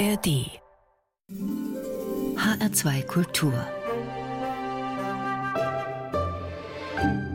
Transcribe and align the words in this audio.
ARD 0.00 0.48
HR2 1.28 3.04
Kultur 3.04 3.52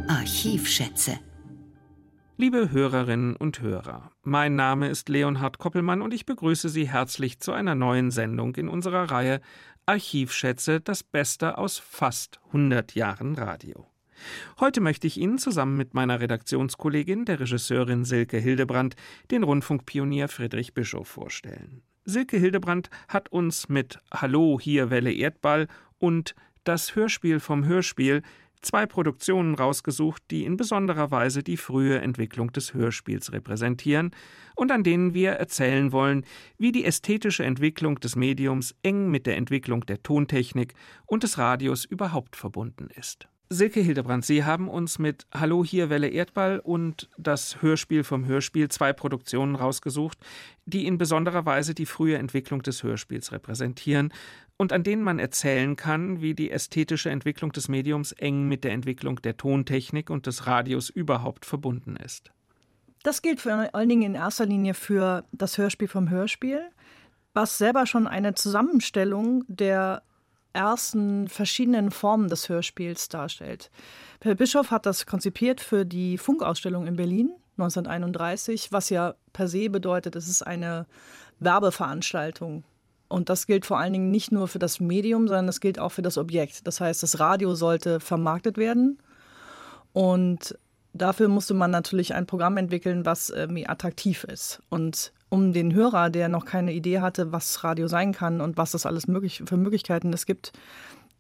Archivschätze 0.07 1.19
Liebe 2.37 2.71
Hörerinnen 2.71 3.35
und 3.35 3.61
Hörer, 3.61 4.09
mein 4.23 4.55
Name 4.55 4.89
ist 4.89 5.09
Leonhard 5.09 5.59
Koppelmann 5.59 6.01
und 6.01 6.11
ich 6.11 6.25
begrüße 6.25 6.69
Sie 6.69 6.89
herzlich 6.89 7.39
zu 7.39 7.51
einer 7.51 7.75
neuen 7.75 8.09
Sendung 8.09 8.55
in 8.55 8.67
unserer 8.67 9.11
Reihe 9.11 9.41
Archivschätze, 9.85 10.81
das 10.81 11.03
Beste 11.03 11.59
aus 11.59 11.77
fast 11.77 12.39
100 12.47 12.95
Jahren 12.95 13.35
Radio. 13.35 13.85
Heute 14.59 14.81
möchte 14.81 15.05
ich 15.05 15.19
Ihnen 15.19 15.37
zusammen 15.37 15.77
mit 15.77 15.93
meiner 15.93 16.19
Redaktionskollegin, 16.19 17.25
der 17.25 17.41
Regisseurin 17.41 18.05
Silke 18.05 18.39
Hildebrand, 18.39 18.95
den 19.29 19.43
Rundfunkpionier 19.43 20.29
Friedrich 20.29 20.73
Bischof 20.73 21.07
vorstellen. 21.07 21.83
Silke 22.07 22.37
Hildebrand 22.37 22.91
hat 23.07 23.31
uns 23.31 23.67
mit 23.67 23.99
Hallo, 24.13 24.59
hier 24.61 24.91
Welle 24.91 25.11
Erdball 25.11 25.67
und 25.97 26.35
Das 26.63 26.95
Hörspiel 26.95 27.39
vom 27.39 27.65
Hörspiel 27.65 28.21
zwei 28.61 28.85
Produktionen 28.85 29.55
rausgesucht, 29.55 30.21
die 30.29 30.45
in 30.45 30.55
besonderer 30.55 31.09
Weise 31.09 31.41
die 31.41 31.57
frühe 31.57 31.99
Entwicklung 31.99 32.51
des 32.51 32.75
Hörspiels 32.75 33.31
repräsentieren 33.31 34.11
und 34.55 34.71
an 34.71 34.83
denen 34.83 35.15
wir 35.15 35.31
erzählen 35.31 35.91
wollen, 35.91 36.25
wie 36.59 36.71
die 36.71 36.85
ästhetische 36.85 37.43
Entwicklung 37.43 37.99
des 37.99 38.15
Mediums 38.15 38.75
eng 38.83 39.09
mit 39.09 39.25
der 39.25 39.37
Entwicklung 39.37 39.85
der 39.85 40.03
Tontechnik 40.03 40.75
und 41.07 41.23
des 41.23 41.39
Radios 41.39 41.85
überhaupt 41.85 42.35
verbunden 42.35 42.89
ist. 42.95 43.27
Silke 43.49 43.79
Hildebrand, 43.79 44.25
Sie 44.25 44.43
haben 44.43 44.67
uns 44.67 44.97
mit 44.97 45.27
Hallo 45.31 45.63
hier 45.63 45.91
Welle 45.91 46.07
Erdball 46.07 46.59
und 46.59 47.09
das 47.15 47.61
Hörspiel 47.61 48.03
vom 48.03 48.25
Hörspiel 48.25 48.69
zwei 48.69 48.91
Produktionen 48.91 49.55
rausgesucht, 49.55 50.17
die 50.65 50.87
in 50.87 50.97
besonderer 50.97 51.45
Weise 51.45 51.75
die 51.75 51.85
frühe 51.85 52.17
Entwicklung 52.17 52.63
des 52.63 52.81
Hörspiels 52.81 53.31
repräsentieren 53.31 54.11
und 54.57 54.73
an 54.73 54.81
denen 54.81 55.03
man 55.03 55.19
erzählen 55.19 55.75
kann, 55.75 56.21
wie 56.21 56.33
die 56.33 56.49
ästhetische 56.49 57.11
Entwicklung 57.11 57.51
des 57.51 57.67
Mediums 57.67 58.13
eng 58.13 58.47
mit 58.47 58.63
der 58.63 58.71
Entwicklung 58.71 59.21
der 59.21 59.37
Tontechnik 59.37 60.09
und 60.09 60.25
des 60.25 60.47
Radios 60.47 60.89
überhaupt 60.89 61.45
verbunden 61.45 61.97
ist. 61.97 62.31
Das 63.03 63.21
gilt 63.21 63.41
vor 63.41 63.69
allen 63.75 63.89
Dingen 63.89 64.01
in 64.01 64.15
erster 64.15 64.47
Linie 64.47 64.73
für 64.73 65.23
das 65.31 65.59
Hörspiel 65.59 65.87
vom 65.87 66.09
Hörspiel, 66.09 66.61
was 67.35 67.59
selber 67.59 67.85
schon 67.85 68.07
eine 68.07 68.33
Zusammenstellung 68.33 69.43
der 69.47 70.01
ersten 70.55 71.27
verschiedenen 71.27 71.91
Formen 71.91 72.29
des 72.29 72.49
Hörspiels 72.49 73.09
darstellt. 73.09 73.69
Herr 74.21 74.35
Bischof 74.35 74.71
hat 74.71 74.87
das 74.87 75.05
konzipiert 75.05 75.61
für 75.61 75.85
die 75.85 76.17
Funkausstellung 76.17 76.87
in 76.87 76.95
Berlin 76.95 77.31
1931, 77.57 78.71
was 78.71 78.89
ja 78.89 79.15
per 79.33 79.47
se 79.47 79.69
bedeutet, 79.69 80.15
es 80.15 80.27
ist 80.27 80.41
eine 80.41 80.87
Werbeveranstaltung. 81.39 82.63
Und 83.07 83.29
das 83.29 83.45
gilt 83.45 83.65
vor 83.65 83.77
allen 83.77 83.93
Dingen 83.93 84.11
nicht 84.11 84.31
nur 84.31 84.47
für 84.47 84.59
das 84.59 84.79
Medium, 84.79 85.27
sondern 85.27 85.47
das 85.47 85.59
gilt 85.59 85.79
auch 85.79 85.91
für 85.91 86.01
das 86.01 86.17
Objekt. 86.17 86.65
Das 86.65 86.81
heißt, 86.81 87.03
das 87.03 87.19
Radio 87.19 87.53
sollte 87.53 87.99
vermarktet 87.99 88.57
werden. 88.57 88.97
Und 89.93 90.57
dafür 90.95 91.27
musste 91.27 91.53
man 91.53 91.71
natürlich 91.71 92.15
ein 92.15 92.25
Programm 92.25 92.57
entwickeln, 92.57 93.05
was 93.05 93.29
irgendwie 93.29 93.67
attraktiv 93.67 94.23
ist. 94.23 94.61
Und 94.69 95.13
um 95.29 95.53
den 95.53 95.73
Hörer, 95.73 96.09
der 96.09 96.29
noch 96.29 96.45
keine 96.45 96.73
Idee 96.73 97.01
hatte, 97.01 97.31
was 97.31 97.63
Radio 97.63 97.87
sein 97.87 98.13
kann 98.13 98.41
und 98.41 98.57
was 98.57 98.71
das 98.71 98.85
alles 98.85 99.07
möglich, 99.07 99.43
für 99.45 99.57
Möglichkeiten 99.57 100.13
es 100.13 100.25
gibt, 100.25 100.53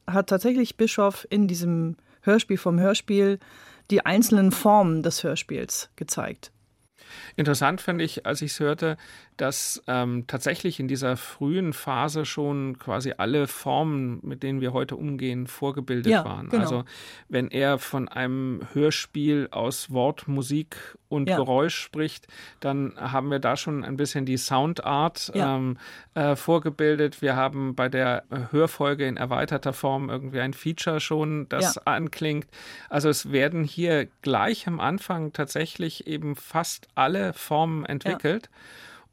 hat 0.07 0.27
tatsächlich 0.27 0.77
Bischof 0.77 1.27
in 1.29 1.47
diesem 1.47 1.97
Hörspiel 2.21 2.57
vom 2.57 2.79
Hörspiel 2.79 3.39
die 3.91 4.05
einzelnen 4.05 4.51
Formen 4.51 5.03
des 5.03 5.23
Hörspiels 5.23 5.89
gezeigt. 5.95 6.51
Interessant 7.35 7.81
fand 7.81 8.01
ich, 8.01 8.25
als 8.25 8.41
ich 8.41 8.51
es 8.51 8.59
hörte, 8.59 8.97
dass 9.37 9.83
ähm, 9.87 10.25
tatsächlich 10.27 10.79
in 10.79 10.87
dieser 10.87 11.17
frühen 11.17 11.73
Phase 11.73 12.25
schon 12.25 12.79
quasi 12.79 13.13
alle 13.17 13.47
Formen, 13.47 14.19
mit 14.23 14.43
denen 14.43 14.61
wir 14.61 14.71
heute 14.71 14.95
umgehen, 14.95 15.47
vorgebildet 15.47 16.11
ja, 16.11 16.23
waren. 16.23 16.49
Genau. 16.49 16.63
Also 16.63 16.83
wenn 17.27 17.49
er 17.49 17.77
von 17.77 18.07
einem 18.07 18.61
Hörspiel 18.73 19.49
aus 19.51 19.91
Wort, 19.91 20.27
Musik 20.27 20.77
und 21.09 21.29
ja. 21.29 21.35
Geräusch 21.35 21.75
spricht, 21.75 22.27
dann 22.61 22.93
haben 22.97 23.29
wir 23.29 23.39
da 23.39 23.57
schon 23.57 23.83
ein 23.83 23.97
bisschen 23.97 24.25
die 24.25 24.37
Soundart 24.37 25.31
ja. 25.35 25.57
ähm, 25.57 25.77
äh, 26.13 26.35
vorgebildet. 26.35 27.21
Wir 27.21 27.35
haben 27.35 27.75
bei 27.75 27.89
der 27.89 28.23
Hörfolge 28.51 29.05
in 29.05 29.17
erweiterter 29.17 29.73
Form 29.73 30.09
irgendwie 30.09 30.39
ein 30.39 30.53
Feature 30.53 30.99
schon, 30.99 31.47
das 31.49 31.77
anklingt. 31.77 32.47
Also 32.89 33.09
es 33.09 33.31
werden 33.31 33.63
hier 33.63 34.07
gleich 34.21 34.67
am 34.67 34.79
Anfang 34.79 35.33
tatsächlich 35.33 36.07
eben 36.07 36.35
fast 36.35 36.87
alle 36.95 37.04
Formen 37.33 37.85
entwickelt. 37.85 38.49
Ja. 38.51 38.59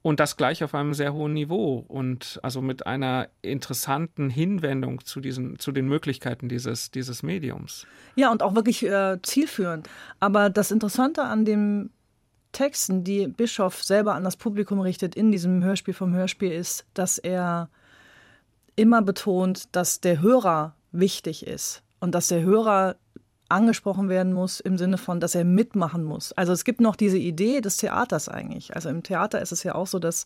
Und 0.03 0.19
das 0.19 0.37
gleich 0.37 0.65
auf 0.65 0.75
einem 0.75 0.95
sehr 0.95 1.13
hohen 1.13 1.33
Niveau 1.33 1.85
und 1.87 2.41
also 2.43 2.61
mit 2.61 2.87
einer 2.87 3.29
interessanten 3.41 4.31
Hinwendung 4.31 5.05
zu 5.05 5.21
diesen, 5.21 5.61
zu 5.61 5.71
den 5.71 5.87
Möglichkeiten 5.87 6.49
dieses, 6.49 6.91
dieses 6.91 7.23
Mediums. 7.23 7.87
Ja, 8.17 8.33
und 8.33 8.43
auch 8.43 8.57
wirklich 8.57 8.85
äh, 8.85 9.19
zielführend. 9.23 9.89
Aber 10.19 10.51
das 10.51 10.73
Interessante 10.73 11.23
an 11.23 11.45
den 11.45 11.91
Texten, 12.51 13.05
die 13.05 13.29
Bischof 13.29 13.83
selber 13.83 14.15
an 14.15 14.25
das 14.25 14.37
Publikum 14.37 14.81
richtet 14.81 15.15
in 15.15 15.31
diesem 15.31 15.63
Hörspiel 15.63 15.95
vom 15.95 16.15
Hörspiel, 16.15 16.51
ist, 16.51 16.85
dass 16.95 17.19
er 17.19 17.71
immer 18.75 19.03
betont, 19.03 19.69
dass 19.73 20.01
der 20.01 20.21
Hörer 20.21 20.75
wichtig 20.91 21.47
ist 21.47 21.83
und 22.01 22.15
dass 22.15 22.29
der 22.29 22.43
Hörer 22.43 22.97
angesprochen 23.53 24.09
werden 24.09 24.33
muss 24.33 24.61
im 24.61 24.79
Sinne 24.79 24.99
von, 24.99 25.21
dass 25.21 25.35
er 25.35 25.45
mitmachen 25.45 26.05
muss. 26.05 26.33
Also 26.33 26.53
es 26.53 26.65
gibt 26.65 26.81
noch 26.81 26.97
diese 26.97 27.19
Idee 27.19 27.61
des 27.61 27.77
Theaters 27.77 28.29
eigentlich. 28.29 28.75
Also 28.75 28.89
im 28.89 29.03
Theater 29.03 29.41
ist 29.41 29.53
es 29.53 29.63
ja 29.63 29.75
auch 29.75 29.87
so, 29.87 29.99
dass 29.99 30.25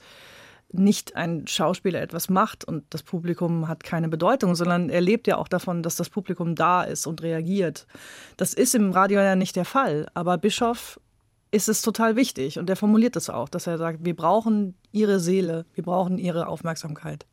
nicht 0.73 1.15
ein 1.17 1.47
Schauspieler 1.47 2.03
etwas 2.03 2.29
macht 2.29 2.65
und 2.65 2.85
das 2.91 3.03
Publikum 3.03 3.69
hat 3.69 3.85
keine 3.85 4.09
Bedeutung, 4.09 4.55
sondern 4.55 4.91
er 4.91 5.01
lebt 5.01 5.27
ja 5.27 5.37
auch 5.37 5.49
davon, 5.49 5.83
dass 5.83 5.97
das 5.97 6.11
Publikum 6.11 6.55
da 6.55 6.83
ist 6.83 7.07
und 7.07 7.23
reagiert. 7.23 7.87
Das 8.37 8.53
ist 8.53 8.75
im 8.75 8.91
Radio 8.91 9.21
ja 9.21 9.37
nicht 9.37 9.57
der 9.57 9.65
Fall, 9.65 10.07
aber 10.15 10.39
Bischof 10.39 11.01
ist 11.53 11.69
es 11.69 11.83
total 11.83 12.17
wichtig 12.17 12.59
und 12.59 12.69
er 12.69 12.77
formuliert 12.77 13.17
es 13.17 13.31
auch, 13.31 13.49
dass 13.49 13.67
er 13.67 13.79
sagt, 13.79 14.05
wir 14.05 14.17
brauchen 14.17 14.75
ihre 14.93 15.21
Seele, 15.21 15.67
wir 15.75 15.85
brauchen 15.85 16.19
ihre 16.19 16.49
Aufmerksamkeit. 16.49 17.27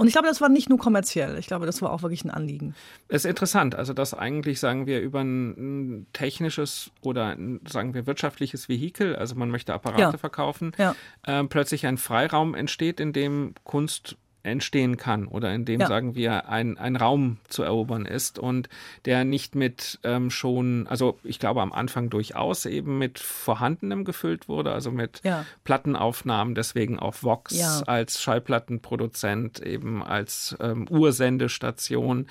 Und 0.00 0.06
ich 0.06 0.14
glaube, 0.14 0.28
das 0.28 0.40
war 0.40 0.48
nicht 0.48 0.70
nur 0.70 0.78
kommerziell. 0.78 1.36
Ich 1.38 1.46
glaube, 1.46 1.66
das 1.66 1.82
war 1.82 1.92
auch 1.92 2.00
wirklich 2.00 2.24
ein 2.24 2.30
Anliegen. 2.30 2.74
Es 3.08 3.26
ist 3.26 3.28
interessant, 3.28 3.74
also 3.74 3.92
dass 3.92 4.14
eigentlich, 4.14 4.58
sagen 4.58 4.86
wir, 4.86 5.02
über 5.02 5.20
ein 5.20 6.06
technisches 6.14 6.90
oder 7.02 7.26
ein, 7.26 7.60
sagen 7.68 7.92
wir 7.92 8.06
wirtschaftliches 8.06 8.70
Vehikel, 8.70 9.14
also 9.14 9.34
man 9.34 9.50
möchte 9.50 9.74
Apparate 9.74 10.00
ja. 10.00 10.16
verkaufen, 10.16 10.72
ja. 10.78 10.96
Äh, 11.26 11.44
plötzlich 11.44 11.86
ein 11.86 11.98
Freiraum 11.98 12.54
entsteht, 12.54 12.98
in 12.98 13.12
dem 13.12 13.52
Kunst 13.64 14.16
entstehen 14.42 14.96
kann 14.96 15.26
oder 15.26 15.52
in 15.54 15.64
dem, 15.64 15.80
ja. 15.80 15.86
sagen 15.86 16.14
wir, 16.14 16.48
ein, 16.48 16.78
ein 16.78 16.96
Raum 16.96 17.38
zu 17.48 17.62
erobern 17.62 18.06
ist 18.06 18.38
und 18.38 18.68
der 19.04 19.24
nicht 19.24 19.54
mit 19.54 19.98
ähm, 20.02 20.30
schon, 20.30 20.86
also 20.86 21.18
ich 21.24 21.38
glaube 21.38 21.60
am 21.60 21.72
Anfang 21.72 22.10
durchaus 22.10 22.66
eben 22.66 22.98
mit 22.98 23.18
Vorhandenem 23.18 24.04
gefüllt 24.04 24.48
wurde, 24.48 24.72
also 24.72 24.90
mit 24.90 25.20
ja. 25.24 25.44
Plattenaufnahmen, 25.64 26.54
deswegen 26.54 26.98
auch 26.98 27.16
Vox 27.22 27.58
ja. 27.58 27.82
als 27.86 28.22
Schallplattenproduzent, 28.22 29.60
eben 29.60 30.02
als 30.02 30.56
ähm, 30.60 30.86
Ursendestation, 30.88 32.26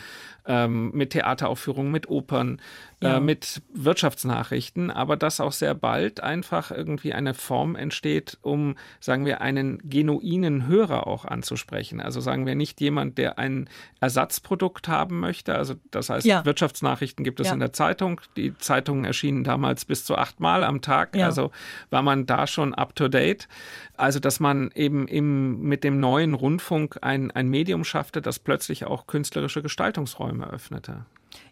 ähm, 0.45 0.91
mit 0.93 1.11
Theateraufführungen, 1.11 1.91
mit 1.91 2.09
Opern, 2.09 2.59
äh, 3.01 3.07
ja. 3.07 3.19
mit 3.19 3.61
Wirtschaftsnachrichten, 3.73 4.91
aber 4.91 5.15
dass 5.15 5.39
auch 5.39 5.53
sehr 5.53 5.73
bald 5.73 6.21
einfach 6.21 6.71
irgendwie 6.71 7.13
eine 7.13 7.33
Form 7.33 7.75
entsteht, 7.75 8.37
um, 8.41 8.75
sagen 8.99 9.25
wir, 9.25 9.39
einen 9.39 9.79
genuinen 9.89 10.67
Hörer 10.67 11.07
auch 11.07 11.23
anzusprechen. 11.23 12.01
Also 12.01 12.19
sagen 12.19 12.45
wir 12.45 12.55
nicht 12.55 12.81
jemand, 12.81 13.17
der 13.17 13.39
ein 13.39 13.69
Ersatzprodukt 14.01 14.89
haben 14.89 15.19
möchte. 15.19 15.55
Also 15.55 15.75
das 15.91 16.09
heißt, 16.09 16.25
ja. 16.25 16.43
Wirtschaftsnachrichten 16.43 17.23
gibt 17.23 17.39
es 17.39 17.47
ja. 17.47 17.53
in 17.53 17.59
der 17.59 17.71
Zeitung. 17.71 18.19
Die 18.35 18.57
Zeitungen 18.57 19.05
erschienen 19.05 19.45
damals 19.45 19.85
bis 19.85 20.03
zu 20.03 20.17
achtmal 20.17 20.65
am 20.65 20.81
Tag. 20.81 21.15
Also 21.15 21.51
war 21.89 22.01
man 22.01 22.25
da 22.25 22.47
schon 22.47 22.73
up 22.73 22.95
to 22.95 23.07
date. 23.07 23.47
Also 23.95 24.19
dass 24.19 24.39
man 24.39 24.71
eben 24.75 25.07
im, 25.07 25.61
mit 25.61 25.83
dem 25.83 25.99
neuen 25.99 26.33
Rundfunk 26.33 26.97
ein, 27.01 27.31
ein 27.31 27.47
Medium 27.47 27.83
schaffte, 27.83 28.21
das 28.21 28.39
plötzlich 28.39 28.85
auch 28.85 29.07
künstlerische 29.07 29.61
Gestaltungsräume 29.61 30.49
öffnete. 30.49 31.05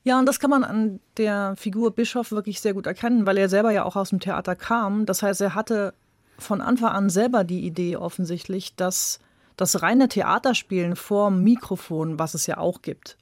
Ja, 0.03 0.19
und 0.19 0.25
das 0.25 0.39
kann 0.39 0.49
man 0.49 0.63
an 0.63 0.99
der 1.17 1.55
Figur 1.57 1.91
Bischof 1.91 2.31
wirklich 2.31 2.61
sehr 2.61 2.73
gut 2.73 2.87
erkennen, 2.87 3.25
weil 3.25 3.37
er 3.37 3.49
selber 3.49 3.71
ja 3.71 3.83
auch 3.83 3.95
aus 3.95 4.09
dem 4.09 4.19
Theater 4.19 4.55
kam. 4.55 5.05
Das 5.05 5.23
heißt, 5.23 5.41
er 5.41 5.55
hatte 5.55 5.93
von 6.37 6.61
Anfang 6.61 6.91
an 6.91 7.09
selber 7.09 7.43
die 7.43 7.65
Idee 7.65 7.97
offensichtlich, 7.97 8.75
dass 8.75 9.19
das 9.55 9.81
reine 9.81 10.07
Theaterspielen 10.07 10.95
vor 10.95 11.29
dem 11.29 11.43
Mikrofon, 11.43 12.19
was 12.19 12.35
es 12.35 12.45
ja 12.47 12.57
auch 12.57 12.81
gibt, 12.81 13.17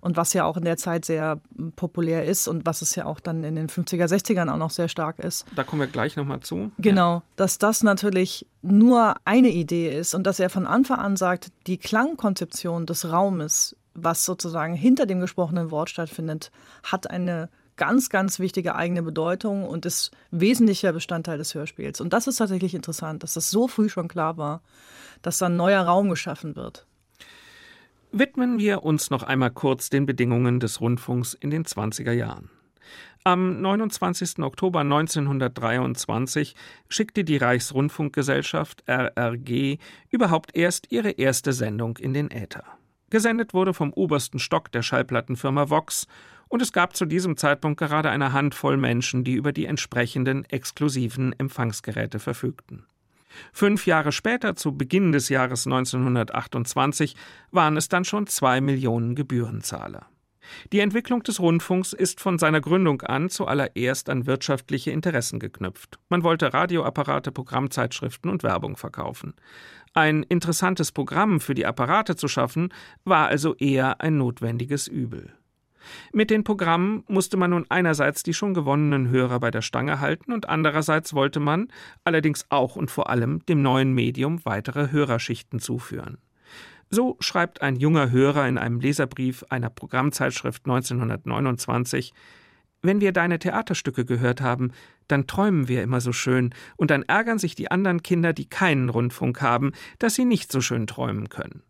und 0.00 0.16
was 0.16 0.32
ja 0.32 0.44
auch 0.44 0.56
in 0.56 0.64
der 0.64 0.76
Zeit 0.76 1.04
sehr 1.04 1.40
populär 1.76 2.24
ist 2.24 2.46
und 2.48 2.66
was 2.66 2.82
es 2.82 2.94
ja 2.94 3.06
auch 3.06 3.20
dann 3.20 3.42
in 3.44 3.56
den 3.56 3.68
50er, 3.68 4.06
60ern 4.06 4.50
auch 4.52 4.56
noch 4.56 4.70
sehr 4.70 4.88
stark 4.88 5.18
ist. 5.18 5.44
Da 5.56 5.64
kommen 5.64 5.80
wir 5.80 5.88
gleich 5.88 6.16
nochmal 6.16 6.40
zu. 6.40 6.70
Genau, 6.78 7.22
dass 7.36 7.58
das 7.58 7.82
natürlich 7.82 8.46
nur 8.62 9.14
eine 9.24 9.48
Idee 9.48 9.96
ist 9.96 10.14
und 10.14 10.24
dass 10.24 10.40
er 10.40 10.50
von 10.50 10.66
Anfang 10.66 10.98
an 10.98 11.16
sagt, 11.16 11.50
die 11.66 11.78
Klangkonzeption 11.78 12.86
des 12.86 13.10
Raumes 13.10 13.76
was 14.04 14.24
sozusagen 14.24 14.74
hinter 14.74 15.06
dem 15.06 15.20
gesprochenen 15.20 15.70
Wort 15.70 15.90
stattfindet, 15.90 16.50
hat 16.82 17.10
eine 17.10 17.48
ganz, 17.76 18.10
ganz 18.10 18.38
wichtige 18.38 18.74
eigene 18.74 19.02
Bedeutung 19.02 19.66
und 19.66 19.86
ist 19.86 20.10
wesentlicher 20.30 20.92
Bestandteil 20.92 21.38
des 21.38 21.54
Hörspiels. 21.54 22.00
Und 22.00 22.12
das 22.12 22.26
ist 22.26 22.36
tatsächlich 22.36 22.74
interessant, 22.74 23.22
dass 23.22 23.34
das 23.34 23.50
so 23.50 23.68
früh 23.68 23.88
schon 23.88 24.08
klar 24.08 24.36
war, 24.36 24.62
dass 25.22 25.38
da 25.38 25.46
ein 25.46 25.56
neuer 25.56 25.82
Raum 25.82 26.10
geschaffen 26.10 26.56
wird. 26.56 26.86
Widmen 28.10 28.58
wir 28.58 28.84
uns 28.84 29.10
noch 29.10 29.22
einmal 29.22 29.50
kurz 29.50 29.90
den 29.90 30.06
Bedingungen 30.06 30.60
des 30.60 30.80
Rundfunks 30.80 31.34
in 31.34 31.50
den 31.50 31.64
20er 31.64 32.12
Jahren. 32.12 32.50
Am 33.24 33.60
29. 33.60 34.38
Oktober 34.38 34.80
1923 34.80 36.54
schickte 36.88 37.24
die 37.24 37.36
Reichsrundfunkgesellschaft 37.36 38.84
RRG 38.88 39.76
überhaupt 40.08 40.56
erst 40.56 40.90
ihre 40.90 41.10
erste 41.10 41.52
Sendung 41.52 41.98
in 41.98 42.14
den 42.14 42.30
Äther. 42.30 42.64
Gesendet 43.10 43.54
wurde 43.54 43.72
vom 43.74 43.92
obersten 43.92 44.38
Stock 44.38 44.70
der 44.72 44.82
Schallplattenfirma 44.82 45.70
Vox 45.70 46.06
und 46.48 46.62
es 46.62 46.72
gab 46.72 46.96
zu 46.96 47.04
diesem 47.04 47.36
Zeitpunkt 47.36 47.78
gerade 47.78 48.10
eine 48.10 48.32
Handvoll 48.32 48.76
Menschen, 48.76 49.24
die 49.24 49.34
über 49.34 49.52
die 49.52 49.66
entsprechenden 49.66 50.44
exklusiven 50.46 51.38
Empfangsgeräte 51.38 52.18
verfügten. 52.18 52.86
Fünf 53.52 53.86
Jahre 53.86 54.12
später, 54.12 54.56
zu 54.56 54.76
Beginn 54.76 55.12
des 55.12 55.28
Jahres 55.28 55.66
1928, 55.66 57.14
waren 57.50 57.76
es 57.76 57.88
dann 57.88 58.04
schon 58.04 58.26
zwei 58.26 58.60
Millionen 58.60 59.14
Gebührenzahler. 59.14 60.06
Die 60.72 60.80
Entwicklung 60.80 61.22
des 61.22 61.40
Rundfunks 61.40 61.92
ist 61.92 62.20
von 62.20 62.38
seiner 62.38 62.62
Gründung 62.62 63.02
an 63.02 63.28
zuallererst 63.28 64.08
an 64.08 64.26
wirtschaftliche 64.26 64.90
Interessen 64.90 65.40
geknüpft. 65.40 65.98
Man 66.08 66.22
wollte 66.22 66.54
Radioapparate, 66.54 67.32
Programmzeitschriften 67.32 68.30
und 68.30 68.42
Werbung 68.42 68.78
verkaufen. 68.78 69.34
Ein 69.98 70.22
interessantes 70.22 70.92
Programm 70.92 71.40
für 71.40 71.54
die 71.54 71.66
Apparate 71.66 72.14
zu 72.14 72.28
schaffen, 72.28 72.72
war 73.04 73.26
also 73.26 73.56
eher 73.56 74.00
ein 74.00 74.16
notwendiges 74.16 74.86
Übel. 74.86 75.32
Mit 76.12 76.30
den 76.30 76.44
Programmen 76.44 77.02
musste 77.08 77.36
man 77.36 77.50
nun 77.50 77.66
einerseits 77.68 78.22
die 78.22 78.32
schon 78.32 78.54
gewonnenen 78.54 79.08
Hörer 79.08 79.40
bei 79.40 79.50
der 79.50 79.60
Stange 79.60 79.98
halten 79.98 80.32
und 80.32 80.48
andererseits 80.48 81.14
wollte 81.14 81.40
man, 81.40 81.66
allerdings 82.04 82.46
auch 82.48 82.76
und 82.76 82.92
vor 82.92 83.10
allem, 83.10 83.44
dem 83.46 83.60
neuen 83.60 83.92
Medium 83.92 84.44
weitere 84.44 84.92
Hörerschichten 84.92 85.58
zuführen. 85.58 86.18
So 86.90 87.16
schreibt 87.18 87.60
ein 87.60 87.74
junger 87.74 88.12
Hörer 88.12 88.46
in 88.46 88.56
einem 88.56 88.78
Leserbrief 88.78 89.42
einer 89.50 89.68
Programmzeitschrift 89.68 90.64
1929 90.64 92.14
Wenn 92.82 93.00
wir 93.00 93.12
deine 93.12 93.38
Theaterstücke 93.38 94.04
gehört 94.04 94.40
haben, 94.40 94.72
dann 95.08 95.26
träumen 95.26 95.68
wir 95.68 95.82
immer 95.82 96.00
so 96.00 96.12
schön, 96.12 96.54
und 96.76 96.90
dann 96.90 97.02
ärgern 97.02 97.38
sich 97.38 97.54
die 97.54 97.70
anderen 97.70 98.02
Kinder, 98.02 98.32
die 98.32 98.48
keinen 98.48 98.88
Rundfunk 98.88 99.42
haben, 99.42 99.72
dass 99.98 100.14
sie 100.14 100.24
nicht 100.24 100.52
so 100.52 100.60
schön 100.60 100.86
träumen 100.86 101.28
können. 101.28 101.62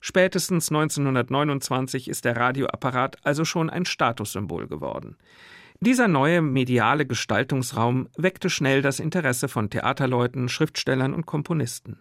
Spätestens 0.00 0.70
1929 0.70 2.08
ist 2.08 2.24
der 2.24 2.36
Radioapparat 2.36 3.16
also 3.24 3.44
schon 3.44 3.70
ein 3.70 3.86
Statussymbol 3.86 4.66
geworden. 4.66 5.16
Dieser 5.80 6.08
neue 6.08 6.40
mediale 6.40 7.06
Gestaltungsraum 7.06 8.08
weckte 8.16 8.48
schnell 8.48 8.80
das 8.80 9.00
Interesse 9.00 9.48
von 9.48 9.70
Theaterleuten, 9.70 10.48
Schriftstellern 10.48 11.14
und 11.14 11.26
Komponisten. 11.26 11.98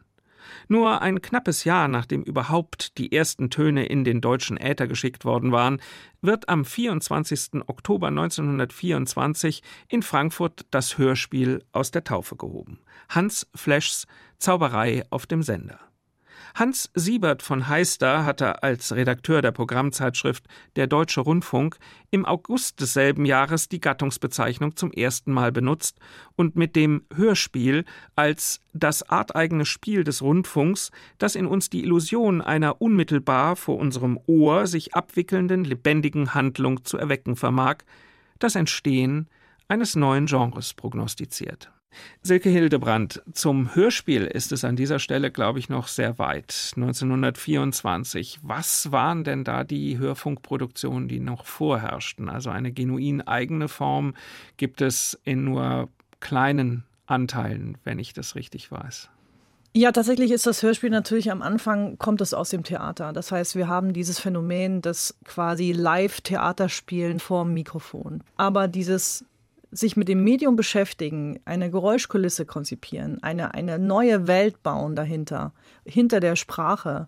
Nur 0.68 1.01
ein 1.01 1.22
knappes 1.22 1.63
Jahr 1.63 1.88
nachdem 1.88 2.24
überhaupt 2.24 2.98
die 2.98 3.12
ersten 3.12 3.50
Töne 3.50 3.86
in 3.86 4.04
den 4.04 4.22
deutschen 4.22 4.57
Äther 4.57 4.88
geschickt 4.88 5.25
worden 5.25 5.51
waren, 5.51 5.81
wird 6.22 6.50
am 6.50 6.66
24. 6.66 7.68
Oktober 7.68 8.07
1924 8.07 9.63
in 9.88 10.01
Frankfurt 10.01 10.66
das 10.72 10.98
Hörspiel 10.98 11.63
aus 11.72 11.92
der 11.92 12.04
Taufe 12.04 12.36
gehoben. 12.36 12.80
Hans 13.10 13.48
Fleschs 13.56 14.07
Zauberei 14.38 15.04
auf 15.10 15.25
dem 15.25 15.44
Sender. 15.44 15.80
Hans 16.55 16.91
Siebert 16.94 17.41
von 17.41 17.67
Heister 17.67 18.25
hatte 18.25 18.61
als 18.61 18.95
Redakteur 18.95 19.41
der 19.41 19.51
Programmzeitschrift 19.51 20.45
Der 20.75 20.85
Deutsche 20.85 21.21
Rundfunk 21.21 21.77
im 22.11 22.27
August 22.27 22.79
desselben 22.79 23.25
Jahres 23.25 23.69
die 23.69 23.81
Gattungsbezeichnung 23.81 24.75
zum 24.75 24.91
ersten 24.91 25.33
Mal 25.33 25.51
benutzt 25.51 25.97
und 26.35 26.55
mit 26.55 26.75
dem 26.75 27.05
Hörspiel 27.11 27.85
als 28.15 28.59
das 28.71 29.01
arteigene 29.09 29.65
Spiel 29.65 30.03
des 30.03 30.21
Rundfunks, 30.21 30.91
das 31.17 31.33
in 31.33 31.47
uns 31.47 31.71
die 31.71 31.81
Illusion 31.81 32.39
einer 32.39 32.79
unmittelbar 32.79 33.56
vor 33.56 33.79
unserem 33.79 34.19
Ohr 34.27 34.67
sich 34.67 34.94
abwickelnden 34.94 35.65
lebendigen 35.65 36.35
Handlung 36.35 36.85
zu 36.85 36.99
erwecken 36.99 37.35
vermag, 37.35 37.77
das 38.38 38.53
Entstehen 38.53 39.27
eines 39.67 39.95
neuen 39.95 40.27
Genres 40.27 40.75
prognostiziert. 40.75 41.71
Silke 42.22 42.50
Hildebrand, 42.50 43.22
zum 43.34 43.75
Hörspiel 43.75 44.25
ist 44.25 44.51
es 44.51 44.63
an 44.63 44.75
dieser 44.75 45.00
Stelle, 45.00 45.31
glaube 45.31 45.60
ich, 45.60 45.69
noch 45.69 45.88
sehr 45.88 46.19
weit. 46.19 46.74
1924. 46.75 48.40
Was 48.44 48.92
waren 48.92 49.24
denn 49.24 49.44
da 49.44 49.63
die 49.63 49.98
Hörfunkproduktionen, 49.98 51.07
die 51.07 51.19
noch 51.19 51.45
vorherrschten? 51.45 52.30
Also 52.30 52.50
eine 52.50 52.72
genuin 52.72 53.22
eigene 53.22 53.68
Form 53.68 54.13
gibt 54.57 54.81
es 54.81 55.19
in 55.24 55.44
nur 55.44 55.90
kleinen 56.19 56.84
Anteilen, 57.06 57.78
wenn 57.84 58.00
ich 58.00 58.13
das 58.13 58.36
richtig 58.36 58.72
weiß. 58.72 59.10
Ja, 59.75 59.92
tatsächlich 59.92 60.30
ist 60.30 60.45
das 60.45 60.62
Hörspiel 60.62 60.92
natürlich 60.92 61.31
am 61.31 61.42
Anfang 61.42 61.98
kommt 61.98 62.22
es 62.22 62.36
aus 62.36 62.51
dem 62.51 62.63
Theater. 62.63 63.12
Das 63.12 63.31
heißt, 63.31 63.56
wir 63.56 63.68
haben 63.68 63.92
dieses 63.92 64.19
Phänomen 64.19 64.84
des 64.84 65.16
quasi 65.25 65.72
Live-Theaterspielen 65.72 67.19
vorm 67.19 67.56
Mikrofon. 67.56 68.24
Aber 68.38 68.68
dieses 68.68 69.25
sich 69.73 69.97
mit 69.97 70.07
dem 70.07 70.23
Medium 70.23 70.55
beschäftigen, 70.55 71.39
eine 71.45 71.69
Geräuschkulisse 71.69 72.45
konzipieren, 72.45 73.21
eine, 73.23 73.53
eine 73.53 73.79
neue 73.79 74.27
Welt 74.27 74.63
bauen 74.63 74.95
dahinter, 74.95 75.53
hinter 75.85 76.19
der 76.19 76.35
Sprache, 76.35 77.07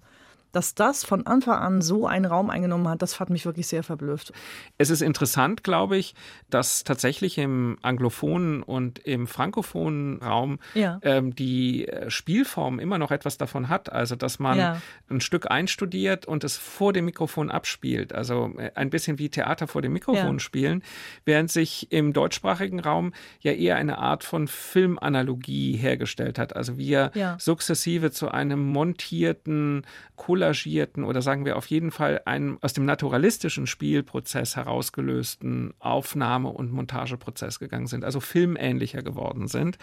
dass 0.56 0.74
das 0.74 1.04
von 1.04 1.28
Anfang 1.28 1.58
an 1.58 1.82
so 1.82 2.08
einen 2.08 2.24
Raum 2.24 2.50
eingenommen 2.50 2.88
hat, 2.88 3.02
das 3.02 3.20
hat 3.20 3.30
mich 3.30 3.46
wirklich 3.46 3.68
sehr 3.68 3.84
verblüfft. 3.84 4.32
Es 4.78 4.90
ist 4.90 5.02
interessant, 5.02 5.66
glaube 5.66 5.98
ich, 5.98 6.16
dass 6.50 6.86
tatsächlich 6.86 7.38
im 7.38 7.78
anglophonen 7.82 8.64
und 8.64 9.00
im 9.00 9.28
frankophonen 9.28 10.22
Raum 10.22 10.60
ja. 10.74 11.00
ähm, 11.02 11.36
die 11.36 11.90
äh, 11.90 12.10
Spielform 12.10 12.80
immer 12.80 12.98
noch 12.98 13.12
etwas 13.12 13.38
davon 13.38 13.68
hat. 13.68 13.92
Also, 13.92 14.16
dass 14.16 14.40
man 14.40 14.58
ja. 14.58 14.82
ein 15.10 15.20
Stück 15.20 15.52
einstudiert 15.52 16.26
und 16.26 16.46
es 16.46 16.56
vor 16.56 16.94
dem 16.94 17.04
Mikrofon 17.04 17.52
abspielt. 17.52 18.16
Also 18.16 18.54
äh, 18.58 18.72
ein 18.76 18.90
bisschen 18.90 19.20
wie 19.20 19.28
Theater 19.28 19.68
vor 19.68 19.82
dem 19.82 19.92
Mikrofon 19.92 20.36
ja. 20.36 20.40
spielen, 20.40 20.84
während 21.26 21.52
sich 21.52 21.92
im 21.92 22.14
deutschsprachigen 22.14 22.80
Raum 22.80 23.14
ja 23.42 23.52
eher 23.52 23.76
eine 23.76 23.98
Art 23.98 24.24
von 24.24 24.48
Filmanalogie 24.48 25.76
hergestellt 25.76 26.40
hat. 26.40 26.56
Also 26.56 26.78
wir 26.78 27.12
sukzessive 27.40 28.12
zu 28.12 28.30
einem 28.30 28.60
montierten, 28.60 29.86
collagen 30.16 30.45
engagierten 30.46 31.04
oder 31.04 31.22
sagen 31.22 31.46
wir 31.46 31.58
auf 31.58 31.68
jeden 31.68 31.92
Fall 31.92 32.22
einem 32.26 32.58
aus 32.62 32.74
dem 32.74 32.86
naturalistischen 32.86 33.68
Spielprozess 33.68 34.56
herausgelösten 34.56 35.74
Aufnahme- 35.80 36.50
und 36.50 36.72
Montageprozess 36.72 37.60
gegangen 37.60 37.88
sind, 37.88 38.06
also 38.06 38.20
filmähnlicher 38.20 39.02
geworden 39.02 39.48
sind. 39.48 39.78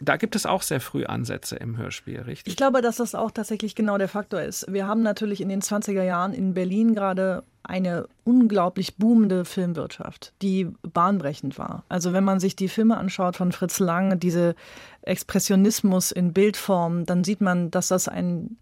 Da 0.00 0.16
gibt 0.16 0.36
es 0.36 0.46
auch 0.46 0.62
sehr 0.62 0.80
früh 0.80 1.04
Ansätze 1.04 1.56
im 1.56 1.76
Hörspiel, 1.76 2.20
richtig? 2.20 2.52
Ich 2.52 2.56
glaube, 2.56 2.82
dass 2.82 2.96
das 2.96 3.14
auch 3.14 3.30
tatsächlich 3.30 3.74
genau 3.74 3.98
der 3.98 4.08
Faktor 4.08 4.42
ist. 4.42 4.70
Wir 4.72 4.86
haben 4.86 5.02
natürlich 5.02 5.40
in 5.40 5.48
den 5.48 5.62
20er 5.62 6.02
Jahren 6.02 6.34
in 6.34 6.54
Berlin 6.54 6.94
gerade 6.94 7.42
eine 7.64 8.08
unglaublich 8.24 8.96
boomende 8.96 9.44
Filmwirtschaft, 9.44 10.32
die 10.42 10.68
bahnbrechend 10.82 11.58
war. 11.58 11.84
Also 11.88 12.12
wenn 12.12 12.24
man 12.24 12.40
sich 12.40 12.56
die 12.56 12.68
Filme 12.68 12.96
anschaut 12.96 13.36
von 13.36 13.52
Fritz 13.52 13.78
Lang, 13.78 14.18
diese 14.18 14.56
Expressionismus 15.02 16.10
in 16.10 16.32
Bildform, 16.32 17.06
dann 17.06 17.22
sieht 17.22 17.40
man, 17.40 17.70
dass 17.70 17.88
das 17.88 18.08
ein 18.08 18.56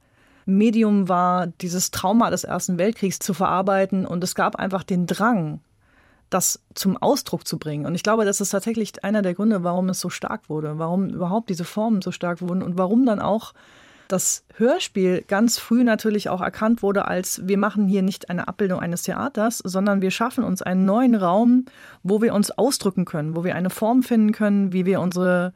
Medium 0.56 1.08
war, 1.08 1.46
dieses 1.46 1.90
Trauma 1.90 2.30
des 2.30 2.44
Ersten 2.44 2.78
Weltkriegs 2.78 3.18
zu 3.18 3.34
verarbeiten. 3.34 4.06
Und 4.06 4.22
es 4.24 4.34
gab 4.34 4.56
einfach 4.56 4.82
den 4.82 5.06
Drang, 5.06 5.60
das 6.30 6.60
zum 6.74 6.96
Ausdruck 6.96 7.46
zu 7.46 7.58
bringen. 7.58 7.86
Und 7.86 7.94
ich 7.94 8.02
glaube, 8.02 8.24
das 8.24 8.40
ist 8.40 8.50
tatsächlich 8.50 9.04
einer 9.04 9.22
der 9.22 9.34
Gründe, 9.34 9.64
warum 9.64 9.88
es 9.88 10.00
so 10.00 10.10
stark 10.10 10.48
wurde, 10.48 10.78
warum 10.78 11.10
überhaupt 11.10 11.50
diese 11.50 11.64
Formen 11.64 12.02
so 12.02 12.12
stark 12.12 12.40
wurden 12.40 12.62
und 12.62 12.78
warum 12.78 13.04
dann 13.04 13.20
auch 13.20 13.52
das 14.10 14.44
Hörspiel 14.56 15.22
ganz 15.26 15.58
früh 15.58 15.84
natürlich 15.84 16.28
auch 16.28 16.40
erkannt 16.40 16.82
wurde 16.82 17.06
als, 17.06 17.46
wir 17.46 17.58
machen 17.58 17.86
hier 17.86 18.02
nicht 18.02 18.28
eine 18.28 18.48
Abbildung 18.48 18.80
eines 18.80 19.02
Theaters, 19.02 19.58
sondern 19.58 20.02
wir 20.02 20.10
schaffen 20.10 20.42
uns 20.42 20.62
einen 20.62 20.84
neuen 20.84 21.14
Raum, 21.14 21.64
wo 22.02 22.20
wir 22.20 22.34
uns 22.34 22.50
ausdrücken 22.50 23.04
können, 23.04 23.36
wo 23.36 23.44
wir 23.44 23.54
eine 23.54 23.70
Form 23.70 24.02
finden 24.02 24.32
können, 24.32 24.72
wie 24.72 24.84
wir 24.84 25.00
unsere 25.00 25.52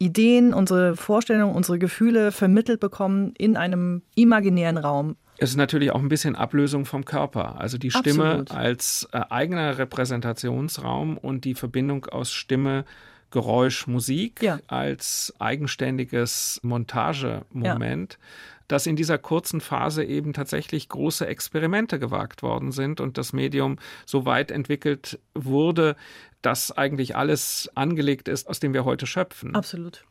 Ideen, 0.00 0.54
unsere 0.54 0.96
Vorstellungen, 0.96 1.54
unsere 1.54 1.78
Gefühle 1.78 2.32
vermittelt 2.32 2.80
bekommen 2.80 3.34
in 3.36 3.56
einem 3.56 4.02
imaginären 4.14 4.78
Raum. 4.78 5.16
Es 5.36 5.50
ist 5.50 5.56
natürlich 5.56 5.90
auch 5.90 6.00
ein 6.00 6.08
bisschen 6.08 6.36
Ablösung 6.36 6.86
vom 6.86 7.04
Körper. 7.04 7.60
Also 7.60 7.78
die 7.78 7.90
Stimme 7.90 8.24
Absolut. 8.24 8.50
als 8.50 9.08
äh, 9.12 9.20
eigener 9.28 9.78
Repräsentationsraum 9.78 11.18
und 11.18 11.44
die 11.44 11.54
Verbindung 11.54 12.06
aus 12.06 12.32
Stimme, 12.32 12.84
Geräusch, 13.30 13.86
Musik 13.86 14.42
ja. 14.42 14.58
als 14.66 15.34
eigenständiges 15.38 16.60
Montagemoment. 16.62 18.14
Ja 18.14 18.26
dass 18.70 18.86
in 18.86 18.94
dieser 18.94 19.18
kurzen 19.18 19.60
Phase 19.60 20.04
eben 20.04 20.32
tatsächlich 20.32 20.88
große 20.88 21.26
Experimente 21.26 21.98
gewagt 21.98 22.44
worden 22.44 22.70
sind 22.70 23.00
und 23.00 23.18
das 23.18 23.32
Medium 23.32 23.78
so 24.06 24.26
weit 24.26 24.52
entwickelt 24.52 25.18
wurde, 25.34 25.96
dass 26.40 26.70
eigentlich 26.70 27.16
alles 27.16 27.68
angelegt 27.74 28.28
ist, 28.28 28.48
aus 28.48 28.60
dem 28.60 28.72
wir 28.72 28.84
heute 28.84 29.06
schöpfen. 29.06 29.56
Absolut. 29.56 30.04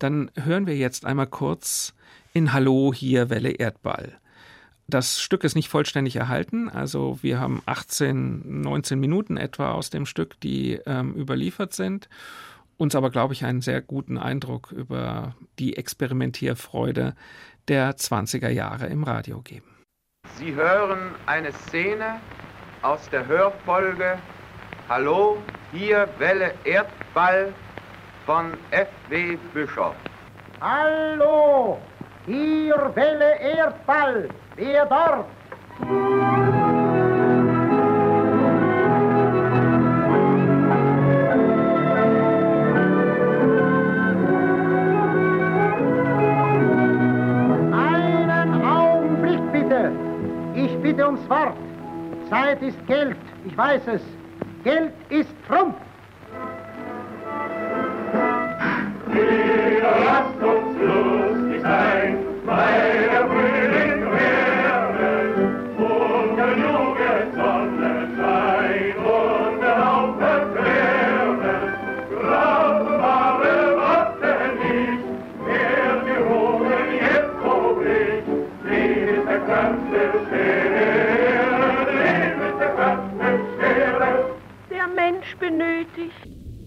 Dann 0.00 0.32
hören 0.34 0.66
wir 0.66 0.76
jetzt 0.76 1.06
einmal 1.06 1.28
kurz 1.28 1.94
in 2.32 2.52
Hallo 2.52 2.92
hier 2.92 3.30
Welle 3.30 3.52
Erdball. 3.52 4.18
Das 4.88 5.20
Stück 5.20 5.44
ist 5.44 5.54
nicht 5.54 5.68
vollständig 5.68 6.16
erhalten. 6.16 6.68
Also 6.68 7.20
wir 7.22 7.38
haben 7.38 7.62
18, 7.66 8.62
19 8.62 8.98
Minuten 8.98 9.36
etwa 9.36 9.70
aus 9.70 9.90
dem 9.90 10.04
Stück, 10.04 10.40
die 10.40 10.80
ähm, 10.84 11.14
überliefert 11.14 11.74
sind. 11.74 12.08
Uns 12.76 12.96
aber, 12.96 13.10
glaube 13.10 13.34
ich, 13.34 13.44
einen 13.44 13.60
sehr 13.60 13.82
guten 13.82 14.18
Eindruck 14.18 14.72
über 14.72 15.36
die 15.60 15.76
Experimentierfreude 15.76 17.14
der 17.68 17.92
20er 17.92 18.48
Jahre 18.48 18.86
im 18.86 19.04
Radio 19.04 19.40
geben. 19.42 19.76
Sie 20.36 20.54
hören 20.54 21.14
eine 21.26 21.52
Szene 21.52 22.20
aus 22.82 23.08
der 23.10 23.26
Hörfolge 23.26 24.18
Hallo, 24.88 25.38
hier 25.72 26.08
Welle 26.18 26.52
Erdball 26.64 27.54
von 28.26 28.54
F.W. 28.72 29.38
Bischof. 29.54 29.94
Hallo, 30.60 31.78
hier 32.26 32.90
Welle 32.96 33.38
Erdball, 33.38 34.28
wer 34.56 34.86
dort? 34.86 36.59
Ich 50.54 50.76
bitte 50.78 51.06
ums 51.06 51.28
Wort. 51.28 51.56
Zeit 52.28 52.60
ist 52.62 52.86
Geld, 52.86 53.16
ich 53.46 53.56
weiß 53.56 53.82
es. 53.86 54.02
Geld 54.64 54.92
ist 55.08 55.30
Trumpf. 55.48 55.76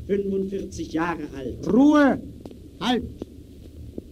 45 0.06 0.92
Jahre 0.92 1.28
alt. 1.37 1.73
Ruhe! 1.73 2.21
Halt! 2.80 3.04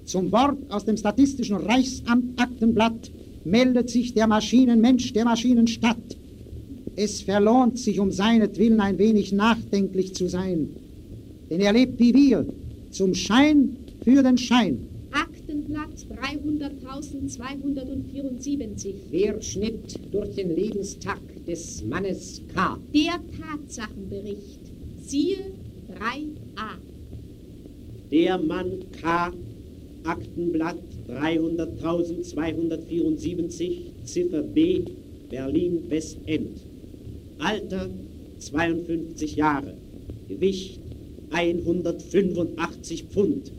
Zum 0.05 0.31
Wort 0.33 0.59
aus 0.71 0.85
dem 0.85 0.97
Statistischen 0.97 1.57
Reichsamt 1.57 2.41
Aktenblatt 2.41 3.11
meldet 3.45 3.91
sich 3.91 4.15
der 4.15 4.27
Maschinenmensch 4.27 5.13
der 5.13 5.25
Maschinenstadt. 5.25 6.17
Es 6.97 7.23
verlohnt 7.23 7.79
sich 7.79 8.01
um 8.01 8.11
seinetwillen 8.11 8.81
ein 8.81 8.99
wenig 8.99 9.31
nachdenklich 9.33 10.15
zu 10.15 10.27
sein. 10.29 10.71
Denn 11.49 11.61
er 11.61 11.73
lebt 11.73 12.01
wie 12.01 12.13
wir, 12.15 12.45
zum 12.91 13.15
Schein 13.15 13.77
für 14.03 14.23
den 14.23 14.37
Schein. 14.37 14.87
Aktenblatt 15.13 16.07
300.274. 16.11 18.95
Querschnitt 19.11 19.99
durch 20.13 20.35
den 20.35 20.55
Lebenstag 20.55 21.21
des 21.47 21.83
Mannes 21.85 22.43
K. 22.55 22.79
Der 22.95 23.19
Tatsachenbericht. 23.39 24.61
Siehe 25.03 25.39
3a. 26.01 26.79
Der 28.11 28.39
Mann 28.39 28.85
K. 29.01 29.33
Aktenblatt 30.05 30.79
300.274, 31.09 34.05
Ziffer 34.05 34.43
B, 34.43 34.83
Berlin 35.29 35.91
Westend. 35.91 36.63
Alter 37.39 37.91
52 38.39 39.37
Jahre. 39.37 39.75
Gewicht 40.27 40.81
185 41.33 43.05
Pfund. 43.05 43.53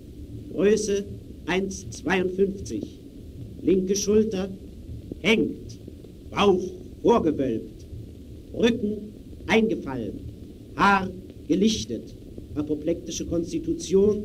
Größe 0.52 1.06
1,52. 1.46 2.82
Linke 3.62 3.96
Schulter 3.96 4.50
hängt. 5.20 5.78
Bauch 6.32 6.64
vorgewölbt. 7.04 7.86
Rücken 8.52 9.14
eingefallen. 9.46 10.22
Haar 10.76 11.08
gelichtet. 11.48 12.16
Apoplektische 12.56 13.26
Konstitution. 13.26 14.24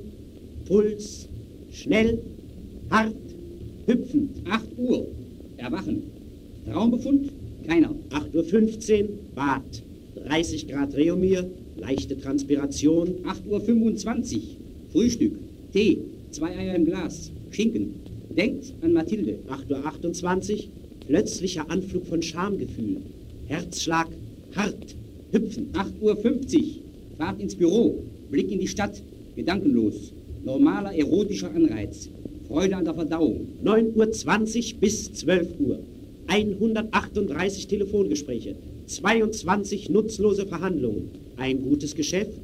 Puls 0.67 1.29
schnell, 1.71 2.19
hart, 2.91 3.15
hüpfend. 3.87 4.31
8 4.49 4.65
Uhr. 4.79 5.07
Erwachen. 5.57 6.03
Traumbefund? 6.65 7.31
Keiner. 7.67 7.95
8.15 8.11 9.03
Uhr, 9.03 9.09
Bad. 9.35 9.83
30 10.27 10.69
Grad 10.69 10.95
Reomir, 10.97 11.49
leichte 11.77 12.19
Transpiration. 12.19 13.09
8.25 13.25 14.35
Uhr. 14.37 14.43
Frühstück. 14.93 15.33
Tee. 15.73 15.99
Zwei 16.31 16.57
Eier 16.57 16.75
im 16.75 16.85
Glas. 16.85 17.31
Schinken. 17.51 17.95
Denkt 18.37 18.75
an 18.83 18.93
Mathilde. 18.93 19.39
8.28 19.49 20.55
Uhr, 20.55 20.61
plötzlicher 21.07 21.71
Anflug 21.71 22.07
von 22.07 22.23
Schamgefühl. 22.23 23.03
Herzschlag 23.47 24.09
hart, 24.55 24.97
hüpfen. 25.33 25.69
8.50 25.73 26.01
Uhr. 26.01 26.63
Fahrt 27.19 27.41
ins 27.41 27.55
Büro. 27.55 28.03
Blick 28.31 28.51
in 28.51 28.61
die 28.61 28.69
Stadt. 28.69 29.03
Gedankenlos. 29.37 30.13
Normaler 30.45 30.95
erotischer 30.95 31.53
Anreiz. 31.55 32.09
Freude 32.49 32.77
an 32.77 32.85
der 32.85 32.95
Verdauung. 32.95 33.49
9.20 33.65 34.75
Uhr 34.75 34.81
bis 34.81 35.13
12 35.13 35.49
Uhr. 35.61 35.79
138 36.27 37.67
Telefongespräche. 37.67 38.57
22 38.87 39.91
nutzlose 39.91 40.47
Verhandlungen. 40.47 41.11
Ein 41.37 41.63
gutes 41.63 41.95
Geschäft. 41.95 42.41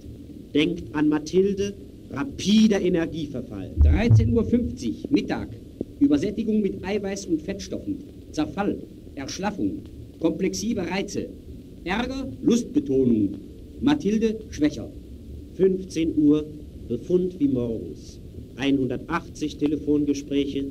Denkt 0.54 0.94
an 0.94 1.08
Mathilde. 1.08 1.74
Rapider 2.10 2.80
Energieverfall. 2.80 3.70
13.50 3.82 4.32
Uhr. 4.34 4.44
Mittag. 5.10 5.48
Übersättigung 5.98 6.60
mit 6.60 6.84
Eiweiß 6.84 7.26
und 7.26 7.42
Fettstoffen. 7.42 7.96
Zerfall. 8.32 8.78
Erschlaffung. 9.14 9.82
Komplexive 10.20 10.82
Reize. 10.88 11.28
Ärger. 11.84 12.28
Lustbetonung. 12.42 13.38
Mathilde 13.80 14.36
schwächer. 14.50 14.90
15 15.54 16.16
Uhr. 16.16 16.44
Befund 16.88 17.38
wie 17.38 17.48
Morbus. 17.48 18.20
180 18.56 19.56
Telefongespräche. 19.56 20.64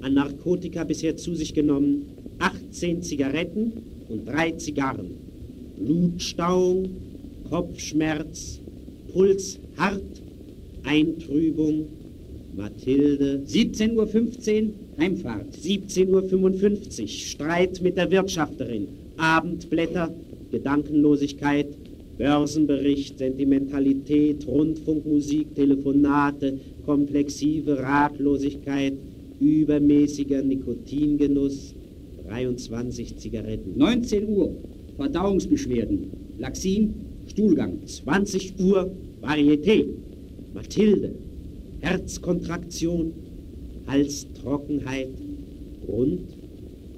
An 0.00 0.14
Narkotika 0.14 0.84
bisher 0.84 1.16
zu 1.16 1.34
sich 1.34 1.54
genommen. 1.54 2.06
18 2.38 3.02
Zigaretten 3.02 3.72
und 4.08 4.26
3 4.26 4.52
Zigarren. 4.52 5.10
Blutstauung, 5.78 6.88
Kopfschmerz, 7.48 8.60
Puls 9.12 9.58
hart, 9.76 10.02
Eintrübung, 10.84 11.86
Mathilde. 12.56 13.42
17.15 13.46 13.94
Uhr 13.96 14.70
Heimfahrt. 14.98 15.54
17.55 15.56 17.02
Uhr 17.02 17.08
Streit 17.08 17.82
mit 17.82 17.96
der 17.96 18.10
Wirtschafterin. 18.10 18.88
Abendblätter, 19.16 20.12
Gedankenlosigkeit, 20.50 21.68
Börsenbericht, 22.18 23.18
Sentimentalität, 23.18 24.46
Rundfunkmusik, 24.46 25.54
Telefonate, 25.54 26.58
komplexive 26.84 27.78
Ratlosigkeit, 27.78 28.94
übermäßiger 29.40 30.42
Nikotingenuss, 30.42 31.74
23 32.28 33.16
Zigaretten. 33.16 33.76
19 33.76 34.28
Uhr. 34.28 34.54
Verdauungsbeschwerden. 34.96 36.10
Laxin. 36.38 36.94
Stuhlgang. 37.26 37.84
20 37.86 38.54
Uhr. 38.60 38.90
Varieté. 39.20 39.86
Mathilde. 40.54 41.14
Herzkontraktion. 41.80 43.12
Halstrockenheit. 43.86 45.10
Und 45.86 46.41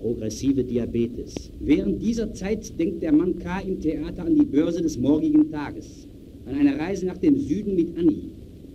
progressive 0.05 0.63
Diabetes. 0.63 1.51
Während 1.61 2.03
dieser 2.03 2.35
Zeit 2.35 2.79
denkt 2.79 3.03
der 3.03 3.11
Mann 3.11 3.39
K. 3.39 3.61
im 3.61 3.81
Theater 3.81 4.27
an 4.27 4.35
die 4.35 4.45
Börse 4.45 4.83
des 4.83 4.99
morgigen 4.99 5.51
Tages, 5.51 6.07
an 6.45 6.57
eine 6.57 6.79
Reise 6.79 7.07
nach 7.07 7.17
dem 7.17 7.39
Süden 7.39 7.75
mit 7.75 7.97
Annie, 7.97 8.31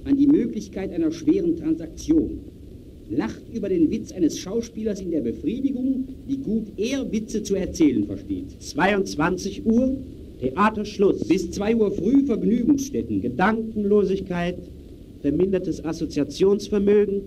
an 0.06 0.18
die 0.18 0.26
Möglichkeit 0.26 0.92
einer 0.92 1.12
schweren 1.12 1.56
Transaktion. 1.56 2.40
lacht 3.12 3.44
über 3.54 3.70
den 3.70 3.92
Witz 3.92 4.12
eines 4.12 4.40
Schauspielers 4.40 5.02
in 5.02 5.12
der 5.12 5.22
Befriedigung, 5.22 6.08
wie 6.28 6.38
gut 6.38 6.68
er 6.78 7.12
Witze 7.12 7.44
zu 7.44 7.56
erzählen 7.56 8.06
versteht. 8.06 8.60
22 8.60 9.66
Uhr, 9.66 9.98
Theaterschluss. 10.40 11.28
Bis 11.28 11.52
2 11.52 11.76
Uhr 11.76 11.92
früh 11.92 12.26
Vergnügungsstätten. 12.26 13.22
Gedankenlosigkeit, 13.22 14.58
vermindertes 15.22 15.84
Assoziationsvermögen, 15.84 17.22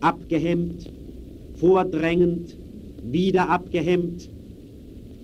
abgehemmt, 0.00 0.90
vordrängend, 1.54 2.56
wieder 3.12 3.48
abgehemmt. 3.48 4.30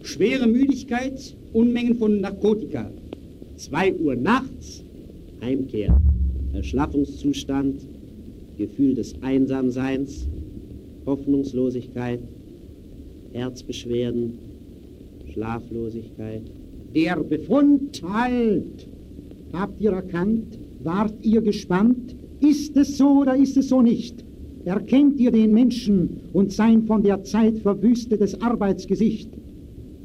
Schwere 0.03 0.47
Müdigkeit, 0.47 1.37
Unmengen 1.53 1.97
von 1.97 2.21
Narkotika. 2.21 2.91
2 3.57 3.95
Uhr 3.95 4.17
nachts, 4.17 4.85
Heimkehr, 5.41 5.97
Erschlaffungszustand, 6.53 7.87
Gefühl 8.57 8.95
des 8.95 9.15
Einsamseins, 9.23 10.29
Hoffnungslosigkeit, 11.07 12.21
Herzbeschwerden, 13.33 14.39
Schlaflosigkeit. 15.33 16.43
Der 16.95 17.17
Befund 17.17 18.03
halt. 18.03 18.89
Habt 19.53 19.81
ihr 19.81 19.93
erkannt? 19.93 20.59
Wart 20.83 21.15
ihr 21.23 21.41
gespannt? 21.43 22.17
Ist 22.41 22.77
es 22.77 22.97
so 22.99 23.21
oder 23.21 23.37
ist 23.37 23.57
es 23.57 23.69
so 23.69 23.83
nicht? 23.83 24.25
Erkennt 24.65 25.19
ihr 25.19 25.33
den 25.33 25.53
Menschen 25.53 26.21
und 26.33 26.53
sein 26.53 26.85
von 26.85 27.03
der 27.03 27.25
Zeit 27.25 27.59
verwüstetes 27.59 28.41
Arbeitsgesicht? 28.41 29.29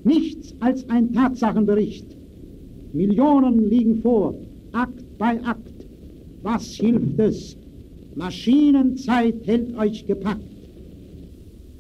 Nichts 0.04 0.56
als 0.60 0.90
ein 0.90 1.14
Tatsachenbericht. 1.14 2.18
Millionen 2.94 3.70
liegen 3.70 4.02
vor, 4.02 4.34
Akt 4.72 5.04
bei 5.18 5.40
Akt. 5.44 5.86
Was 6.42 6.74
hilft 6.74 7.20
es? 7.20 7.58
Maschinenzeit 8.16 9.46
hält 9.46 9.78
euch 9.78 10.06
gepackt. 10.08 10.42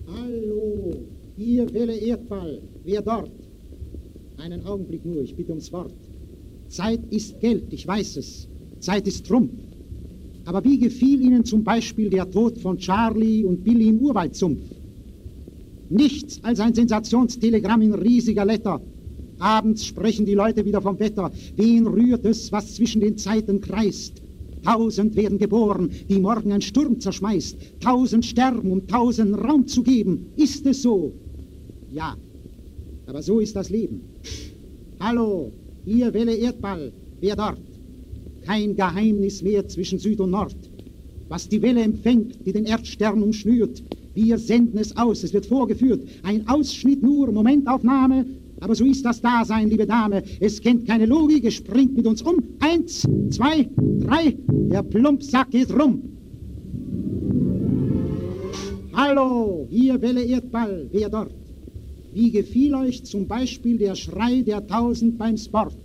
Hallo, 0.07 0.93
ihr 1.37 1.73
Welle 1.73 1.97
Erdball, 1.97 2.61
wer 2.83 3.01
dort? 3.01 3.31
Einen 4.37 4.63
Augenblick 4.65 5.03
nur, 5.03 5.23
ich 5.23 5.35
bitte 5.35 5.49
ums 5.49 5.71
Wort. 5.73 5.95
Zeit 6.67 6.99
ist 7.09 7.39
Geld, 7.39 7.73
ich 7.73 7.87
weiß 7.87 8.17
es. 8.17 8.47
Zeit 8.79 9.07
ist 9.07 9.25
Trumpf. 9.25 9.51
Aber 10.47 10.63
wie 10.63 10.79
gefiel 10.79 11.19
Ihnen 11.21 11.43
zum 11.43 11.61
Beispiel 11.65 12.09
der 12.09 12.31
Tod 12.31 12.57
von 12.59 12.77
Charlie 12.77 13.43
und 13.43 13.65
Billy 13.65 13.89
im 13.89 13.99
Urwaldsumpf? 13.99 14.61
Nichts 15.89 16.41
als 16.41 16.61
ein 16.61 16.73
Sensationstelegramm 16.73 17.81
in 17.81 17.93
riesiger 17.93 18.45
Letter. 18.45 18.81
Abends 19.39 19.85
sprechen 19.85 20.25
die 20.25 20.35
Leute 20.35 20.63
wieder 20.63 20.81
vom 20.81 20.97
Wetter. 21.01 21.31
Wen 21.57 21.85
rührt 21.85 22.25
es, 22.25 22.49
was 22.53 22.75
zwischen 22.75 23.01
den 23.01 23.17
Zeiten 23.17 23.59
kreist? 23.59 24.21
Tausend 24.63 25.17
werden 25.17 25.37
geboren, 25.37 25.91
die 26.07 26.19
morgen 26.19 26.53
ein 26.53 26.61
Sturm 26.61 26.97
zerschmeißt. 26.97 27.81
Tausend 27.81 28.25
sterben, 28.25 28.71
um 28.71 28.87
tausend 28.87 29.37
Raum 29.37 29.67
zu 29.67 29.83
geben. 29.83 30.31
Ist 30.37 30.65
es 30.65 30.81
so? 30.81 31.13
Ja, 31.89 32.15
aber 33.05 33.21
so 33.21 33.41
ist 33.41 33.53
das 33.53 33.69
Leben. 33.69 34.01
Hallo, 34.97 35.51
ihr 35.83 36.13
Welle 36.13 36.35
Erdball, 36.37 36.93
wer 37.19 37.35
dort? 37.35 37.66
Kein 38.47 38.77
Geheimnis 38.77 39.43
mehr 39.43 39.67
zwischen 39.67 39.99
Süd 39.99 40.21
und 40.21 40.31
Nord. 40.31 40.55
Was 41.27 41.49
die 41.49 41.61
Welle 41.61 41.81
empfängt, 41.81 42.45
die 42.45 42.53
den 42.53 42.63
Erdstern 42.63 43.21
umschnürt, 43.21 43.83
wir 44.13 44.37
senden 44.37 44.79
es 44.79 44.95
aus, 44.95 45.21
es 45.23 45.33
wird 45.33 45.45
vorgeführt. 45.45 46.07
Ein 46.23 46.47
Ausschnitt 46.47 47.03
nur, 47.03 47.29
Momentaufnahme, 47.29 48.25
aber 48.61 48.73
so 48.73 48.85
ist 48.85 49.03
das 49.03 49.21
Dasein, 49.21 49.69
liebe 49.69 49.85
Dame. 49.85 50.23
Es 50.39 50.61
kennt 50.61 50.87
keine 50.87 51.05
Logik, 51.05 51.43
es 51.43 51.55
springt 51.55 51.97
mit 51.97 52.07
uns 52.07 52.21
um. 52.21 52.41
Eins, 52.59 53.05
zwei, 53.31 53.67
drei, 53.99 54.37
der 54.47 54.83
Plumpsack 54.83 55.51
geht 55.51 55.77
rum. 55.77 56.01
Hallo, 58.93 59.67
hier 59.69 60.01
Welle 60.01 60.23
Erdball, 60.23 60.87
wer 60.93 61.09
dort? 61.09 61.35
Wie 62.13 62.31
gefiel 62.31 62.73
euch 62.75 63.03
zum 63.03 63.27
Beispiel 63.27 63.77
der 63.77 63.95
Schrei 63.95 64.41
der 64.41 64.65
Tausend 64.65 65.17
beim 65.17 65.35
Sport? 65.35 65.77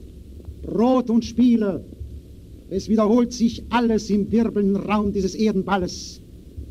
Brot 0.62 1.10
und 1.10 1.24
Spiele. 1.24 1.84
Es 2.74 2.88
wiederholt 2.88 3.34
sich 3.34 3.62
alles 3.68 4.08
im 4.08 4.32
wirbelnden 4.32 4.76
Raum 4.76 5.12
dieses 5.12 5.34
Erdenballes. 5.34 6.22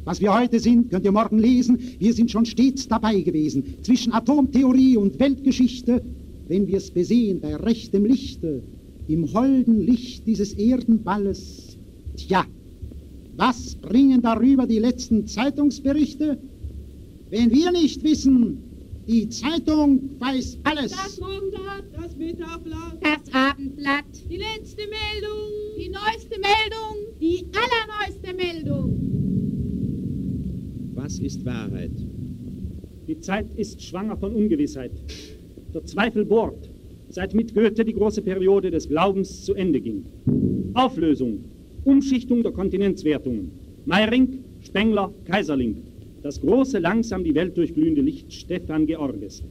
Was 0.03 0.19
wir 0.19 0.33
heute 0.33 0.59
sind, 0.59 0.89
könnt 0.89 1.05
ihr 1.05 1.11
morgen 1.11 1.37
lesen. 1.37 1.77
Wir 1.99 2.11
sind 2.11 2.31
schon 2.31 2.43
stets 2.43 2.87
dabei 2.87 3.21
gewesen. 3.21 3.63
Zwischen 3.83 4.11
Atomtheorie 4.11 4.97
und 4.97 5.19
Weltgeschichte, 5.19 6.01
wenn 6.47 6.65
wir 6.65 6.77
es 6.77 6.89
besehen 6.89 7.39
bei 7.39 7.55
rechtem 7.55 8.05
Lichte, 8.05 8.63
im 9.07 9.31
holden 9.31 9.79
Licht 9.79 10.25
dieses 10.25 10.53
Erdenballes. 10.53 11.77
Tja, 12.15 12.47
was 13.37 13.75
bringen 13.75 14.23
darüber 14.23 14.65
die 14.65 14.79
letzten 14.79 15.27
Zeitungsberichte? 15.27 16.39
Wenn 17.29 17.51
wir 17.51 17.71
nicht 17.71 18.03
wissen, 18.03 18.57
die 19.07 19.29
Zeitung 19.29 20.19
weiß 20.19 20.59
alles. 20.63 20.91
Das 20.91 21.19
Morgenblatt, 21.19 21.85
das 21.93 22.15
Mittagblatt, 22.15 22.97
das 23.01 23.33
Abendblatt, 23.33 24.05
die 24.29 24.37
letzte 24.37 24.83
Meldung, 24.83 25.51
die 25.77 25.89
neueste 25.89 26.39
Meldung, 26.39 26.97
die 27.19 27.45
allerneueste 27.53 28.33
Meldung. 28.33 28.97
Was 30.93 31.19
ist 31.19 31.43
Wahrheit? 31.45 31.91
Die 33.07 33.19
Zeit 33.19 33.47
ist 33.55 33.81
schwanger 33.81 34.15
von 34.17 34.33
Ungewissheit. 34.35 34.91
Der 35.73 35.83
Zweifel 35.85 36.25
bohrt, 36.25 36.69
seit 37.09 37.33
mit 37.33 37.53
Goethe 37.53 37.83
die 37.83 37.93
große 37.93 38.21
Periode 38.21 38.71
des 38.71 38.87
Glaubens 38.87 39.43
zu 39.43 39.53
Ende 39.55 39.81
ging. 39.81 40.05
Auflösung, 40.73 41.43
Umschichtung 41.83 42.43
der 42.43 42.51
Kontinentswertungen. 42.51 43.51
Meiring, 43.85 44.43
Spengler, 44.61 45.11
Kaiserling. 45.25 45.90
Das 46.23 46.39
große, 46.39 46.79
langsam 46.79 47.23
die 47.23 47.33
Welt 47.33 47.57
durchglühende 47.57 48.01
Licht 48.01 48.31
Stefan 48.31 48.85
Georges. 48.85 49.41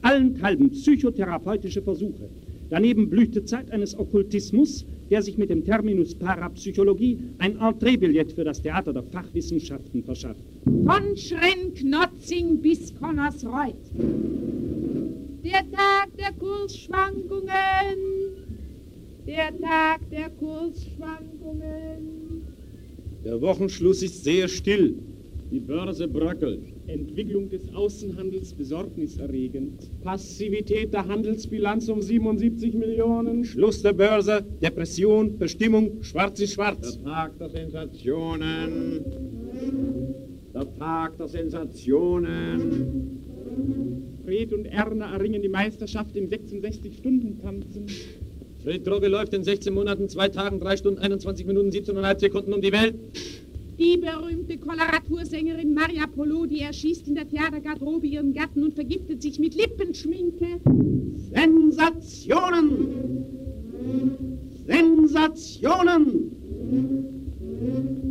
Allenthalben 0.00 0.70
psychotherapeutische 0.70 1.82
Versuche. 1.82 2.30
Daneben 2.70 3.10
Blütezeit 3.10 3.70
eines 3.70 3.98
Okkultismus, 3.98 4.86
der 5.10 5.20
sich 5.20 5.36
mit 5.36 5.50
dem 5.50 5.64
Terminus 5.64 6.14
Parapsychologie 6.14 7.18
ein 7.38 7.58
Entreebillett 7.58 8.32
für 8.32 8.44
das 8.44 8.62
Theater 8.62 8.94
der 8.94 9.02
Fachwissenschaften 9.02 10.02
verschafft. 10.02 10.40
Von 10.64 11.16
Schrenk-Notzing 11.16 12.62
bis 12.62 12.94
Connersreuth. 12.94 13.74
Der 15.44 15.60
Tag 15.70 16.08
der 16.18 16.32
Kursschwankungen. 16.38 17.50
Der 19.26 19.60
Tag 19.60 20.08
der 20.10 20.30
Kursschwankungen. 20.30 22.44
Der 23.24 23.42
Wochenschluss 23.42 24.02
ist 24.02 24.24
sehr 24.24 24.48
still. 24.48 24.96
Die 25.50 25.60
Börse 25.60 26.08
bröckelt. 26.08 26.72
Entwicklung 26.86 27.48
des 27.48 27.72
Außenhandels 27.74 28.54
besorgniserregend. 28.54 29.90
Passivität 30.02 30.92
der 30.92 31.06
Handelsbilanz 31.06 31.88
um 31.88 32.00
77 32.02 32.74
Millionen. 32.74 33.44
Schluss 33.44 33.82
der 33.82 33.92
Börse, 33.92 34.44
Depression, 34.62 35.38
Bestimmung, 35.38 36.02
schwarz 36.02 36.40
ist 36.40 36.54
schwarz. 36.54 36.98
Der 36.98 37.04
Tag 37.04 37.38
der 37.38 37.50
Sensationen. 37.50 39.04
Der 40.54 40.74
Tag 40.76 41.16
der 41.18 41.28
Sensationen. 41.28 43.20
Fred 44.24 44.52
und 44.52 44.64
Erna 44.66 45.12
erringen 45.12 45.42
die 45.42 45.48
Meisterschaft 45.48 46.16
im 46.16 46.28
66-Stunden-Tanzen. 46.28 47.86
Fred 48.62 48.86
Drogge 48.86 49.08
läuft 49.08 49.34
in 49.34 49.44
16 49.44 49.74
Monaten, 49.74 50.08
2 50.08 50.28
Tagen, 50.30 50.58
3 50.58 50.78
Stunden, 50.78 50.98
21 50.98 51.44
Minuten, 51.46 51.68
17,5 51.68 52.20
Sekunden 52.20 52.54
um 52.54 52.62
die 52.62 52.72
Welt. 52.72 52.94
Die 53.78 53.96
berühmte 53.96 54.56
Koloratursängerin 54.58 55.74
Maria 55.74 56.06
Polodi 56.06 56.60
erschießt 56.60 57.08
in 57.08 57.16
der 57.16 57.28
Theatergarderobe 57.28 58.06
ihren 58.06 58.32
Gatten 58.32 58.62
und 58.62 58.74
vergiftet 58.74 59.20
sich 59.20 59.40
mit 59.40 59.56
Lippenschminke. 59.56 60.60
Sensationen! 61.32 62.76
Sensationen! 64.66 66.30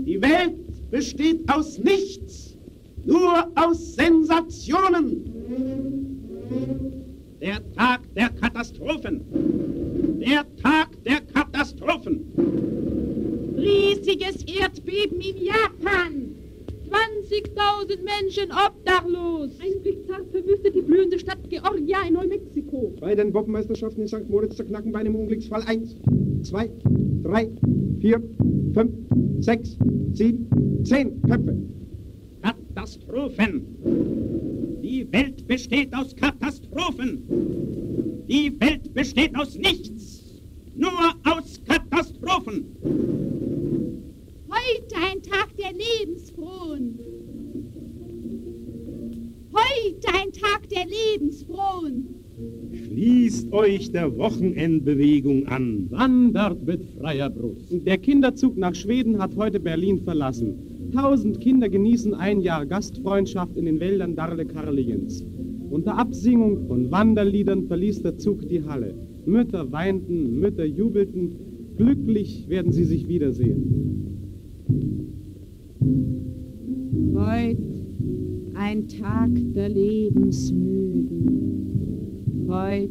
Die 0.06 0.22
Welt 0.22 0.92
besteht 0.92 1.50
aus 1.50 1.80
nichts, 1.80 2.58
nur 3.06 3.50
aus 3.56 3.96
Sensationen. 3.96 5.24
Der 7.40 7.72
Tag 7.72 8.02
der 8.16 8.30
Katastrophen. 8.30 9.22
Der 10.20 10.46
Tag 10.58 10.90
der 11.06 11.22
Katastrophen. 11.22 12.26
Riesiges 13.64 14.44
Erdbeben 14.44 15.22
in 15.22 15.46
Japan. 15.46 16.36
20.000 16.90 18.04
Menschen 18.04 18.52
obdachlos. 18.52 19.52
Ein 19.62 19.82
Blickzart 19.82 20.30
verwüstet 20.32 20.76
die 20.76 20.82
blühende 20.82 21.18
Stadt 21.18 21.50
Georgia 21.50 22.02
in 22.06 22.16
Neumexiko. 22.16 22.94
Bei 23.00 23.16
den 23.16 23.32
Bob-Meisterschaften 23.32 24.02
in 24.02 24.08
St. 24.10 24.30
Moritz 24.30 24.58
zerknacken 24.58 24.92
bei 24.92 25.00
einem 25.00 25.16
Unglücksfall 25.16 25.64
1, 25.64 25.96
2, 26.44 26.70
3, 27.24 27.50
4, 28.02 28.24
5, 28.74 28.92
6, 29.40 29.78
7, 30.12 30.84
10 30.84 31.22
Köpfe. 31.22 31.58
Katastrophen. 32.42 33.66
Die 34.84 35.08
Welt 35.14 35.48
besteht 35.48 35.96
aus 35.96 36.14
Katastrophen. 36.16 37.24
Die 38.28 38.60
Welt 38.60 38.94
besteht 38.94 39.34
aus 39.38 39.58
nichts. 39.58 40.42
Nur 40.76 40.92
aus 41.24 41.62
Katastrophen 41.66 43.13
ein 45.04 45.22
Tag 45.22 45.50
der 45.58 45.72
Lebensfrohen. 45.74 47.00
Heute 49.52 50.08
ein 50.14 50.32
Tag 50.32 50.70
der 50.70 50.86
Lebensfrohen. 50.86 52.08
Schließt 52.72 53.52
euch 53.52 53.92
der 53.92 54.18
Wochenendbewegung 54.18 55.48
an. 55.48 55.88
Wandert 55.92 56.66
mit 56.66 56.86
freier 56.98 57.30
Brust. 57.30 57.86
Der 57.86 57.98
Kinderzug 57.98 58.58
nach 58.58 58.74
Schweden 58.74 59.20
hat 59.22 59.36
heute 59.36 59.60
Berlin 59.60 60.00
verlassen. 60.00 60.92
Tausend 60.94 61.40
Kinder 61.42 61.70
genießen 61.70 62.14
ein 62.14 62.42
Jahr 62.42 62.66
Gastfreundschaft 62.66 63.58
in 63.58 63.66
den 63.66 63.80
Wäldern 63.80 64.16
Darle-Karliens. 64.16 65.26
Unter 65.70 65.98
Absingung 65.98 66.68
von 66.68 66.92
Wanderliedern 66.92 67.68
verließ 67.68 68.04
der 68.04 68.18
Zug 68.18 68.48
die 68.48 68.64
Halle. 68.64 68.96
Mütter 69.26 69.72
weinten, 69.72 70.40
Mütter 70.40 70.66
jubelten. 70.66 71.76
Glücklich 71.78 72.48
werden 72.48 72.72
sie 72.72 72.86
sich 72.86 73.08
wiedersehen. 73.08 74.13
Heut 75.84 77.60
ein 78.54 78.88
Tag 78.88 79.32
der 79.54 79.68
Lebensmüden. 79.68 82.46
Heut 82.48 82.90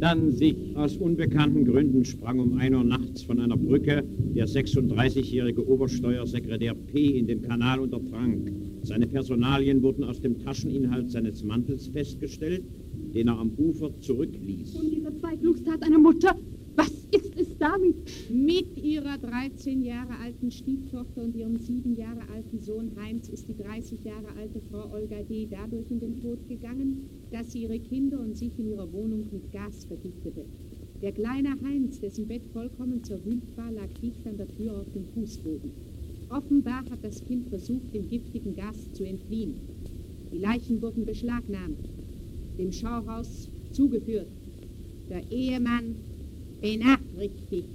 dann 0.00 0.32
sich. 0.32 0.76
Aus 0.76 0.96
unbekannten 0.96 1.64
Gründen 1.64 2.04
sprang 2.04 2.38
um 2.38 2.58
1 2.58 2.74
Uhr 2.74 2.84
nachts 2.84 3.22
von 3.22 3.40
einer 3.40 3.56
Brücke 3.56 4.04
der 4.34 4.46
36-jährige 4.46 5.66
Obersteuersekretär 5.66 6.74
P. 6.74 7.18
in 7.18 7.26
den 7.26 7.42
Kanal 7.42 7.80
und 7.80 7.92
ertrank. 7.92 8.52
Seine 8.82 9.06
Personalien 9.06 9.82
wurden 9.82 10.04
aus 10.04 10.20
dem 10.20 10.38
Tascheninhalt 10.38 11.10
seines 11.10 11.42
Mantels 11.42 11.88
festgestellt, 11.88 12.64
den 13.14 13.28
er 13.28 13.38
am 13.38 13.50
Ufer 13.56 13.90
zurückließ. 14.00 14.76
Und 14.76 14.90
die 14.90 15.00
Verzweiflungstat 15.00 15.82
einer 15.82 15.98
Mutter, 15.98 16.36
was 16.76 16.90
ist 17.10 17.36
es 17.36 17.47
damit? 17.58 18.30
Mit 18.30 18.76
ihrer 18.76 19.18
13 19.18 19.82
Jahre 19.82 20.16
alten 20.22 20.50
Stieftochter 20.50 21.22
und 21.22 21.34
ihrem 21.34 21.56
7 21.58 21.96
Jahre 21.96 22.28
alten 22.32 22.60
Sohn 22.60 22.92
Heinz 22.96 23.28
ist 23.28 23.48
die 23.48 23.56
30 23.56 24.04
Jahre 24.04 24.28
alte 24.38 24.60
Frau 24.70 24.92
Olga 24.92 25.22
D. 25.22 25.46
dadurch 25.50 25.90
in 25.90 26.00
den 26.00 26.20
Tod 26.20 26.38
gegangen, 26.48 27.08
dass 27.32 27.52
sie 27.52 27.62
ihre 27.62 27.78
Kinder 27.78 28.20
und 28.20 28.36
sich 28.36 28.58
in 28.58 28.68
ihrer 28.70 28.92
Wohnung 28.92 29.26
mit 29.32 29.52
Gas 29.52 29.84
vergiftete. 29.84 30.44
Der 31.02 31.12
kleine 31.12 31.50
Heinz, 31.62 32.00
dessen 32.00 32.26
Bett 32.26 32.42
vollkommen 32.52 33.02
zerwühlt 33.04 33.56
war, 33.56 33.70
lag 33.70 33.88
dicht 34.02 34.26
an 34.26 34.36
der 34.36 34.48
Tür 34.48 34.78
auf 34.78 34.92
dem 34.92 35.04
Fußboden. 35.14 35.70
Offenbar 36.30 36.84
hat 36.90 37.02
das 37.02 37.24
Kind 37.24 37.48
versucht, 37.48 37.94
dem 37.94 38.08
giftigen 38.08 38.54
Gas 38.54 38.92
zu 38.92 39.04
entfliehen. 39.04 39.54
Die 40.32 40.38
Leichen 40.38 40.82
wurden 40.82 41.06
beschlagnahmt, 41.06 41.88
dem 42.58 42.72
Schauhaus 42.72 43.48
zugeführt. 43.72 44.28
Der 45.08 45.22
Ehemann 45.30 45.94
benachrichtigt. 46.60 47.68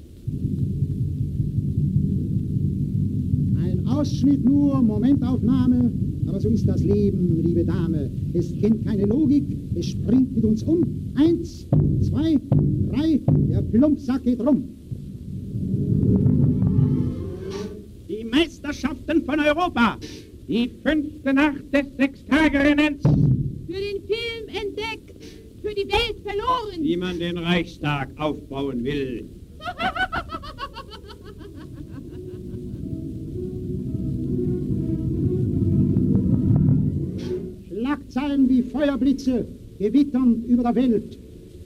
Ein 3.58 3.88
Ausschnitt 3.88 4.44
nur, 4.44 4.82
Momentaufnahme, 4.82 5.92
aber 6.28 6.40
so 6.40 6.50
ist 6.50 6.68
das 6.68 6.84
Leben, 6.84 7.42
liebe 7.44 7.64
Dame. 7.64 8.10
Es 8.34 8.54
kennt 8.60 8.86
keine 8.86 9.06
Logik, 9.06 9.44
es 9.76 9.88
springt 9.88 10.36
mit 10.36 10.44
uns 10.44 10.64
um. 10.64 10.84
Eins, 11.16 11.68
zwei, 12.02 12.40
drei, 12.92 13.22
der 13.50 13.62
Plumpsack 13.62 14.24
geht 14.24 14.42
rum. 14.46 14.64
Die 18.10 18.24
Meisterschaften 18.26 19.24
von 19.24 19.40
Europa. 19.40 19.98
Die 20.48 20.70
fünfte 20.84 21.34
Nacht 21.34 21.74
des 21.74 21.86
Sechstagerennens. 21.98 23.04
Für 23.04 23.74
den 23.74 24.02
Film 24.06 24.48
entdeckt, 24.48 25.24
für 25.62 25.73
die 25.84 25.92
Welt 25.92 26.20
verloren. 26.24 26.84
Wie 26.84 26.98
man 26.98 27.20
den 27.20 27.38
Reichstag 27.38 28.10
aufbauen 28.18 28.84
will. 28.84 29.30
Schlagzeilen 37.68 38.50
wie 38.50 38.64
Feuerblitze 38.64 39.46
gewittern 39.80 40.44
über 40.48 40.64
der 40.64 40.76
Welt. 40.76 41.18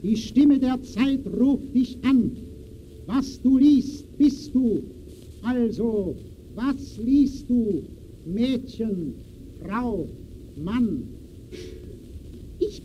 Die 0.02 0.16
Stimme 0.16 0.58
der 0.58 0.82
Zeit 0.82 1.20
ruft 1.38 1.74
dich 1.74 1.98
an. 2.04 2.36
Was 3.06 3.40
du 3.42 3.58
liest, 3.58 4.16
bist 4.18 4.54
du. 4.54 4.82
Also, 5.42 6.16
was 6.54 6.98
liest 6.98 7.48
du? 7.48 7.82
Mädchen, 8.26 9.14
Frau, 9.62 10.08
Mann. 10.56 11.17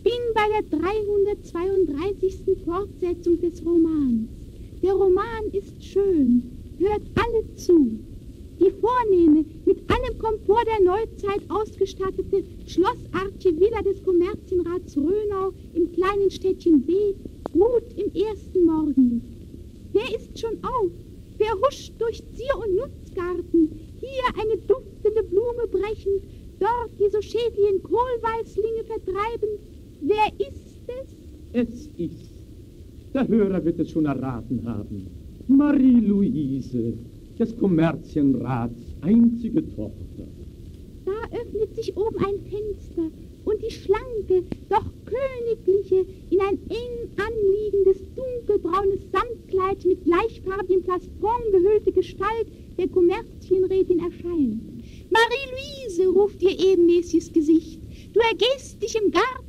Bin 0.04 0.12
bei 0.34 0.42
der 0.52 0.78
332. 0.78 2.62
Fortsetzung 2.62 3.40
des 3.40 3.64
Romans. 3.64 4.28
Der 4.82 4.92
Roman 4.92 5.44
ist 5.52 5.82
schön. 5.82 6.42
Hört 6.76 7.00
alle 7.14 7.54
zu. 7.54 7.98
Die 8.60 8.70
vornehme, 8.70 9.46
mit 9.64 9.78
allem 9.90 10.18
Komfort 10.18 10.66
der 10.66 10.84
Neuzeit 10.84 11.42
ausgestattete 11.48 12.44
schlossartige 12.66 13.58
Villa 13.58 13.80
des 13.80 14.02
Kommerzienrats 14.04 14.94
Rönau 14.94 15.54
im 15.72 15.90
kleinen 15.92 16.30
Städtchen 16.30 16.82
B 16.82 17.14
ruht 17.54 17.94
im 17.96 18.14
ersten 18.14 18.66
Morgenlicht. 18.66 19.24
Wer 19.94 20.14
ist 20.14 20.38
schon 20.38 20.62
auf? 20.62 20.90
Wer 21.38 21.54
huscht 21.62 21.94
durch 21.98 22.22
Zier- 22.34 22.58
und 22.58 22.76
Nutzgarten? 22.76 23.70
Hier 24.00 24.24
eine 24.38 24.58
duftende 24.58 25.22
Blume 25.22 25.66
brechend, 25.66 26.24
dort 26.60 26.90
die 27.00 27.08
so 27.08 27.22
schädlichen 27.22 27.82
Kohlweißlinge 27.82 28.84
vertreibend. 28.84 29.60
Wer 30.00 30.26
ist 30.38 30.82
es? 30.86 31.16
Es 31.52 31.86
ist. 31.96 32.32
Der 33.12 33.28
Hörer 33.28 33.64
wird 33.64 33.78
es 33.78 33.90
schon 33.90 34.06
erraten 34.06 34.66
haben. 34.66 35.06
Marie-Louise, 35.46 36.94
des 37.38 37.56
Kommerzienrats 37.56 38.80
einzige 39.02 39.62
Tochter. 39.74 40.26
Da 41.04 41.38
öffnet 41.38 41.74
sich 41.76 41.96
oben 41.96 42.16
ein 42.18 42.40
Fenster 42.50 43.10
und 43.44 43.62
die 43.62 43.70
schlanke, 43.70 44.44
doch 44.68 44.90
königliche, 45.04 46.06
in 46.30 46.40
ein 46.40 46.58
eng 46.68 47.10
anliegendes 47.18 48.02
dunkelbraunes 48.14 49.00
Samtkleid 49.12 49.84
mit 49.84 50.04
gleichfarbigem 50.04 50.82
Plastron 50.82 51.52
gehüllte 51.52 51.92
Gestalt 51.92 52.48
der 52.78 52.88
Kommerzienrätin 52.88 53.98
erscheint. 53.98 54.62
Marie-Louise, 55.10 56.08
ruft 56.08 56.42
ihr 56.42 56.58
ebenmäßiges 56.58 57.32
Gesicht. 57.32 57.80
Du 58.12 58.20
ergehst 58.20 58.82
dich 58.82 58.96
im 58.96 59.10
Garten. 59.10 59.43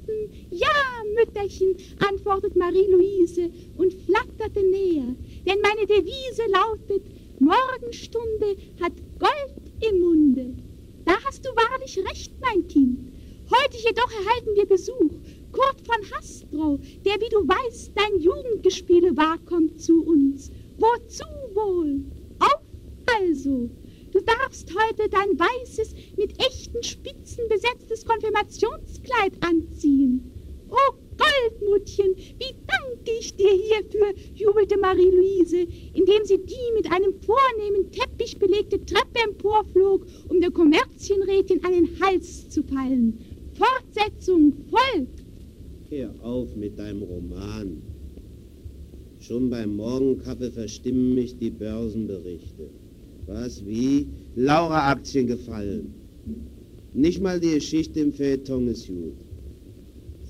Ja, 0.49 0.67
Mütterchen, 1.15 1.75
antwortet 2.07 2.55
Marie-Louise 2.55 3.49
und 3.77 3.93
flatterte 3.93 4.63
näher. 4.63 5.15
Denn 5.45 5.59
meine 5.61 5.85
Devise 5.85 6.43
lautet, 6.51 7.03
Morgenstunde 7.39 8.55
hat 8.81 8.93
Gold 9.19 9.89
im 9.89 9.99
Munde. 9.99 10.55
Da 11.05 11.13
hast 11.25 11.45
du 11.45 11.49
wahrlich 11.49 11.97
recht, 11.97 12.33
mein 12.41 12.67
Kind. 12.67 13.11
Heute 13.51 13.77
jedoch 13.77 14.11
erhalten 14.11 14.55
wir 14.55 14.65
Besuch. 14.65 15.11
Kurt 15.51 15.81
von 15.85 16.11
Hastrow, 16.11 16.79
der, 17.05 17.15
wie 17.21 17.29
du 17.29 17.47
weißt, 17.47 17.91
dein 17.95 18.19
Jugendgespiele 18.19 19.15
war, 19.15 19.37
kommt 19.45 19.79
zu 19.79 20.03
uns. 20.03 20.51
Wozu 20.77 21.25
wohl? 21.53 22.03
Auf 22.39 22.61
also! 23.19 23.69
Du 24.15 24.21
darfst 24.21 24.73
heute 24.73 25.09
dein 25.09 25.37
weißes, 25.37 25.93
mit 26.15 26.39
echten 26.39 26.81
Spitzen 26.81 27.49
besetztes 27.49 28.05
Konfirmationskleid 28.05 29.33
anziehen. 29.41 30.31
Oh 30.69 30.93
Goldmutchen, 31.17 32.15
wie 32.15 32.55
danke 32.65 33.11
ich 33.19 33.35
dir 33.35 33.51
hierfür, 33.51 34.13
jubelte 34.33 34.77
Marie-Louise, 34.79 35.67
indem 35.93 36.23
sie 36.23 36.37
die 36.37 36.71
mit 36.77 36.89
einem 36.89 37.13
vornehmen 37.23 37.91
Teppich 37.91 38.39
belegte 38.39 38.85
Treppe 38.85 39.19
emporflog, 39.27 40.05
um 40.29 40.39
der 40.39 40.51
Kommerzienrätin 40.51 41.61
an 41.65 41.73
den 41.73 41.99
Hals 41.99 42.47
zu 42.47 42.63
fallen. 42.63 43.19
Fortsetzung 43.51 44.53
folgt. 44.69 45.25
Hör 45.89 46.15
auf 46.21 46.55
mit 46.55 46.79
deinem 46.79 47.03
Roman. 47.03 47.81
Schon 49.19 49.49
beim 49.49 49.75
Morgenkaffee 49.75 50.51
verstimmen 50.51 51.15
mich 51.15 51.37
die 51.37 51.51
Börsenberichte. 51.51 52.69
Was, 53.27 53.65
wie? 53.65 54.07
Laura-Aktien 54.35 55.27
gefallen. 55.27 55.93
Nicht 56.93 57.21
mal 57.21 57.39
die 57.39 57.55
Geschichte 57.55 57.99
im 57.99 58.13
Feuilleton 58.13 58.67
ist 58.67 58.87
gut. 58.87 59.15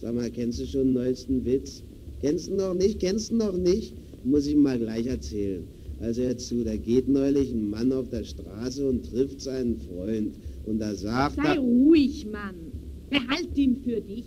Sag 0.01 0.15
mal, 0.15 0.31
kennst 0.31 0.59
du 0.59 0.65
schon 0.65 0.87
den 0.87 0.93
neuesten 0.93 1.45
Witz? 1.45 1.83
Kennst 2.21 2.47
du 2.47 2.55
noch 2.55 2.73
nicht? 2.73 2.99
Kennst 2.99 3.31
du 3.31 3.35
noch 3.35 3.57
nicht? 3.57 3.95
Muss 4.23 4.47
ich 4.47 4.55
mal 4.55 4.79
gleich 4.79 5.05
erzählen. 5.07 5.67
Also 5.99 6.23
hör 6.23 6.37
zu, 6.37 6.63
da 6.63 6.75
geht 6.75 7.07
neulich 7.07 7.51
ein 7.51 7.69
Mann 7.69 7.91
auf 7.91 8.09
der 8.09 8.23
Straße 8.23 8.87
und 8.87 9.05
trifft 9.05 9.41
seinen 9.41 9.77
Freund. 9.77 10.35
Und 10.63 10.79
da 10.79 10.95
sagt 10.95 11.35
Sei 11.35 11.55
er... 11.55 11.59
ruhig, 11.59 12.25
Mann. 12.25 12.73
Behalt 13.09 13.57
ihn 13.57 13.77
für 13.77 14.01
dich. 14.01 14.25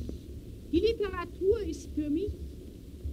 Die 0.72 0.80
Literatur 0.80 1.60
ist 1.68 1.88
für 1.94 2.10
mich. 2.10 2.32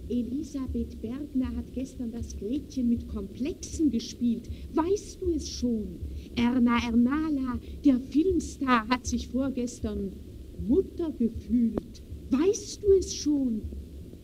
Elisabeth 0.08 1.00
Bergner 1.00 1.54
hat 1.56 1.72
gestern 1.72 2.10
das 2.12 2.36
Gretchen 2.36 2.88
mit 2.88 3.08
Komplexen 3.08 3.90
gespielt. 3.90 4.48
Weißt 4.72 5.20
du 5.20 5.30
es 5.32 5.48
schon? 5.48 6.00
Erna 6.34 6.78
Ernala, 6.84 7.60
der 7.84 8.00
Filmstar, 8.00 8.88
hat 8.88 9.06
sich 9.06 9.28
vorgestern 9.28 10.12
Mutter 10.56 11.12
gefühlt. 11.12 12.02
Weißt 12.30 12.82
du 12.82 12.92
es 12.98 13.14
schon? 13.14 13.70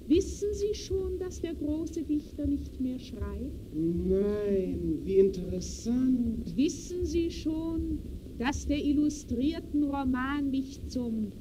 Wissen 0.06 0.48
Sie 0.52 0.74
schon, 0.74 1.18
dass 1.18 1.40
der 1.40 1.54
große 1.54 2.02
Dichter 2.04 2.46
nicht 2.46 2.80
mehr 2.80 2.98
schreibt? 2.98 3.72
Nein, 3.72 5.00
wie 5.04 5.18
interessant. 5.18 6.56
Wissen 6.56 7.06
Sie 7.06 7.30
schon, 7.30 8.00
dass 8.38 8.66
der 8.66 8.84
illustrierten 8.84 9.84
Roman 9.84 10.50
mich 10.50 10.88
zum 10.88 11.32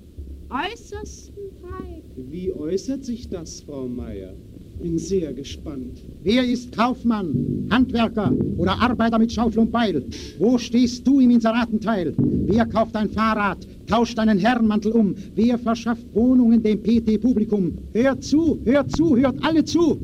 Äußersten 0.52 1.44
treibt? 1.62 2.12
Wie 2.30 2.52
äußert 2.52 3.06
sich 3.06 3.30
das, 3.30 3.62
Frau 3.62 3.88
Meier? 3.88 4.34
Bin 4.82 4.98
sehr 4.98 5.32
gespannt. 5.32 6.04
Wer 6.24 6.44
ist 6.44 6.76
Kaufmann, 6.76 7.68
Handwerker 7.70 8.34
oder 8.58 8.74
Arbeiter 8.82 9.18
mit 9.18 9.32
Schaufel 9.32 9.60
und 9.60 9.72
Beil? 9.72 10.04
Wo 10.40 10.58
stehst 10.58 11.08
du 11.08 11.22
im 11.22 11.30
Inseratenteil? 11.30 12.14
Wer 12.18 12.66
kauft 12.66 12.98
ein 12.98 13.10
Fahrrad, 13.10 13.66
tauscht 13.88 14.20
einen 14.20 14.40
Herrenmantel 14.40 14.92
um? 14.92 15.16
Wer 15.36 15.58
verschafft 15.58 16.04
Wohnungen 16.14 16.62
dem 16.62 16.84
PT-Publikum? 16.84 17.78
Hört 17.94 18.22
zu, 18.22 18.60
hört 18.66 18.92
zu, 18.92 19.16
hört 19.16 19.42
alle 19.44 19.64
zu! 19.64 20.02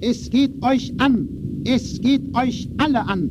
Es 0.00 0.30
geht 0.30 0.62
euch 0.62 0.92
an! 0.98 1.28
Es 1.64 2.00
geht 2.00 2.22
euch 2.36 2.68
alle 2.76 3.04
an! 3.04 3.30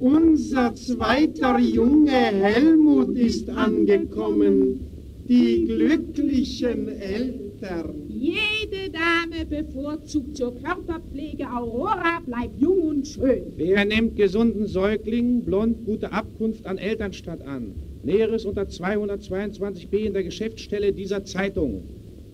Unser 0.00 0.74
zweiter 0.74 1.60
Junge 1.60 2.10
Helmut 2.10 3.16
ist 3.16 3.48
angekommen. 3.50 4.87
Die 5.28 5.66
glücklichen 5.66 6.88
Eltern. 6.88 8.06
Jede 8.08 8.90
Dame 8.90 9.44
bevorzugt 9.44 10.38
zur 10.38 10.54
Körperpflege 10.54 11.50
Aurora 11.50 12.20
bleibt 12.24 12.58
jung 12.58 12.80
und 12.80 13.06
schön. 13.06 13.52
Wer 13.56 13.84
nimmt 13.84 14.16
gesunden 14.16 14.66
Säugling, 14.66 15.44
blond, 15.44 15.84
gute 15.84 16.12
Abkunft 16.12 16.64
an 16.64 16.78
Elternstadt 16.78 17.42
an? 17.42 17.74
Näheres 18.02 18.46
unter 18.46 18.62
222b 18.62 19.98
in 19.98 20.14
der 20.14 20.24
Geschäftsstelle 20.24 20.94
dieser 20.94 21.26
Zeitung. 21.26 21.84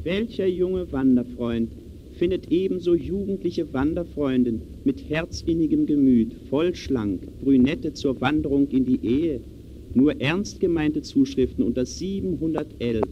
Welcher 0.04 0.46
junge 0.46 0.92
Wanderfreund 0.92 1.72
findet 2.12 2.52
ebenso 2.52 2.94
jugendliche 2.94 3.72
Wanderfreundin 3.72 4.62
mit 4.84 5.08
herzinnigem 5.08 5.86
Gemüt, 5.86 6.32
vollschlank, 6.48 7.26
brünette 7.40 7.92
zur 7.92 8.20
Wanderung 8.20 8.68
in 8.68 8.84
die 8.84 9.04
Ehe? 9.04 9.53
Nur 9.94 10.20
ernst 10.20 10.58
gemeinte 10.58 11.02
Zuschriften 11.02 11.62
unter 11.62 11.86
711 11.86 13.02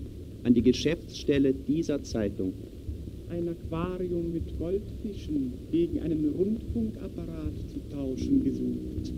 an 0.43 0.53
die 0.53 0.63
Geschäftsstelle 0.63 1.55
dieser 1.55 2.03
Zeitung. 2.03 2.53
Ein 3.29 3.49
Aquarium 3.49 4.33
mit 4.33 4.59
Goldfischen 4.59 5.53
gegen 5.71 6.01
einen 6.01 6.29
Rundfunkapparat 6.31 7.55
zu 7.73 7.79
tauschen 7.89 8.43
gesucht. 8.43 9.13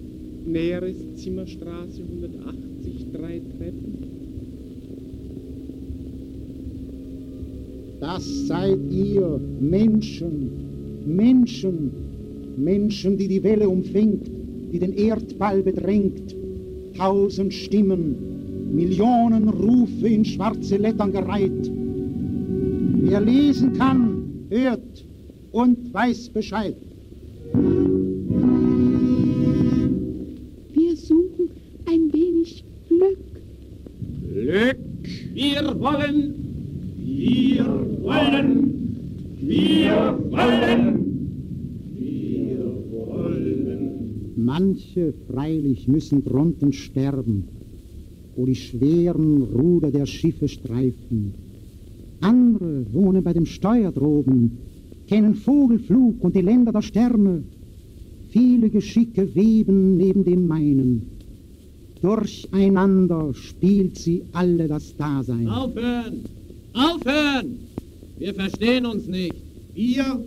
Näheres 0.47 0.97
Zimmerstraße 1.17 2.03
180, 2.03 3.07
drei 3.15 3.41
Treppen. 3.57 3.97
Das 7.99 8.47
seid 8.47 8.79
ihr, 8.93 9.41
Menschen, 9.61 10.51
Menschen, 11.07 11.91
Menschen, 12.59 13.17
die 13.17 13.29
die 13.29 13.43
Welle 13.43 13.67
umfängt, 13.67 14.31
die 14.71 14.79
den 14.79 14.93
Erdball 14.93 15.63
bedrängt. 15.63 16.44
Tausend 16.97 17.53
Stimmen, 17.53 18.75
Millionen 18.75 19.49
Rufe 19.49 20.07
in 20.07 20.25
schwarze 20.25 20.77
Lettern 20.77 21.13
gereiht. 21.13 21.71
Wer 23.03 23.21
lesen 23.21 23.73
kann, 23.75 24.47
hört 24.49 25.05
und 25.53 25.93
weiß 25.93 26.31
Bescheid. 26.31 26.77
Wir 30.73 30.97
suchen 30.97 31.51
ein 31.87 32.13
wenig 32.13 32.65
Glück. 32.89 33.19
Glück! 34.33 34.79
Wir 35.35 35.81
wollen, 35.81 36.35
wir 36.97 37.67
wollen, 38.03 38.64
Manche 44.75 45.15
freilich 45.31 45.87
müssen 45.87 46.25
drunten 46.25 46.73
sterben, 46.73 47.45
wo 48.35 48.45
die 48.45 48.57
schweren 48.57 49.43
Ruder 49.43 49.93
der 49.93 50.05
Schiffe 50.05 50.49
streifen. 50.49 51.33
Andere 52.21 52.85
wohnen 52.93 53.23
bei 53.23 53.33
dem 53.33 53.47
Steuer 53.47 53.93
droben, 53.93 54.59
kennen 55.07 55.37
Vogelflug 55.37 56.25
und 56.25 56.35
die 56.35 56.41
Länder 56.41 56.73
der 56.73 56.83
Sterne. 56.83 57.45
Viele 58.31 58.69
Geschicke 58.69 59.33
weben 59.37 59.97
neben 59.97 60.25
dem 60.25 60.49
meinen. 60.49 61.03
Durcheinander 62.03 63.33
spielt 63.33 63.97
sie 63.97 64.25
alle 64.33 64.67
das 64.67 64.97
Dasein. 64.97 65.47
Aufhören! 65.47 66.25
Aufhören! 66.73 67.61
Wir 68.19 68.35
verstehen 68.35 68.87
uns 68.87 69.07
nicht. 69.07 69.37
Wir 69.73 70.21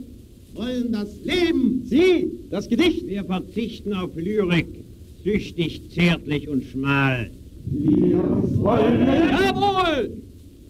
wollen 0.58 0.92
das 0.92 1.10
Leben. 1.24 1.82
Sie, 1.86 2.32
das 2.50 2.68
Gedicht. 2.68 3.08
Wir 3.08 3.24
verzichten 3.24 3.94
auf 3.94 4.16
Lyrik, 4.16 4.84
süchtig, 5.24 5.92
zärtlich 5.94 6.48
und 6.48 6.64
schmal. 6.64 7.30
Wir 7.66 8.24
wollen. 8.58 9.08
Jawohl! 9.08 10.12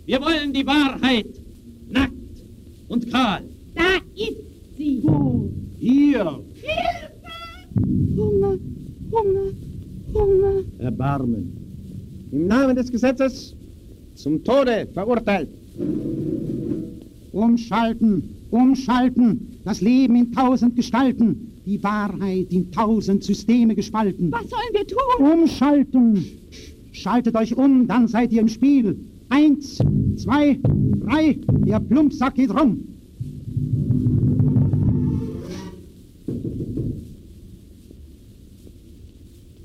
Wir 0.05 0.21
wollen 0.21 0.53
die 0.53 0.65
Wahrheit. 0.65 1.27
Nackt 1.89 2.13
und 2.87 3.11
kahl. 3.11 3.43
Da 3.75 3.97
ist 4.15 4.37
sie. 4.77 4.99
Wo? 5.03 5.49
Hier. 5.77 6.39
Hunger, 8.15 8.57
Hunger, 9.11 9.51
Hunger. 10.13 10.63
Erbarmen. 10.79 11.53
Im 12.31 12.47
Namen 12.47 12.75
des 12.75 12.91
Gesetzes 12.91 13.55
zum 14.15 14.43
Tode 14.43 14.87
verurteilt. 14.93 15.49
Umschalten, 17.31 18.23
umschalten, 18.49 19.46
das 19.67 19.81
Leben 19.81 20.15
in 20.15 20.31
tausend 20.31 20.77
Gestalten, 20.77 21.51
die 21.65 21.83
Wahrheit 21.83 22.53
in 22.53 22.71
tausend 22.71 23.21
Systeme 23.25 23.75
gespalten. 23.75 24.31
Was 24.31 24.49
sollen 24.49 24.71
wir 24.71 24.87
tun? 24.87 25.41
Umschalten. 25.41 26.25
Schaltet 26.93 27.35
euch 27.35 27.53
um, 27.53 27.85
dann 27.85 28.07
seid 28.07 28.31
ihr 28.31 28.39
im 28.39 28.47
Spiel. 28.47 28.97
Eins, 29.27 29.79
zwei, 30.15 30.57
drei, 31.05 31.37
der 31.65 31.81
Plumpsack 31.81 32.35
geht 32.35 32.49
rum. 32.49 32.79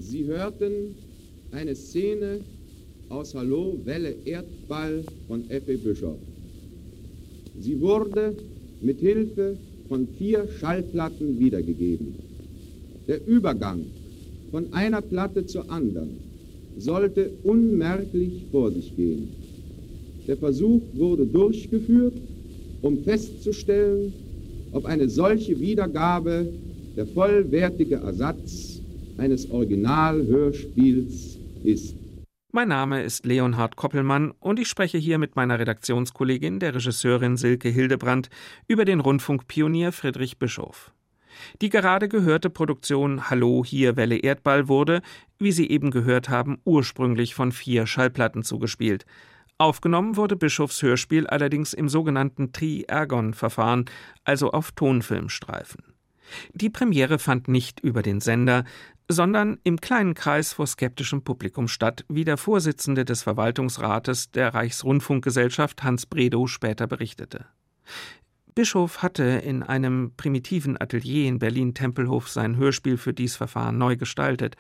Sie 0.01 0.25
hörten 0.25 0.97
eine 1.53 1.77
Szene 1.77 2.41
aus 3.09 3.37
Hallo, 3.37 3.79
Welle, 3.85 4.17
Erdball 4.25 5.05
von 5.29 5.49
Effe 5.49 5.79
Bischof. 5.79 6.19
Sie 7.61 7.81
wurde 7.81 8.37
mit 8.81 8.99
Hilfe 8.99 9.57
von 9.89 10.07
vier 10.19 10.49
Schallplatten 10.59 11.39
wiedergegeben. 11.39 12.15
Der 13.09 13.27
Übergang 13.27 13.85
von 14.51 14.73
einer 14.73 15.03
Platte 15.03 15.47
zur 15.47 15.71
anderen 15.71 16.19
sollte 16.77 17.31
unmerklich 17.43 18.47
vor 18.51 18.71
sich 18.71 18.95
gehen. 18.97 19.29
Der 20.27 20.37
Versuch 20.37 20.83
wurde 20.95 21.27
durchgeführt, 21.27 22.15
um 22.83 22.99
festzustellen, 23.05 24.13
ob 24.73 24.87
eine 24.87 25.09
solche 25.09 25.59
Wiedergabe 25.61 26.47
der 26.97 27.07
vollwertige 27.07 27.97
Ersatz 27.97 28.83
eines 29.17 29.51
Originalhörspiels 29.51 31.39
ist. 31.65 32.02
Mein 32.55 32.69
Name 32.69 33.03
ist 33.03 33.25
Leonhard 33.25 33.77
Koppelmann 33.77 34.31
und 34.33 34.61
ich 34.61 34.69
spreche 34.69 34.99
hier 34.99 35.17
mit 35.17 35.37
meiner 35.37 35.59
Redaktionskollegin, 35.59 36.61
der 36.61 36.75
Regisseurin 36.75 37.39
Silke 37.39 37.71
Hildebrandt, 37.71 38.29
über 38.69 38.85
den 38.85 39.01
Rundfunkpionier 39.01 39.91
Friedrich 39.91 40.39
Bischof. 40.39 40.93
Die 41.63 41.71
gerade 41.71 42.11
gehörte 42.11 42.51
Produktion 42.51 43.31
Hallo, 43.31 43.65
hier 43.65 43.97
Welle 43.97 44.19
Erdball 44.19 44.69
wurde, 44.69 45.01
wie 45.39 45.51
Sie 45.51 45.71
eben 45.71 45.91
gehört 45.91 46.29
haben, 46.29 46.59
ursprünglich 46.67 47.35
von 47.35 47.53
vier 47.53 47.87
Schallplatten 47.87 48.43
zugespielt. 48.43 49.07
Aufgenommen 49.57 50.19
wurde 50.19 50.37
Bischofs 50.37 50.83
Hörspiel 50.83 51.27
allerdings 51.27 51.73
im 51.73 51.89
sogenannten 51.89 52.53
Tri-Ergon-Verfahren, 52.53 53.87
also 54.25 54.51
auf 54.51 54.73
Tonfilmstreifen. 54.73 55.85
Die 56.53 56.71
Premiere 56.71 57.19
fand 57.19 57.49
nicht 57.49 57.81
über 57.81 58.03
den 58.03 58.21
Sender, 58.21 58.65
sondern 59.13 59.59
im 59.65 59.81
kleinen 59.81 60.15
Kreis 60.15 60.53
vor 60.53 60.67
skeptischem 60.67 61.23
Publikum 61.23 61.69
statt, 61.69 62.05
wie 62.09 62.25
der 62.25 62.37
Vorsitzende 62.37 63.05
des 63.05 63.23
Verwaltungsrates 63.23 64.31
der 64.31 64.55
Reichsrundfunkgesellschaft 64.55 65.83
Hans 65.83 66.07
Bredow 66.07 66.47
später 66.47 66.87
berichtete. 66.87 67.47
Bischof 68.55 69.03
hatte 69.03 69.23
in 69.23 69.63
einem 69.63 70.13
primitiven 70.17 70.79
Atelier 70.79 71.27
in 71.27 71.39
Berlin-Tempelhof 71.39 72.29
sein 72.29 72.57
Hörspiel 72.57 72.99
für 72.99 73.15
dies 73.15 73.37
Verfahren 73.37 73.79
neu 73.79 73.97
gestaltet. 73.97 74.57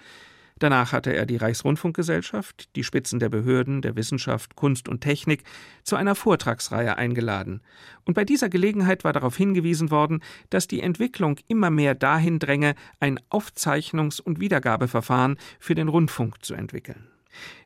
Danach 0.62 0.92
hatte 0.92 1.12
er 1.12 1.26
die 1.26 1.38
Reichsrundfunkgesellschaft, 1.38 2.68
die 2.76 2.84
Spitzen 2.84 3.18
der 3.18 3.28
Behörden, 3.28 3.82
der 3.82 3.96
Wissenschaft, 3.96 4.54
Kunst 4.54 4.88
und 4.88 5.00
Technik 5.00 5.42
zu 5.82 5.96
einer 5.96 6.14
Vortragsreihe 6.14 6.96
eingeladen. 6.96 7.62
Und 8.04 8.14
bei 8.14 8.24
dieser 8.24 8.48
Gelegenheit 8.48 9.02
war 9.02 9.12
darauf 9.12 9.36
hingewiesen 9.36 9.90
worden, 9.90 10.22
dass 10.50 10.68
die 10.68 10.80
Entwicklung 10.80 11.40
immer 11.48 11.70
mehr 11.70 11.96
dahin 11.96 12.38
dränge, 12.38 12.76
ein 13.00 13.18
Aufzeichnungs- 13.28 14.20
und 14.20 14.38
Wiedergabeverfahren 14.38 15.36
für 15.58 15.74
den 15.74 15.88
Rundfunk 15.88 16.44
zu 16.44 16.54
entwickeln. 16.54 17.08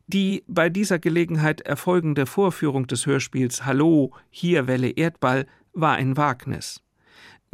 Die 0.06 0.42
bei 0.48 0.70
dieser 0.70 0.98
Gelegenheit 0.98 1.60
erfolgende 1.60 2.24
Vorführung 2.24 2.86
des 2.86 3.04
Hörspiels 3.04 3.66
Hallo, 3.66 4.14
hier 4.30 4.68
Welle 4.68 4.88
Erdball 4.88 5.46
war 5.74 5.96
ein 5.96 6.16
Wagnis. 6.16 6.80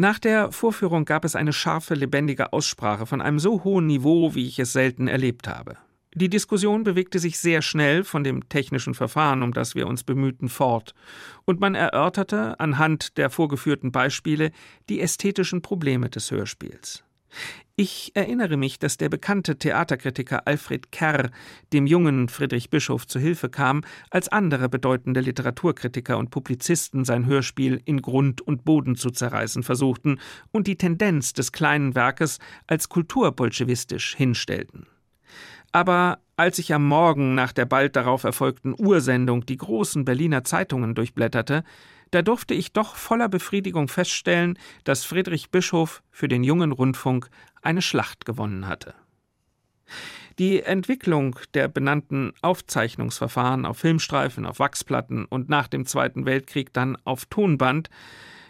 Nach 0.02 0.18
der 0.18 0.50
Vorführung 0.50 1.04
gab 1.04 1.24
es 1.24 1.36
eine 1.36 1.52
scharfe, 1.52 1.94
lebendige 1.94 2.52
Aussprache 2.52 3.06
von 3.06 3.20
einem 3.20 3.38
so 3.38 3.62
hohen 3.62 3.86
Niveau, 3.86 4.34
wie 4.34 4.48
ich 4.48 4.58
es 4.58 4.72
selten 4.72 5.06
erlebt 5.06 5.46
habe. 5.46 5.76
Die 6.12 6.28
Diskussion 6.28 6.82
bewegte 6.82 7.20
sich 7.20 7.38
sehr 7.38 7.62
schnell 7.62 8.02
von 8.02 8.24
dem 8.24 8.48
technischen 8.48 8.94
Verfahren, 8.94 9.44
um 9.44 9.52
das 9.52 9.76
wir 9.76 9.86
uns 9.86 10.02
bemühten, 10.02 10.48
fort, 10.48 10.92
und 11.44 11.60
man 11.60 11.76
erörterte 11.76 12.58
anhand 12.58 13.16
der 13.16 13.30
vorgeführten 13.30 13.92
Beispiele 13.92 14.50
die 14.88 15.00
ästhetischen 15.00 15.62
Probleme 15.62 16.10
des 16.10 16.32
Hörspiels. 16.32 17.04
Ich 17.74 18.12
erinnere 18.14 18.58
mich, 18.58 18.78
dass 18.78 18.98
der 18.98 19.08
bekannte 19.08 19.56
Theaterkritiker 19.56 20.46
Alfred 20.46 20.92
Kerr 20.92 21.30
dem 21.72 21.86
jungen 21.86 22.28
Friedrich 22.28 22.68
Bischof 22.68 23.06
zu 23.06 23.18
Hilfe 23.18 23.48
kam, 23.48 23.82
als 24.10 24.28
andere 24.28 24.68
bedeutende 24.68 25.20
Literaturkritiker 25.20 26.18
und 26.18 26.30
Publizisten 26.30 27.04
sein 27.04 27.24
Hörspiel 27.26 27.80
in 27.84 28.02
Grund 28.02 28.42
und 28.42 28.64
Boden 28.64 28.94
zu 28.94 29.10
zerreißen 29.10 29.62
versuchten 29.62 30.20
und 30.50 30.66
die 30.66 30.76
Tendenz 30.76 31.32
des 31.32 31.50
kleinen 31.50 31.94
Werkes 31.94 32.38
als 32.66 32.90
kulturbolschewistisch 32.90 34.14
hinstellten. 34.16 34.86
Aber 35.72 36.18
als 36.36 36.58
ich 36.58 36.74
am 36.74 36.86
Morgen 36.86 37.34
nach 37.34 37.52
der 37.52 37.64
bald 37.64 37.96
darauf 37.96 38.24
erfolgten 38.24 38.74
Ursendung 38.78 39.46
die 39.46 39.56
großen 39.56 40.04
Berliner 40.04 40.44
Zeitungen 40.44 40.94
durchblätterte, 40.94 41.64
da 42.12 42.22
durfte 42.22 42.54
ich 42.54 42.72
doch 42.72 42.94
voller 42.94 43.28
Befriedigung 43.28 43.88
feststellen, 43.88 44.58
dass 44.84 45.04
Friedrich 45.04 45.50
Bischof 45.50 46.02
für 46.10 46.28
den 46.28 46.44
jungen 46.44 46.70
Rundfunk 46.70 47.28
eine 47.62 47.82
Schlacht 47.82 48.24
gewonnen 48.24 48.68
hatte. 48.68 48.94
Die 50.38 50.62
Entwicklung 50.62 51.38
der 51.54 51.68
benannten 51.68 52.32
Aufzeichnungsverfahren 52.40 53.66
auf 53.66 53.78
Filmstreifen, 53.78 54.46
auf 54.46 54.58
Wachsplatten 54.58 55.24
und 55.24 55.48
nach 55.48 55.68
dem 55.68 55.86
Zweiten 55.86 56.24
Weltkrieg 56.24 56.72
dann 56.72 56.96
auf 57.04 57.26
Tonband 57.26 57.90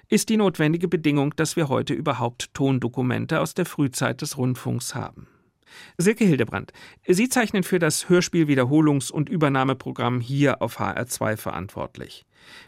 ist 0.09 0.29
die 0.29 0.37
notwendige 0.37 0.88
Bedingung, 0.88 1.35
dass 1.37 1.57
wir 1.57 1.68
heute 1.68 1.94
überhaupt 1.94 2.53
Tondokumente 2.53 3.40
aus 3.40 3.55
der 3.55 3.64
Frühzeit 3.64 4.20
des 4.20 4.37
Rundfunks 4.37 4.94
haben. 4.94 5.27
Silke 5.98 6.24
Hildebrand, 6.24 6.72
Sie 7.06 7.28
zeichnen 7.28 7.62
für 7.62 7.78
das 7.78 8.08
Hörspiel-Wiederholungs- 8.08 9.12
und 9.12 9.28
Übernahmeprogramm 9.28 10.20
hier 10.20 10.62
auf 10.62 10.80
HR2 10.80 11.37
verantwortlich. 11.37 12.24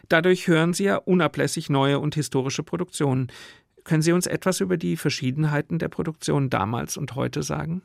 Dadurch 0.09 0.47
hören 0.47 0.73
Sie 0.73 0.85
ja 0.85 0.97
unablässig 0.97 1.69
neue 1.69 1.99
und 1.99 2.15
historische 2.15 2.63
Produktionen. 2.63 3.31
Können 3.83 4.01
Sie 4.01 4.13
uns 4.13 4.27
etwas 4.27 4.61
über 4.61 4.77
die 4.77 4.97
Verschiedenheiten 4.97 5.79
der 5.79 5.89
Produktion 5.89 6.49
damals 6.49 6.97
und 6.97 7.15
heute 7.15 7.43
sagen? 7.43 7.83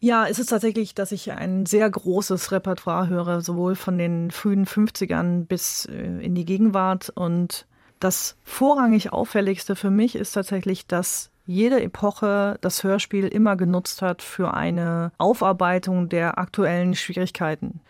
Ja, 0.00 0.26
es 0.26 0.38
ist 0.38 0.50
tatsächlich, 0.50 0.94
dass 0.94 1.12
ich 1.12 1.32
ein 1.32 1.64
sehr 1.64 1.88
großes 1.88 2.52
Repertoire 2.52 3.08
höre, 3.08 3.40
sowohl 3.40 3.74
von 3.74 3.96
den 3.96 4.30
frühen 4.30 4.66
50ern 4.66 5.46
bis 5.46 5.86
äh, 5.86 5.94
in 5.94 6.34
die 6.34 6.44
Gegenwart. 6.44 7.10
Und 7.14 7.66
das 8.00 8.36
vorrangig 8.44 9.12
auffälligste 9.12 9.76
für 9.76 9.90
mich 9.90 10.14
ist 10.14 10.32
tatsächlich, 10.32 10.86
dass 10.86 11.30
jede 11.46 11.82
Epoche 11.82 12.56
das 12.60 12.82
Hörspiel 12.82 13.28
immer 13.28 13.56
genutzt 13.56 14.02
hat 14.02 14.22
für 14.22 14.54
eine 14.54 15.12
Aufarbeitung 15.18 16.08
der 16.08 16.38
aktuellen 16.38 16.94
Schwierigkeiten. 16.94 17.80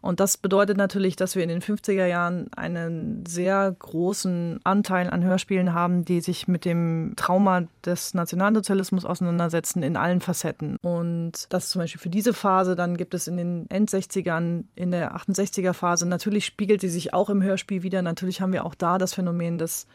Und 0.00 0.20
das 0.20 0.36
bedeutet 0.36 0.76
natürlich, 0.76 1.16
dass 1.16 1.34
wir 1.34 1.42
in 1.42 1.48
den 1.48 1.60
50er 1.60 2.06
Jahren 2.06 2.52
einen 2.54 3.24
sehr 3.26 3.74
großen 3.78 4.60
Anteil 4.64 5.10
an 5.10 5.24
Hörspielen 5.24 5.74
haben, 5.74 6.04
die 6.04 6.20
sich 6.20 6.48
mit 6.48 6.64
dem 6.64 7.14
Trauma 7.16 7.64
des 7.84 8.14
Nationalsozialismus 8.14 9.04
auseinandersetzen 9.04 9.82
in 9.82 9.96
allen 9.96 10.20
Facetten. 10.20 10.76
Und 10.82 11.52
das 11.52 11.70
zum 11.70 11.80
Beispiel 11.80 12.00
für 12.00 12.10
diese 12.10 12.32
Phase, 12.32 12.76
dann 12.76 12.96
gibt 12.96 13.14
es 13.14 13.26
in 13.26 13.36
den 13.36 13.70
End-60ern, 13.70 14.64
in 14.74 14.90
der 14.90 15.16
68er 15.16 15.72
Phase, 15.72 16.06
natürlich 16.06 16.46
spiegelt 16.46 16.80
sie 16.80 16.88
sich 16.88 17.12
auch 17.12 17.30
im 17.30 17.42
Hörspiel 17.42 17.82
wieder. 17.82 18.02
Natürlich 18.02 18.40
haben 18.40 18.52
wir 18.52 18.64
auch 18.64 18.74
da 18.74 18.98
das 18.98 19.14
Phänomen 19.14 19.58
des 19.58 19.86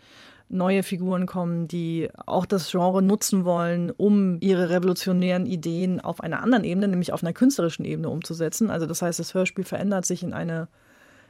neue 0.54 0.84
Figuren 0.84 1.26
kommen, 1.26 1.68
die 1.68 2.10
auch 2.26 2.46
das 2.46 2.72
Genre 2.72 3.02
nutzen 3.02 3.44
wollen, 3.44 3.92
um 3.92 4.38
ihre 4.40 4.70
revolutionären 4.70 5.46
Ideen 5.46 6.00
auf 6.00 6.22
einer 6.22 6.42
anderen 6.42 6.64
Ebene, 6.64 6.88
nämlich 6.88 7.12
auf 7.12 7.24
einer 7.24 7.34
künstlerischen 7.34 7.86
Ebene 7.86 8.10
umzusetzen. 8.10 8.70
Also 8.70 8.86
das 8.86 9.02
heißt, 9.02 9.20
das 9.20 9.34
Hörspiel 9.34 9.66
verändert 9.66 10.06
sich 10.06 10.24
in 10.24 10.34
eine 10.34 10.68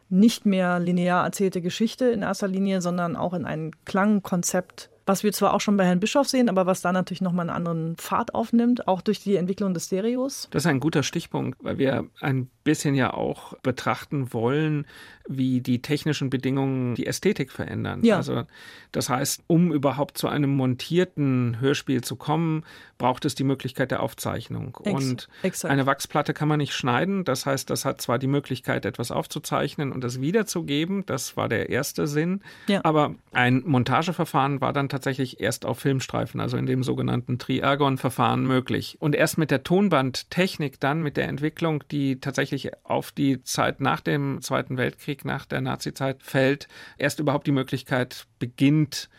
nicht 0.09 0.45
mehr 0.45 0.79
linear 0.79 1.25
erzählte 1.25 1.61
Geschichte 1.61 2.05
in 2.05 2.21
erster 2.21 2.47
Linie, 2.47 2.81
sondern 2.81 3.15
auch 3.15 3.33
in 3.33 3.45
ein 3.45 3.71
Klangkonzept, 3.85 4.89
was 5.05 5.23
wir 5.23 5.33
zwar 5.33 5.53
auch 5.53 5.61
schon 5.61 5.75
bei 5.75 5.85
Herrn 5.85 5.99
Bischof 5.99 6.27
sehen, 6.29 6.49
aber 6.49 6.65
was 6.65 6.81
da 6.81 6.91
natürlich 6.91 7.21
nochmal 7.21 7.49
einen 7.49 7.55
anderen 7.55 7.95
Pfad 7.95 8.33
aufnimmt, 8.33 8.87
auch 8.87 9.01
durch 9.01 9.21
die 9.23 9.35
Entwicklung 9.35 9.73
des 9.73 9.87
Stereos. 9.87 10.47
Das 10.51 10.63
ist 10.63 10.67
ein 10.67 10.79
guter 10.79 11.03
Stichpunkt, 11.03 11.63
weil 11.63 11.77
wir 11.77 12.05
ein 12.21 12.49
bisschen 12.63 12.95
ja 12.95 13.13
auch 13.13 13.57
betrachten 13.63 14.33
wollen, 14.33 14.85
wie 15.27 15.61
die 15.61 15.81
technischen 15.81 16.29
Bedingungen 16.29 16.95
die 16.95 17.07
Ästhetik 17.07 17.51
verändern. 17.51 18.03
Ja. 18.03 18.17
Also 18.17 18.43
das 18.91 19.09
heißt, 19.09 19.43
um 19.47 19.71
überhaupt 19.71 20.17
zu 20.17 20.27
einem 20.27 20.55
montierten 20.55 21.59
Hörspiel 21.59 22.01
zu 22.01 22.15
kommen, 22.15 22.63
braucht 22.97 23.25
es 23.25 23.35
die 23.35 23.43
Möglichkeit 23.43 23.91
der 23.91 24.01
Aufzeichnung. 24.01 24.77
Ex 24.83 24.95
und 24.95 25.29
exakt. 25.41 25.71
eine 25.71 25.85
Wachsplatte 25.85 26.33
kann 26.33 26.47
man 26.47 26.57
nicht 26.57 26.73
schneiden. 26.73 27.23
Das 27.25 27.45
heißt, 27.45 27.69
das 27.69 27.85
hat 27.85 28.01
zwar 28.01 28.19
die 28.19 28.27
Möglichkeit, 28.27 28.85
etwas 28.85 29.11
aufzuzeichnen 29.11 29.91
und 29.91 30.03
das 30.03 30.21
wiederzugeben. 30.21 31.05
Das 31.05 31.35
war 31.35 31.49
der 31.49 31.69
erste 31.69 32.07
Sinn. 32.07 32.41
Ja. 32.67 32.81
Aber 32.83 33.15
ein 33.31 33.63
Montageverfahren 33.65 34.61
war 34.61 34.73
dann 34.73 34.89
tatsächlich 34.89 35.41
erst 35.41 35.65
auf 35.65 35.79
Filmstreifen, 35.79 36.39
also 36.39 36.57
in 36.57 36.65
dem 36.65 36.83
sogenannten 36.83 37.39
Triagon-Verfahren 37.39 38.45
möglich. 38.45 38.97
Und 38.99 39.15
erst 39.15 39.37
mit 39.37 39.51
der 39.51 39.63
Tonbandtechnik 39.63 40.79
dann, 40.79 41.01
mit 41.01 41.17
der 41.17 41.27
Entwicklung, 41.27 41.83
die 41.91 42.19
tatsächlich 42.19 42.71
auf 42.83 43.11
die 43.11 43.43
Zeit 43.43 43.81
nach 43.81 44.01
dem 44.01 44.41
Zweiten 44.41 44.77
Weltkrieg, 44.77 45.12
nach 45.23 45.45
der 45.45 45.61
Nazizeit 45.61 46.23
fällt, 46.23 46.67
erst 46.97 47.19
überhaupt 47.19 47.47
die 47.47 47.51
Möglichkeit 47.51 48.25
beginnt, 48.39 49.09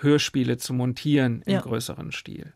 Hörspiele 0.00 0.58
zu 0.58 0.74
montieren 0.74 1.42
im 1.46 1.54
ja. 1.54 1.60
größeren 1.60 2.12
Stil. 2.12 2.52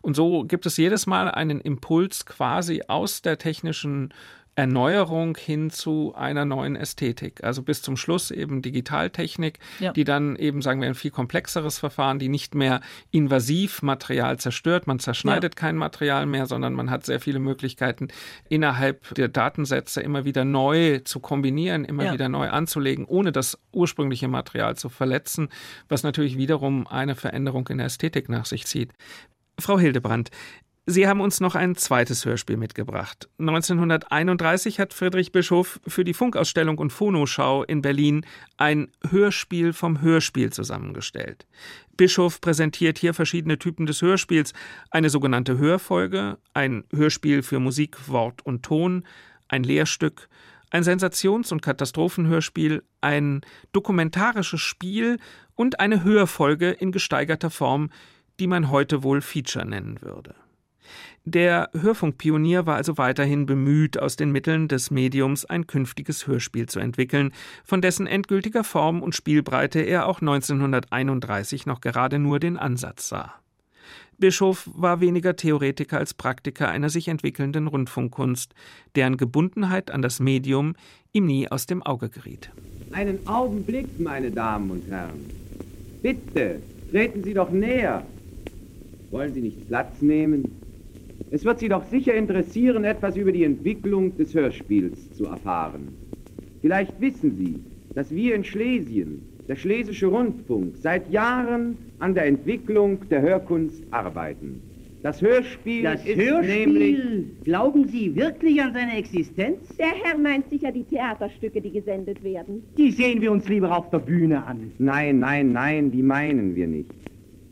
Und 0.00 0.14
so 0.14 0.44
gibt 0.44 0.66
es 0.66 0.76
jedes 0.76 1.06
Mal 1.06 1.28
einen 1.28 1.60
Impuls 1.60 2.26
quasi 2.26 2.82
aus 2.86 3.22
der 3.22 3.38
technischen 3.38 4.14
Erneuerung 4.58 5.36
hin 5.36 5.70
zu 5.70 6.14
einer 6.16 6.44
neuen 6.44 6.74
Ästhetik. 6.74 7.44
Also 7.44 7.62
bis 7.62 7.80
zum 7.80 7.96
Schluss 7.96 8.32
eben 8.32 8.60
Digitaltechnik, 8.60 9.60
ja. 9.78 9.92
die 9.92 10.02
dann 10.02 10.34
eben, 10.34 10.62
sagen 10.62 10.80
wir, 10.80 10.88
ein 10.88 10.96
viel 10.96 11.12
komplexeres 11.12 11.78
Verfahren, 11.78 12.18
die 12.18 12.28
nicht 12.28 12.56
mehr 12.56 12.80
invasiv 13.12 13.82
Material 13.82 14.36
zerstört. 14.40 14.88
Man 14.88 14.98
zerschneidet 14.98 15.54
ja. 15.54 15.60
kein 15.60 15.76
Material 15.76 16.26
mehr, 16.26 16.46
sondern 16.46 16.74
man 16.74 16.90
hat 16.90 17.06
sehr 17.06 17.20
viele 17.20 17.38
Möglichkeiten, 17.38 18.08
innerhalb 18.48 19.14
der 19.14 19.28
Datensätze 19.28 20.00
immer 20.00 20.24
wieder 20.24 20.44
neu 20.44 20.98
zu 21.04 21.20
kombinieren, 21.20 21.84
immer 21.84 22.06
ja. 22.06 22.12
wieder 22.12 22.28
neu 22.28 22.48
anzulegen, 22.48 23.04
ohne 23.04 23.30
das 23.30 23.60
ursprüngliche 23.70 24.26
Material 24.26 24.74
zu 24.74 24.88
verletzen, 24.88 25.50
was 25.88 26.02
natürlich 26.02 26.36
wiederum 26.36 26.88
eine 26.88 27.14
Veränderung 27.14 27.68
in 27.68 27.78
der 27.78 27.86
Ästhetik 27.86 28.28
nach 28.28 28.44
sich 28.44 28.66
zieht. 28.66 28.92
Frau 29.60 29.78
Hildebrand, 29.78 30.30
Sie 30.90 31.06
haben 31.06 31.20
uns 31.20 31.40
noch 31.40 31.54
ein 31.54 31.76
zweites 31.76 32.24
Hörspiel 32.24 32.56
mitgebracht. 32.56 33.28
1931 33.38 34.80
hat 34.80 34.94
Friedrich 34.94 35.32
Bischof 35.32 35.80
für 35.86 36.02
die 36.02 36.14
Funkausstellung 36.14 36.78
und 36.78 36.94
Phonoschau 36.94 37.62
in 37.62 37.82
Berlin 37.82 38.24
ein 38.56 38.90
Hörspiel 39.10 39.74
vom 39.74 40.00
Hörspiel 40.00 40.50
zusammengestellt. 40.50 41.46
Bischof 41.98 42.40
präsentiert 42.40 42.96
hier 42.96 43.12
verschiedene 43.12 43.58
Typen 43.58 43.84
des 43.84 44.00
Hörspiels, 44.00 44.54
eine 44.90 45.10
sogenannte 45.10 45.58
Hörfolge, 45.58 46.38
ein 46.54 46.84
Hörspiel 46.90 47.42
für 47.42 47.60
Musik, 47.60 48.08
Wort 48.08 48.46
und 48.46 48.62
Ton, 48.62 49.04
ein 49.46 49.64
Lehrstück, 49.64 50.30
ein 50.70 50.84
Sensations- 50.84 51.52
und 51.52 51.60
Katastrophenhörspiel, 51.60 52.82
ein 53.02 53.42
dokumentarisches 53.72 54.62
Spiel 54.62 55.18
und 55.54 55.80
eine 55.80 56.02
Hörfolge 56.02 56.70
in 56.70 56.92
gesteigerter 56.92 57.50
Form, 57.50 57.90
die 58.40 58.46
man 58.46 58.70
heute 58.70 59.02
wohl 59.02 59.20
Feature 59.20 59.66
nennen 59.66 60.00
würde. 60.00 60.34
Der 61.24 61.70
Hörfunkpionier 61.78 62.66
war 62.66 62.76
also 62.76 62.98
weiterhin 62.98 63.46
bemüht, 63.46 63.98
aus 63.98 64.16
den 64.16 64.32
Mitteln 64.32 64.68
des 64.68 64.90
Mediums 64.90 65.44
ein 65.44 65.66
künftiges 65.66 66.26
Hörspiel 66.26 66.66
zu 66.66 66.80
entwickeln, 66.80 67.32
von 67.64 67.82
dessen 67.82 68.06
endgültiger 68.06 68.64
Form 68.64 69.02
und 69.02 69.14
Spielbreite 69.14 69.80
er 69.80 70.06
auch 70.06 70.20
1931 70.20 71.66
noch 71.66 71.80
gerade 71.80 72.18
nur 72.18 72.40
den 72.40 72.56
Ansatz 72.56 73.08
sah. 73.08 73.34
Bischof 74.18 74.68
war 74.74 75.00
weniger 75.00 75.36
Theoretiker 75.36 75.98
als 75.98 76.12
Praktiker 76.12 76.68
einer 76.68 76.90
sich 76.90 77.06
entwickelnden 77.06 77.68
Rundfunkkunst, 77.68 78.52
deren 78.96 79.16
Gebundenheit 79.16 79.92
an 79.92 80.02
das 80.02 80.18
Medium 80.18 80.74
ihm 81.12 81.26
nie 81.26 81.48
aus 81.48 81.66
dem 81.66 81.84
Auge 81.84 82.08
geriet. 82.08 82.50
Einen 82.90 83.26
Augenblick, 83.28 84.00
meine 84.00 84.32
Damen 84.32 84.70
und 84.70 84.90
Herren. 84.90 85.30
Bitte, 86.02 86.60
treten 86.90 87.22
Sie 87.22 87.34
doch 87.34 87.50
näher. 87.50 88.04
Wollen 89.10 89.34
Sie 89.34 89.40
nicht 89.40 89.68
Platz 89.68 90.00
nehmen? 90.00 90.67
Es 91.30 91.44
wird 91.44 91.58
Sie 91.58 91.68
doch 91.68 91.84
sicher 91.84 92.14
interessieren, 92.14 92.84
etwas 92.84 93.16
über 93.16 93.32
die 93.32 93.44
Entwicklung 93.44 94.16
des 94.16 94.32
Hörspiels 94.34 95.12
zu 95.12 95.26
erfahren. 95.26 95.88
Vielleicht 96.62 96.98
wissen 97.00 97.36
Sie, 97.36 97.60
dass 97.94 98.14
wir 98.14 98.34
in 98.34 98.44
Schlesien, 98.44 99.20
der 99.46 99.56
Schlesische 99.56 100.06
Rundfunk, 100.06 100.76
seit 100.78 101.10
Jahren 101.10 101.76
an 101.98 102.14
der 102.14 102.26
Entwicklung 102.26 103.06
der 103.10 103.20
Hörkunst 103.20 103.82
arbeiten. 103.90 104.62
Das 105.02 105.20
Hörspiel 105.20 105.82
das 105.82 106.04
ist 106.04 106.16
Hörspiel, 106.16 106.66
nämlich... 106.66 107.44
Glauben 107.44 107.86
Sie 107.86 108.16
wirklich 108.16 108.60
an 108.62 108.72
seine 108.72 108.96
Existenz? 108.96 109.76
Der 109.76 109.92
Herr 110.02 110.18
meint 110.18 110.48
sicher 110.48 110.72
die 110.72 110.84
Theaterstücke, 110.84 111.60
die 111.60 111.70
gesendet 111.70 112.24
werden. 112.24 112.62
Die 112.76 112.90
sehen 112.90 113.20
wir 113.20 113.30
uns 113.30 113.48
lieber 113.48 113.76
auf 113.76 113.90
der 113.90 114.00
Bühne 114.00 114.44
an. 114.44 114.72
Nein, 114.78 115.18
nein, 115.18 115.52
nein, 115.52 115.90
die 115.90 116.02
meinen 116.02 116.56
wir 116.56 116.66
nicht. 116.66 116.90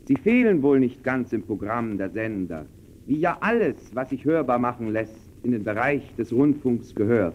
Sie 0.05 0.15
fehlen 0.15 0.63
wohl 0.63 0.79
nicht 0.79 1.03
ganz 1.03 1.31
im 1.31 1.43
Programm 1.43 1.97
der 1.97 2.09
Sender, 2.09 2.65
wie 3.07 3.17
ja 3.17 3.37
alles, 3.39 3.75
was 3.93 4.09
sich 4.09 4.25
hörbar 4.25 4.59
machen 4.59 4.91
lässt, 4.91 5.17
in 5.43 5.51
den 5.51 5.63
Bereich 5.63 6.03
des 6.17 6.31
Rundfunks 6.31 6.93
gehört. 6.93 7.33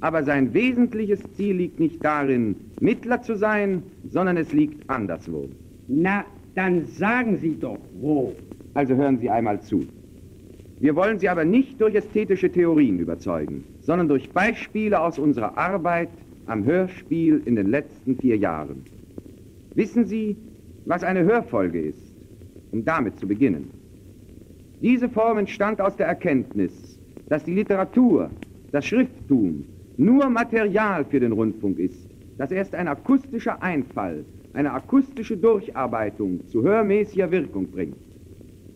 Aber 0.00 0.24
sein 0.24 0.52
wesentliches 0.52 1.20
Ziel 1.34 1.56
liegt 1.56 1.80
nicht 1.80 2.04
darin, 2.04 2.56
Mittler 2.80 3.22
zu 3.22 3.36
sein, 3.36 3.82
sondern 4.08 4.36
es 4.36 4.52
liegt 4.52 4.88
anderswo. 4.90 5.48
Na, 5.88 6.24
dann 6.54 6.86
sagen 6.86 7.38
Sie 7.38 7.56
doch, 7.58 7.78
wo. 8.00 8.34
Also 8.74 8.94
hören 8.94 9.18
Sie 9.18 9.30
einmal 9.30 9.60
zu. 9.62 9.86
Wir 10.80 10.94
wollen 10.94 11.18
Sie 11.18 11.28
aber 11.28 11.44
nicht 11.44 11.80
durch 11.80 11.94
ästhetische 11.94 12.50
Theorien 12.50 12.98
überzeugen, 12.98 13.64
sondern 13.80 14.08
durch 14.08 14.28
Beispiele 14.30 15.00
aus 15.00 15.18
unserer 15.18 15.56
Arbeit 15.56 16.10
am 16.46 16.64
Hörspiel 16.64 17.40
in 17.46 17.56
den 17.56 17.68
letzten 17.68 18.16
vier 18.16 18.36
Jahren. 18.36 18.82
Wissen 19.74 20.04
Sie, 20.04 20.36
was 20.84 21.02
eine 21.02 21.24
Hörfolge 21.24 21.80
ist, 21.80 22.12
um 22.72 22.84
damit 22.84 23.18
zu 23.18 23.26
beginnen? 23.26 23.70
Diese 24.80 25.08
Form 25.08 25.38
entstand 25.38 25.80
aus 25.80 25.96
der 25.96 26.06
Erkenntnis, 26.06 26.98
dass 27.28 27.44
die 27.44 27.54
Literatur, 27.54 28.30
das 28.72 28.84
Schrifttum 28.84 29.64
nur 29.96 30.28
Material 30.28 31.04
für 31.04 31.18
den 31.18 31.32
Rundfunk 31.32 31.78
ist, 31.78 32.08
dass 32.36 32.50
erst 32.50 32.74
ein 32.74 32.86
akustischer 32.86 33.62
Einfall, 33.62 34.24
eine 34.52 34.72
akustische 34.72 35.36
Durcharbeitung 35.36 36.46
zu 36.48 36.62
hörmäßiger 36.62 37.30
Wirkung 37.30 37.66
bringt. 37.70 37.96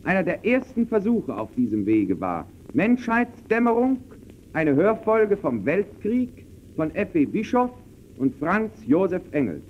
Einer 0.04 0.22
der 0.22 0.44
ersten 0.46 0.86
Versuche 0.86 1.36
auf 1.36 1.50
diesem 1.54 1.84
Wege 1.84 2.18
war 2.18 2.46
Menschheitsdämmerung, 2.72 3.98
eine 4.54 4.74
Hörfolge 4.74 5.36
vom 5.36 5.66
Weltkrieg 5.66 6.46
von 6.76 6.94
F.E. 6.94 7.26
Bischoff 7.26 7.72
und 8.18 8.34
Franz 8.36 8.72
Josef 8.86 9.22
Engel. 9.32 9.60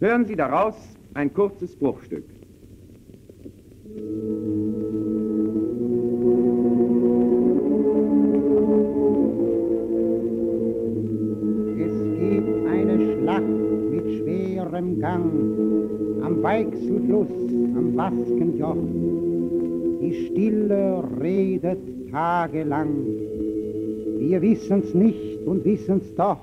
Hören 0.00 0.26
Sie 0.26 0.36
daraus 0.36 0.74
ein 1.14 1.32
kurzes 1.32 1.74
Bruchstück. 1.76 2.24
Gang 15.00 15.30
am 16.22 16.42
Weichselfluss, 16.42 17.28
am 17.76 17.94
Baskenjoch. 17.94 18.76
Die 20.00 20.26
Stille 20.26 21.04
redet 21.20 21.78
tagelang. 22.10 22.94
Wir 24.18 24.40
wissen's 24.40 24.94
nicht 24.94 25.46
und 25.46 25.64
wissen's 25.64 26.14
doch. 26.16 26.40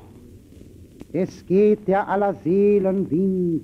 Es 1.14 1.46
geht 1.46 1.88
der 1.88 2.08
aller 2.08 2.34
Seelen 2.44 3.10
Wind. 3.10 3.64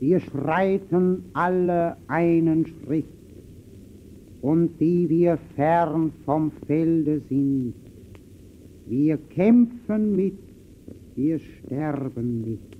Wir 0.00 0.20
schreiten 0.20 1.24
alle 1.32 1.96
einen 2.08 2.66
Schritt. 2.66 3.06
Und 4.40 4.78
die 4.80 5.08
wir 5.08 5.38
fern 5.56 6.12
vom 6.24 6.52
Felde 6.66 7.20
sind, 7.28 7.74
wir 8.86 9.18
kämpfen 9.18 10.14
mit, 10.14 10.38
wir 11.16 11.38
sterben 11.40 12.42
mit. 12.42 12.77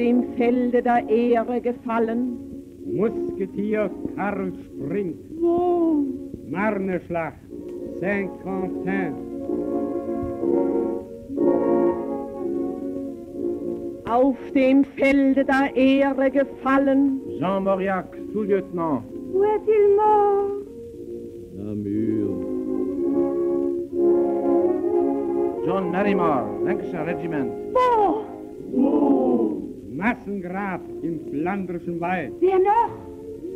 Dem 0.00 0.24
Felde 0.36 0.80
der 0.82 1.06
Ehre 1.10 1.60
gefallen. 1.60 2.20
Musketier 2.86 3.90
Karl 4.16 4.50
springt. 4.64 5.20
Wo? 5.38 6.02
Marneschlacht, 6.48 7.36
Saint-Quentin. 8.00 9.12
Auf 14.08 14.38
dem 14.54 14.84
Felde 14.84 15.44
der 15.44 15.76
Ehre 15.76 16.30
gefallen. 16.30 17.20
Jean 17.38 17.64
Mauriac, 17.64 18.08
Sous-Lieutenant. 18.32 19.02
Où 19.34 19.44
est-il 19.44 19.84
mort? 20.00 20.66
Namur. 21.56 22.30
John 25.66 25.90
Merrimore, 25.90 26.48
Lancashire 26.64 27.06
Regiment. 27.06 27.52
Wo? 27.74 28.29
Massengrab 30.00 30.80
im 31.02 31.20
flandrischen 31.28 32.00
Wald. 32.00 32.32
Wer 32.40 32.58
noch? 32.58 32.92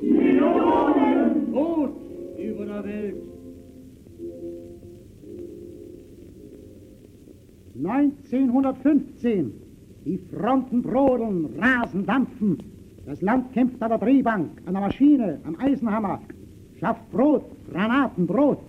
Millionen! 0.02 1.52
Tod 1.52 1.90
über 2.36 2.66
der 2.66 2.84
Welt. 2.84 3.16
1915. 7.82 9.52
Die 10.04 10.18
Fronten 10.18 10.82
brodeln, 10.82 11.48
rasen, 11.58 12.04
dampfen. 12.04 12.58
Das 13.06 13.22
Land 13.22 13.54
kämpft 13.54 13.82
an 13.82 13.88
der 13.88 13.98
Drehbank, 13.98 14.50
an 14.66 14.74
der 14.74 14.82
Maschine, 14.82 15.40
am 15.44 15.56
Eisenhammer. 15.58 16.20
Schafft 16.78 17.10
Brot, 17.10 17.44
Granaten, 17.72 18.26
Brot. 18.26 18.60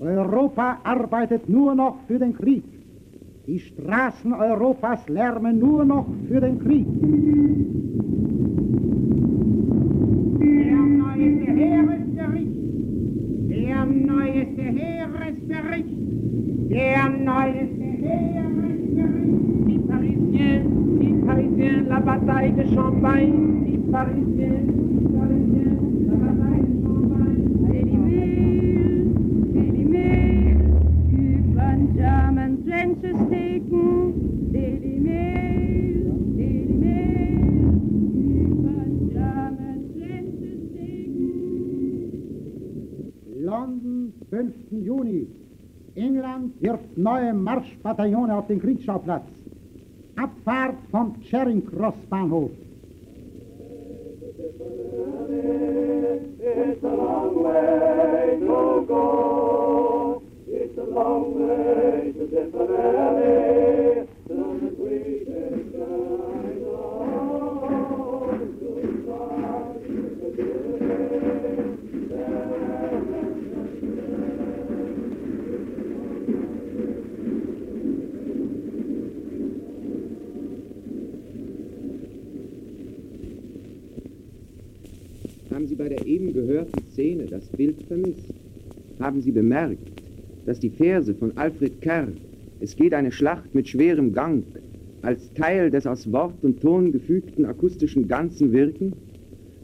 Europa 0.00 0.78
arbeitet 0.84 1.50
nur 1.50 1.74
noch 1.74 1.98
für 2.06 2.18
den 2.18 2.34
Krieg. 2.34 2.64
Die 3.46 3.58
Straßen 3.58 4.32
Europas 4.32 5.06
lärmen 5.06 5.58
nur 5.58 5.84
noch 5.84 6.06
für 6.28 6.40
den 6.40 6.58
Krieg. 6.60 6.86
Der 10.40 10.76
neueste 11.04 11.52
Heeresbericht. 11.52 12.56
Der 13.50 13.84
neueste 13.84 14.62
Heeresbericht. 14.62 15.94
Der 16.70 17.10
neueste 17.10 17.84
Heeresbericht. 17.84 19.44
Die 19.68 19.78
Parisiens, 19.90 20.66
die 21.02 21.12
Parisiens, 21.26 21.88
la 21.88 22.00
bataille 22.00 22.52
de 22.54 22.74
Champagne. 22.74 23.66
Die 23.66 23.78
Parisiens, 23.92 24.72
die 24.72 25.18
Parisiens, 25.18 25.73
London, 43.44 44.12
5. 44.30 44.54
Juni. 44.70 45.26
England 45.94 46.54
wirft 46.60 46.96
neue 46.96 47.32
Marschbataillone 47.32 48.36
auf 48.36 48.46
den 48.46 48.60
Kriegsschauplatz. 48.60 49.24
Abfahrt 50.16 50.76
vom 50.90 51.14
Charing 51.22 51.64
Cross 51.66 51.96
Bahnhof. 52.10 52.50
It's 56.46 56.84
a 56.84 56.88
long 56.88 57.42
way 57.42 58.38
to 58.40 58.84
go. 58.86 60.22
It's 60.46 60.78
a 60.78 60.84
long 60.84 61.48
way 61.48 62.12
to 62.12 62.26
Cincinnati. 62.28 62.73
Haben 89.04 89.20
Sie 89.20 89.32
bemerkt, 89.32 89.86
dass 90.46 90.60
die 90.60 90.70
Verse 90.70 91.14
von 91.14 91.36
Alfred 91.36 91.82
Kerr, 91.82 92.08
es 92.60 92.74
geht 92.74 92.94
eine 92.94 93.12
Schlacht 93.12 93.54
mit 93.54 93.68
schwerem 93.68 94.14
Gang, 94.14 94.44
als 95.02 95.30
Teil 95.34 95.70
des 95.70 95.86
aus 95.86 96.10
Wort 96.10 96.42
und 96.42 96.62
Ton 96.62 96.90
gefügten 96.90 97.44
akustischen 97.44 98.08
Ganzen 98.08 98.54
wirken? 98.54 98.94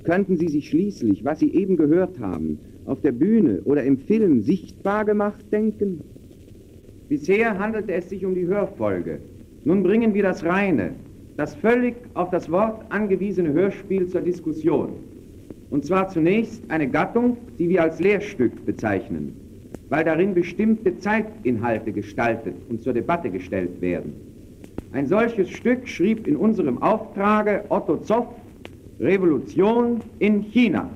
Könnten 0.02 0.36
Sie 0.36 0.48
sich 0.48 0.68
schließlich, 0.68 1.24
was 1.24 1.38
Sie 1.38 1.54
eben 1.54 1.78
gehört 1.78 2.18
haben, 2.20 2.58
auf 2.84 3.00
der 3.00 3.12
Bühne 3.12 3.62
oder 3.64 3.82
im 3.82 3.96
Film 3.96 4.42
sichtbar 4.42 5.06
gemacht 5.06 5.46
denken? 5.50 6.02
Bisher 7.08 7.58
handelte 7.58 7.94
es 7.94 8.10
sich 8.10 8.26
um 8.26 8.34
die 8.34 8.46
Hörfolge. 8.46 9.20
Nun 9.64 9.82
bringen 9.82 10.12
wir 10.12 10.22
das 10.22 10.44
reine, 10.44 10.92
das 11.38 11.54
völlig 11.54 11.94
auf 12.12 12.28
das 12.28 12.50
Wort 12.50 12.92
angewiesene 12.92 13.54
Hörspiel 13.54 14.06
zur 14.06 14.20
Diskussion. 14.20 15.09
Und 15.70 15.84
zwar 15.84 16.08
zunächst 16.08 16.62
eine 16.68 16.88
Gattung, 16.88 17.36
die 17.58 17.68
wir 17.68 17.82
als 17.82 18.00
Lehrstück 18.00 18.66
bezeichnen, 18.66 19.34
weil 19.88 20.04
darin 20.04 20.34
bestimmte 20.34 20.98
Zeitinhalte 20.98 21.92
gestaltet 21.92 22.54
und 22.68 22.82
zur 22.82 22.92
Debatte 22.92 23.30
gestellt 23.30 23.80
werden. 23.80 24.12
Ein 24.92 25.06
solches 25.06 25.48
Stück 25.50 25.86
schrieb 25.86 26.26
in 26.26 26.36
unserem 26.36 26.82
Auftrage 26.82 27.64
Otto 27.68 27.98
Zoff 27.98 28.26
Revolution 28.98 30.00
in 30.18 30.42
China. 30.42 30.90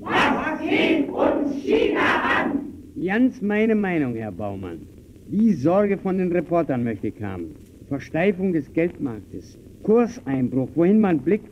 Was 0.00 0.60
geht 0.60 1.08
uns 1.08 1.54
China 1.64 2.00
an? 2.38 2.60
Ganz 3.02 3.40
meine 3.40 3.74
Meinung, 3.74 4.14
Herr 4.14 4.30
Baumann. 4.30 4.86
Die 5.28 5.54
Sorge 5.54 5.96
von 5.96 6.18
den 6.18 6.30
Reportern 6.30 6.84
möchte 6.84 7.08
ich 7.08 7.22
haben. 7.22 7.54
Versteifung 7.90 8.52
des 8.52 8.72
Geldmarktes, 8.72 9.58
Kurseinbruch, 9.82 10.68
wohin 10.76 11.00
man 11.00 11.18
blickt. 11.18 11.50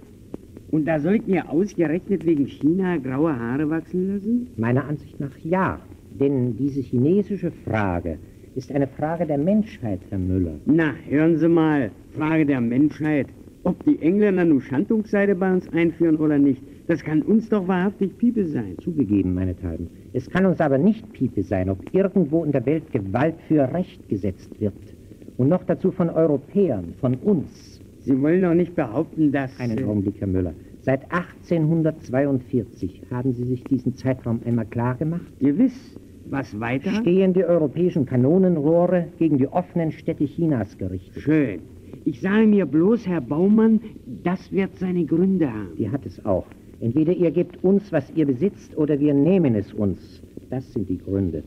Und 0.71 0.87
da 0.87 1.01
soll 1.01 1.17
ich 1.17 1.27
mir 1.27 1.51
ausgerechnet 1.51 2.25
wegen 2.25 2.47
China 2.47 2.97
graue 2.99 3.37
Haare 3.37 3.69
wachsen 3.69 4.07
lassen? 4.07 4.47
Meiner 4.57 4.85
Ansicht 4.85 5.19
nach 5.19 5.37
ja. 5.43 5.81
Denn 6.21 6.57
diese 6.57 6.81
chinesische 6.81 7.51
Frage 7.65 8.19
ist 8.55 8.71
eine 8.71 8.87
Frage 8.87 9.27
der 9.27 9.39
Menschheit, 9.39 9.99
Herr 10.11 10.19
Müller. 10.19 10.61
Na, 10.67 10.95
hören 11.09 11.39
Sie 11.39 11.49
mal, 11.49 11.91
Frage 12.13 12.47
der 12.47 12.61
Menschheit. 12.61 13.27
Ob 13.65 13.85
die 13.85 14.01
Engländer 14.01 14.45
nun 14.45 14.61
Schandungsseide 14.61 15.35
bei 15.35 15.53
uns 15.53 15.69
einführen 15.73 16.19
oder 16.19 16.39
nicht, 16.39 16.63
das 16.87 17.03
kann 17.03 17.23
uns 17.23 17.49
doch 17.49 17.67
wahrhaftig 17.67 18.17
Piepe 18.17 18.47
sein. 18.47 18.77
Zugegeben, 18.81 19.35
meinethalben. 19.35 19.89
Es 20.13 20.31
kann 20.31 20.47
uns 20.47 20.61
aber 20.61 20.79
nicht 20.79 21.13
Piepe 21.13 21.43
sein, 21.43 21.69
ob 21.69 21.81
irgendwo 21.93 22.45
in 22.45 22.53
der 22.53 22.65
Welt 22.65 22.93
Gewalt 22.93 23.35
für 23.49 23.73
Recht 23.75 24.09
gesetzt 24.09 24.61
wird. 24.61 24.98
Und 25.39 25.49
noch 25.49 25.63
dazu 25.65 25.93
von 25.93 26.11
Europäern, 26.11 26.95
von 27.01 27.15
uns. 27.15 27.81
Sie 28.01 28.21
wollen 28.21 28.43
doch 28.43 28.55
nicht 28.55 28.75
behaupten, 28.75 29.31
dass... 29.31 29.59
Einen 29.61 29.85
Augenblick, 29.85 30.21
Herr 30.21 30.27
Müller. 30.27 30.53
Seit 30.81 31.05
1842 31.13 33.03
haben 33.11 33.33
Sie 33.33 33.45
sich 33.45 33.63
diesen 33.65 33.95
Zeitraum 33.95 34.41
einmal 34.45 34.67
klar 34.67 34.97
gemacht? 34.97 35.27
Gewiss. 35.39 35.97
Was 36.27 36.59
weiter? 36.59 36.91
Stehen 36.91 37.35
die 37.35 37.45
europäischen 37.45 38.05
Kanonenrohre 38.05 39.07
gegen 39.19 39.39
die 39.39 39.47
offenen 39.47 39.93
Städte 39.93 40.25
Chinas 40.25 40.77
gerichtet. 40.77 41.23
Schön. 41.23 41.61
Ich 42.05 42.21
sage 42.21 42.47
mir 42.47 42.67
bloß, 42.67 43.07
Herr 43.07 43.21
Baumann, 43.21 43.81
das 44.25 44.51
wird 44.51 44.77
seine 44.77 45.05
Gründe 45.05 45.53
haben. 45.53 45.77
Die 45.79 45.89
hat 45.89 46.05
es 46.05 46.25
auch. 46.27 46.47
Entweder 46.81 47.13
ihr 47.13 47.31
gebt 47.31 47.63
uns, 47.63 47.93
was 47.93 48.11
ihr 48.15 48.27
besitzt, 48.27 48.77
oder 48.77 48.99
wir 48.99 49.15
nehmen 49.15 49.55
es 49.55 49.73
uns. 49.73 50.23
Das 50.51 50.73
sind 50.73 50.89
die 50.89 50.99
Gründe. 50.99 51.45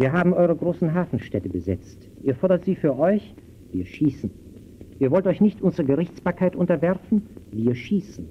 Wir 0.00 0.14
haben 0.14 0.32
eure 0.32 0.56
großen 0.56 0.94
Hafenstädte 0.94 1.50
besetzt. 1.50 2.08
Ihr 2.22 2.34
fordert 2.34 2.64
sie 2.64 2.74
für 2.74 2.98
euch, 2.98 3.34
wir 3.70 3.84
schießen. 3.84 4.30
Ihr 4.98 5.10
wollt 5.10 5.26
euch 5.26 5.42
nicht 5.42 5.60
unserer 5.60 5.88
Gerichtsbarkeit 5.88 6.56
unterwerfen, 6.56 7.20
wir 7.52 7.74
schießen. 7.74 8.24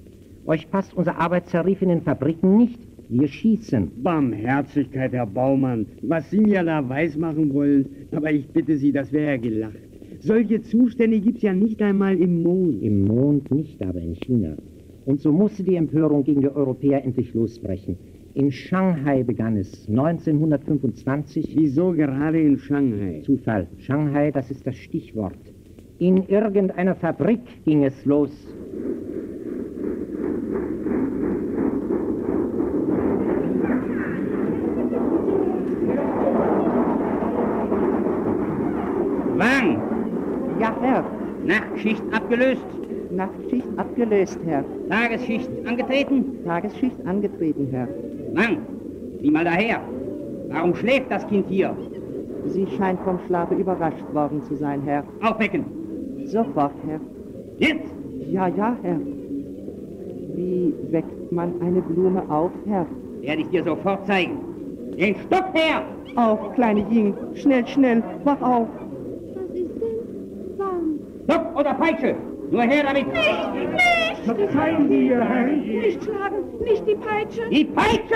Euch 0.46 0.68
passt 0.68 0.96
unser 0.96 1.20
Arbeitstarif 1.20 1.80
in 1.80 1.90
den 1.90 2.02
Fabriken 2.02 2.56
nicht, 2.56 2.80
wir 3.08 3.28
schießen. 3.28 4.02
Barmherzigkeit, 4.02 5.12
Herr 5.12 5.26
Baumann, 5.26 5.86
was 6.02 6.28
Sie 6.28 6.40
mir 6.40 6.64
da 6.64 6.88
weismachen 6.88 7.54
wollen, 7.54 7.86
aber 8.10 8.32
ich 8.32 8.48
bitte 8.48 8.76
Sie, 8.76 8.90
das 8.90 9.12
wäre 9.12 9.30
ja 9.30 9.36
gelacht. 9.36 9.78
Solche 10.18 10.62
Zustände 10.62 11.20
gibt's 11.20 11.42
ja 11.42 11.52
nicht 11.52 11.80
einmal 11.82 12.20
im 12.20 12.42
Mond. 12.42 12.82
Im 12.82 13.04
Mond 13.04 13.48
nicht, 13.52 13.80
aber 13.80 14.00
in 14.00 14.16
China. 14.16 14.56
Und 15.04 15.20
so 15.20 15.30
musste 15.30 15.62
die 15.62 15.76
Empörung 15.76 16.24
gegen 16.24 16.40
die 16.40 16.48
Europäer 16.48 17.04
endlich 17.04 17.32
losbrechen. 17.32 17.96
In 18.34 18.52
Shanghai 18.52 19.24
begann 19.24 19.56
es, 19.56 19.88
1925. 19.88 21.56
Wieso 21.56 21.90
gerade 21.92 22.40
in 22.40 22.58
Shanghai? 22.58 23.22
Zufall. 23.24 23.66
Shanghai, 23.78 24.30
das 24.30 24.50
ist 24.52 24.64
das 24.64 24.76
Stichwort. 24.76 25.34
In 25.98 26.28
irgendeiner 26.28 26.94
Fabrik 26.94 27.40
ging 27.64 27.84
es 27.84 28.04
los. 28.04 28.30
Wang! 39.36 39.82
Ja, 40.60 40.76
Herr. 40.80 41.04
Nachtschicht 41.44 42.02
abgelöst? 42.12 42.64
Nachtschicht 43.10 43.66
abgelöst, 43.76 44.38
Herr. 44.44 44.64
Tagesschicht 44.88 45.50
angetreten? 45.66 46.44
Tagesschicht 46.44 47.04
angetreten, 47.04 47.66
Herr. 47.72 47.88
Wang! 48.34 48.58
Sieh 49.20 49.30
mal 49.30 49.44
daher. 49.44 49.80
Warum 50.48 50.74
schläft 50.74 51.10
das 51.10 51.26
Kind 51.26 51.46
hier? 51.48 51.76
Sie 52.46 52.66
scheint 52.76 53.00
vom 53.00 53.18
Schlafe 53.26 53.54
überrascht 53.54 54.04
worden 54.12 54.42
zu 54.44 54.56
sein, 54.56 54.82
Herr. 54.82 55.04
Aufwecken! 55.22 55.64
Sofort, 56.24 56.72
Herr. 56.86 57.00
Jetzt! 57.58 57.92
Ja, 58.26 58.48
ja, 58.48 58.76
Herr. 58.82 58.98
Wie 60.34 60.74
weckt 60.90 61.32
man 61.32 61.60
eine 61.60 61.82
Blume 61.82 62.22
auf, 62.30 62.50
Herr? 62.66 62.86
Werde 63.20 63.42
ich 63.42 63.48
dir 63.48 63.64
sofort 63.64 64.06
zeigen. 64.06 64.38
Den 64.98 65.14
Stock 65.26 65.52
her! 65.54 65.84
Auf, 66.16 66.54
kleine 66.54 66.84
Jing. 66.90 67.14
Schnell, 67.34 67.66
schnell. 67.66 68.02
Wach 68.24 68.40
auf. 68.40 68.68
Was 69.34 69.56
ist 69.56 69.80
denn? 69.80 70.58
Warm. 70.58 70.98
Stock 71.24 71.58
oder 71.58 71.74
Peitsche! 71.74 72.16
Nur 72.50 72.62
her 72.62 72.82
damit! 72.84 73.06
Nicht, 73.06 73.72
nicht! 73.72 73.99
Verzeihen 74.24 74.88
Sie, 74.88 75.08
Ihr 75.08 75.20
Herrn! 75.20 75.60
Nicht 75.60 76.02
schlagen, 76.04 76.44
nicht 76.62 76.86
die 76.86 76.94
Peitsche! 76.94 77.42
Die 77.50 77.64
Peitsche! 77.64 78.14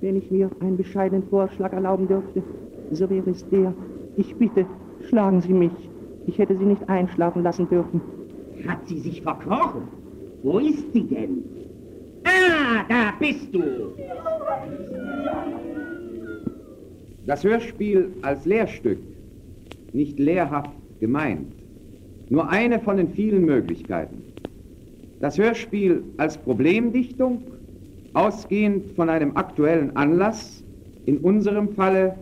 Wenn 0.00 0.16
ich 0.16 0.30
mir 0.30 0.50
einen 0.60 0.76
bescheidenen 0.76 1.24
Vorschlag 1.28 1.72
erlauben 1.72 2.06
dürfte, 2.06 2.42
so 2.92 3.10
wäre 3.10 3.30
es 3.30 3.48
der. 3.48 3.74
Ich 4.16 4.34
bitte, 4.36 4.66
schlagen 5.08 5.40
Sie 5.40 5.52
mich. 5.52 5.72
Ich 6.26 6.38
hätte 6.38 6.56
Sie 6.56 6.64
nicht 6.64 6.88
einschlafen 6.88 7.42
lassen 7.42 7.68
dürfen. 7.68 8.00
Hat 8.66 8.86
sie 8.86 8.98
sich 8.98 9.22
verkrochen? 9.22 9.88
Wo 10.42 10.58
ist 10.58 10.92
sie 10.92 11.02
denn? 11.02 11.42
Ah, 12.24 12.84
da 12.88 13.12
bist 13.18 13.54
du! 13.54 13.62
Das 17.26 17.42
Hörspiel 17.42 18.12
als 18.22 18.44
Lehrstück, 18.44 18.98
nicht 19.92 20.18
lehrhaft 20.18 20.70
gemeint, 21.00 21.52
nur 22.28 22.48
eine 22.48 22.80
von 22.80 22.96
den 22.96 23.10
vielen 23.10 23.44
Möglichkeiten. 23.44 24.22
Das 25.20 25.38
Hörspiel 25.38 26.02
als 26.18 26.36
Problemdichtung, 26.36 27.42
ausgehend 28.12 28.90
von 28.96 29.08
einem 29.08 29.36
aktuellen 29.36 29.96
Anlass, 29.96 30.62
in 31.06 31.18
unserem 31.18 31.68
Falle 31.70 32.16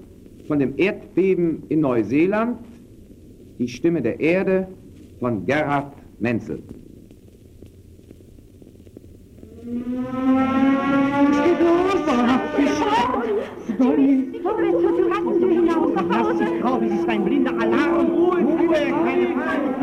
von 0.47 0.59
dem 0.59 0.75
Erdbeben 0.77 1.63
in 1.69 1.81
Neuseeland, 1.81 2.59
die 3.59 3.69
Stimme 3.69 4.03
der 4.03 4.21
Erde 4.21 4.69
von 5.19 5.47
Gerhard 5.47 5.95
Menzel. 6.21 6.63
Lass 16.11 16.39
dich 16.39 16.61
drauf, 16.61 16.83
es 16.83 16.93
ist 16.93 17.09
ein 17.09 17.25
blinder 17.25 17.53
Alarm. 17.53 18.11
Ruhe, 18.11 18.43
Ruhe, 18.43 18.75
keine 18.75 19.35
Was 19.37 19.74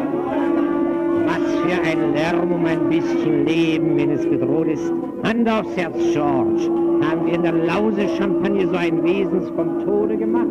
für 1.72 1.82
ein 1.84 2.14
Lärm 2.14 2.52
um 2.52 2.66
ein 2.66 2.90
bisschen 2.90 3.46
Leben, 3.46 3.98
wenn 3.98 4.12
es 4.12 4.28
bedroht 4.28 4.68
ist. 4.68 4.92
Hand 5.24 5.50
aufs 5.50 5.76
Herz, 5.78 5.96
George. 6.14 6.70
Haben 7.02 7.26
wir 7.26 7.34
in 7.34 7.44
der 7.44 7.54
Lause 7.54 8.08
Champagne 8.18 8.68
so 8.68 8.76
ein 8.76 9.04
Wesens 9.04 9.50
vom 9.56 9.84
Tode 9.86 10.18
gemacht? 10.18 10.48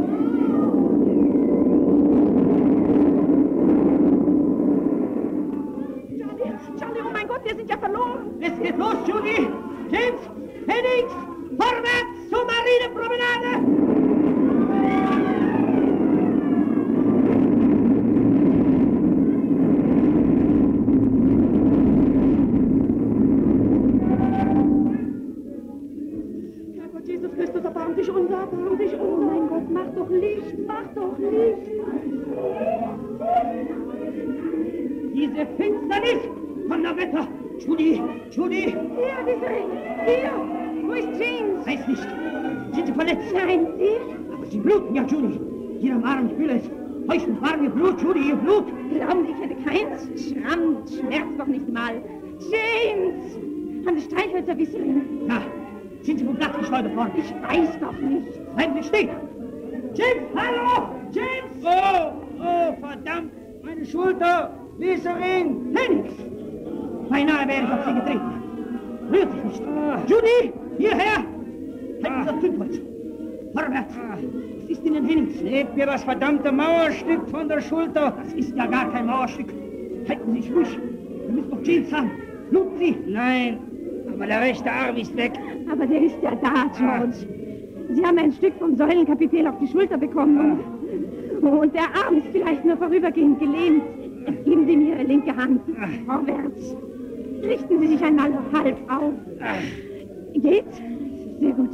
Charlie, 6.18 6.78
Charlie, 6.78 7.00
oh 7.06 7.12
mein 7.12 7.28
Gott, 7.28 7.44
wir 7.44 7.54
sind 7.54 7.68
ja 7.68 7.76
verloren! 7.76 8.30
Es 8.40 8.58
geht 8.60 8.78
los, 8.78 8.96
Judy! 9.06 9.48
James, 9.90 10.20
Phoenix, 10.66 11.12
vorwärts 11.58 12.30
zur 12.30 12.44
Marinepromenade! 12.46 13.79
Erbarm 27.70 27.94
dich 27.94 28.10
unser, 28.10 28.38
erbarm 28.40 28.78
dich 28.78 28.92
unser. 28.92 29.04
Oh 29.04 29.16
mein 29.16 29.48
Gott, 29.48 29.70
mach 29.70 29.94
doch 29.94 30.10
Licht, 30.10 30.56
mach 30.66 30.86
doch 30.94 31.16
Licht. 31.18 31.70
Diese 35.14 35.46
Finsternis 35.56 36.22
von 36.68 36.82
der 36.82 36.96
Wetter! 36.96 37.28
Judy, 37.58 38.02
Judy! 38.30 38.62
Hier, 38.62 38.76
diese 39.26 39.48
hier. 40.06 40.32
Wo 40.82 40.92
ist 40.92 41.08
James? 41.20 41.66
Weiß 41.66 41.86
nicht. 41.86 42.06
Sind 42.74 42.86
Sie 42.86 42.92
verletzt? 42.92 43.34
Nein, 43.34 43.66
Sie? 43.78 44.32
Aber 44.32 44.46
Sie 44.46 44.58
bluten 44.58 44.94
ja, 44.94 45.04
Judy. 45.04 45.40
Hier 45.80 45.94
am 45.94 46.04
Arm, 46.04 46.26
ich 46.26 46.34
fühle 46.34 46.54
es. 46.54 46.70
Feuchten 47.06 47.40
war 47.40 47.60
ihr 47.62 47.70
Blut, 47.70 48.00
Judy, 48.00 48.30
ihr 48.30 48.36
Blut. 48.36 48.66
Glauben 48.90 49.26
Sie, 49.26 49.32
ich 49.32 49.40
hätte 49.40 49.62
keins? 49.62 50.08
Schramm, 50.28 50.76
schmerzt 50.88 51.38
doch 51.38 51.46
nicht 51.46 51.68
mal. 51.68 52.02
James! 52.38 53.36
Haben 53.86 53.98
Sie 53.98 54.04
Streichhölzer 54.04 54.56
wissen? 54.58 55.26
Ja, 55.28 55.42
sind 56.02 56.18
Sie 56.18 56.24
vom 56.24 56.34
Blatt 56.34 56.58
geschleudert 56.58 56.96
worden? 56.96 57.12
Ich 57.16 57.32
weiß 57.42 57.78
doch 57.80 57.92
nicht. 57.92 58.56
Bleiben 58.56 58.74
Sie 58.80 58.88
stehen! 58.88 59.10
James, 59.94 60.28
hallo! 60.34 60.88
James! 61.12 61.64
Oh, 61.64 62.12
oh, 62.38 62.76
verdammt! 62.80 63.32
Meine 63.62 63.84
Schulter! 63.84 64.50
Leserin! 64.78 65.74
Hennigs! 65.74 66.14
Beinahe 67.08 67.48
wäre 67.48 67.64
ich 67.64 67.70
auf 67.70 67.84
Sie 67.84 67.94
getreten. 67.94 68.42
Rührt 69.10 69.32
sich 69.32 69.60
nicht. 69.60 70.10
Judy, 70.10 70.52
hierher! 70.78 71.24
Halten 72.02 72.22
Sie 72.22 72.26
das 72.26 72.40
Zündholz. 72.40 72.80
Vorwärts! 73.52 73.94
Was 74.60 74.70
ist 74.70 74.84
Ihnen, 74.84 75.04
Hennings? 75.04 75.40
Hebt 75.42 75.76
mir 75.76 75.86
das 75.86 76.04
verdammte 76.04 76.52
Mauerstück 76.52 77.28
von 77.28 77.48
der 77.48 77.60
Schulter! 77.60 78.14
Das 78.22 78.32
ist 78.32 78.56
ja 78.56 78.66
gar 78.66 78.90
kein 78.92 79.06
Mauerstück. 79.06 79.52
Halten 80.08 80.32
Sie 80.32 80.42
sich 80.42 80.54
ruhig. 80.54 80.78
Wir 81.26 81.32
müssen 81.34 81.50
noch 81.50 81.62
James 81.64 81.92
haben. 81.92 82.10
Bluten 82.50 82.78
Sie! 82.78 82.96
Nein, 83.06 83.58
aber 84.20 84.26
der 84.26 84.42
rechte 84.42 84.70
Arm 84.70 84.96
ist 84.96 85.16
weg. 85.16 85.32
Aber 85.72 85.86
der 85.86 86.02
ist 86.02 86.16
ja 86.22 86.34
da, 86.34 86.70
George. 86.76 87.26
Sie 87.88 88.04
haben 88.04 88.18
ein 88.18 88.32
Stück 88.32 88.52
vom 88.58 88.76
Säulenkapitel 88.76 89.46
auf 89.46 89.58
die 89.58 89.66
Schulter 89.66 89.96
bekommen. 89.96 90.60
Und 91.40 91.74
der 91.74 91.84
Arm 92.04 92.18
ist 92.18 92.26
vielleicht 92.30 92.62
nur 92.62 92.76
vorübergehend 92.76 93.38
gelähmt. 93.38 93.82
Geben 94.44 94.66
Sie 94.66 94.76
mir 94.76 94.94
Ihre 94.94 95.04
linke 95.04 95.34
Hand. 95.34 95.62
Vorwärts. 96.04 96.76
Richten 97.42 97.80
Sie 97.80 97.86
sich 97.86 98.02
einmal 98.04 98.30
halb 98.52 98.76
auf. 98.90 99.14
Geht's? 100.34 100.76
Sehr 101.40 101.52
gut. 101.52 101.70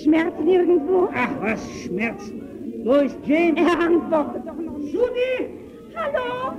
Schmerzen 0.00 0.46
irgendwo? 0.46 1.08
Ach, 1.12 1.28
was 1.40 1.68
Schmerzen? 1.82 2.40
Wo 2.84 2.94
ist 2.94 3.18
James? 3.26 3.60
Er 3.60 3.80
antwortet 3.80 4.46
doch 4.46 4.54
noch 4.54 4.78
nicht. 4.78 4.94
Judy! 4.94 5.50
Hallo? 5.96 6.54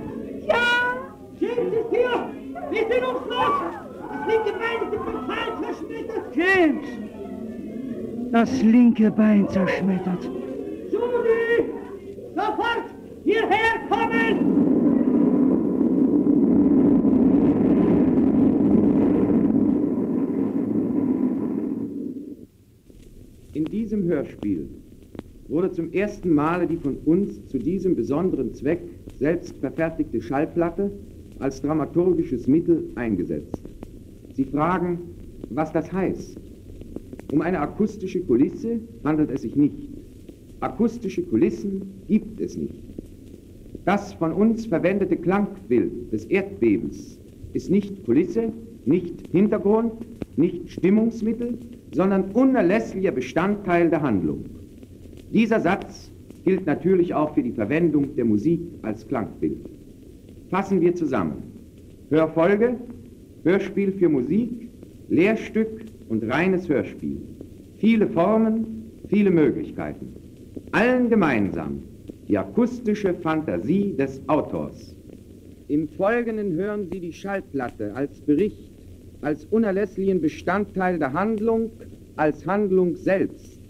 Ja? 0.46 0.98
James 1.40 1.72
ist 1.72 1.90
hier! 1.90 2.30
Wir 2.70 2.80
sind 2.80 3.06
uns 3.06 3.26
los! 3.30 3.85
Das 4.08 4.22
linke 4.28 4.52
Bein 4.58 4.82
ist 4.82 4.92
total 4.92 5.48
zerschmettert! 5.62 6.36
James! 6.36 6.86
Das 8.32 8.62
linke 8.62 9.10
Bein 9.10 9.48
zerschmettert. 9.48 10.24
Judy! 10.92 11.72
Sofort 12.34 12.84
hierher 13.24 13.80
kommen! 13.88 14.56
In 23.54 23.64
diesem 23.64 24.04
Hörspiel 24.04 24.68
wurde 25.48 25.72
zum 25.72 25.92
ersten 25.92 26.34
Male 26.34 26.66
die 26.66 26.76
von 26.76 26.96
uns 27.06 27.46
zu 27.48 27.58
diesem 27.58 27.96
besonderen 27.96 28.52
Zweck 28.52 28.82
selbst 29.18 29.56
verfertigte 29.58 30.20
Schallplatte 30.20 30.90
als 31.38 31.62
dramaturgisches 31.62 32.46
Mittel 32.46 32.84
eingesetzt. 32.96 33.65
Sie 34.36 34.44
fragen, 34.44 34.98
was 35.48 35.72
das 35.72 35.90
heißt. 35.90 36.38
Um 37.30 37.40
eine 37.40 37.58
akustische 37.58 38.20
Kulisse 38.20 38.80
handelt 39.02 39.30
es 39.30 39.40
sich 39.40 39.56
nicht. 39.56 39.88
Akustische 40.60 41.22
Kulissen 41.22 42.02
gibt 42.06 42.38
es 42.42 42.54
nicht. 42.54 42.74
Das 43.86 44.12
von 44.12 44.32
uns 44.34 44.66
verwendete 44.66 45.16
Klangbild 45.16 46.12
des 46.12 46.26
Erdbebens 46.26 47.18
ist 47.54 47.70
nicht 47.70 48.04
Kulisse, 48.04 48.52
nicht 48.84 49.14
Hintergrund, 49.32 49.92
nicht 50.36 50.70
Stimmungsmittel, 50.70 51.56
sondern 51.92 52.30
unerlässlicher 52.32 53.12
Bestandteil 53.12 53.88
der 53.88 54.02
Handlung. 54.02 54.44
Dieser 55.32 55.60
Satz 55.60 56.12
gilt 56.44 56.66
natürlich 56.66 57.14
auch 57.14 57.32
für 57.32 57.42
die 57.42 57.52
Verwendung 57.52 58.14
der 58.16 58.26
Musik 58.26 58.60
als 58.82 59.08
Klangbild. 59.08 59.56
Fassen 60.50 60.82
wir 60.82 60.94
zusammen. 60.94 61.42
Hörfolge, 62.10 62.76
Hörspiel 63.46 63.92
für 63.92 64.08
Musik, 64.08 64.68
Lehrstück 65.08 65.84
und 66.08 66.28
reines 66.28 66.68
Hörspiel. 66.68 67.18
Viele 67.78 68.08
Formen, 68.08 68.90
viele 69.08 69.30
Möglichkeiten. 69.30 70.12
Allen 70.72 71.08
gemeinsam 71.08 71.80
die 72.26 72.36
akustische 72.36 73.14
Fantasie 73.14 73.94
des 73.96 74.20
Autors. 74.28 74.96
Im 75.68 75.86
Folgenden 75.86 76.54
hören 76.54 76.88
Sie 76.90 76.98
die 76.98 77.12
Schallplatte 77.12 77.94
als 77.94 78.20
Bericht, 78.20 78.72
als 79.20 79.44
unerlässlichen 79.44 80.20
Bestandteil 80.20 80.98
der 80.98 81.12
Handlung, 81.12 81.70
als 82.16 82.44
Handlung 82.44 82.96
selbst. 82.96 83.60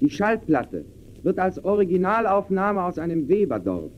Die 0.00 0.10
Schallplatte 0.10 0.84
wird 1.24 1.40
als 1.40 1.64
Originalaufnahme 1.64 2.84
aus 2.84 3.00
einem 3.00 3.28
Weberdorf, 3.28 3.90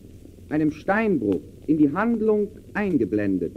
einem 0.48 0.70
Steinbruch, 0.70 1.42
in 1.66 1.76
die 1.76 1.92
Handlung 1.92 2.48
eingeblendet. 2.72 3.52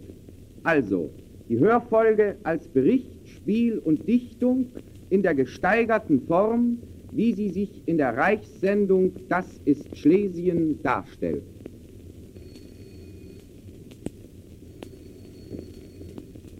Also 0.63 1.09
die 1.49 1.59
Hörfolge 1.59 2.37
als 2.43 2.67
Bericht, 2.67 3.27
Spiel 3.27 3.77
und 3.79 4.07
Dichtung 4.07 4.67
in 5.09 5.23
der 5.23 5.35
gesteigerten 5.35 6.21
Form, 6.21 6.77
wie 7.11 7.33
sie 7.33 7.49
sich 7.49 7.87
in 7.87 7.97
der 7.97 8.15
Reichssendung 8.17 9.11
Das 9.29 9.61
ist 9.65 9.95
Schlesien 9.97 10.81
darstellt. 10.81 11.43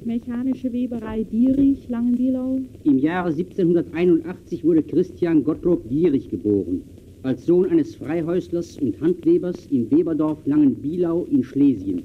Mechanische 0.06 0.72
Weberei 0.74 1.24
Dierich, 1.24 1.88
Langenbielau. 1.88 2.60
Im 2.84 2.98
Jahre 2.98 3.30
1781 3.30 4.64
wurde 4.66 4.84
Christian 4.84 5.46
Gottlob 5.46 5.88
Dierich 5.88 6.30
geboren, 6.30 6.84
als 7.24 7.46
Sohn 7.46 7.66
eines 7.70 7.96
Freihäuslers 7.96 8.78
und 8.78 9.00
Handwebers 9.00 9.66
im 9.68 9.90
Weberdorf 9.90 10.46
Langenbielau 10.46 11.24
in 11.26 11.44
Schlesien. 11.44 12.04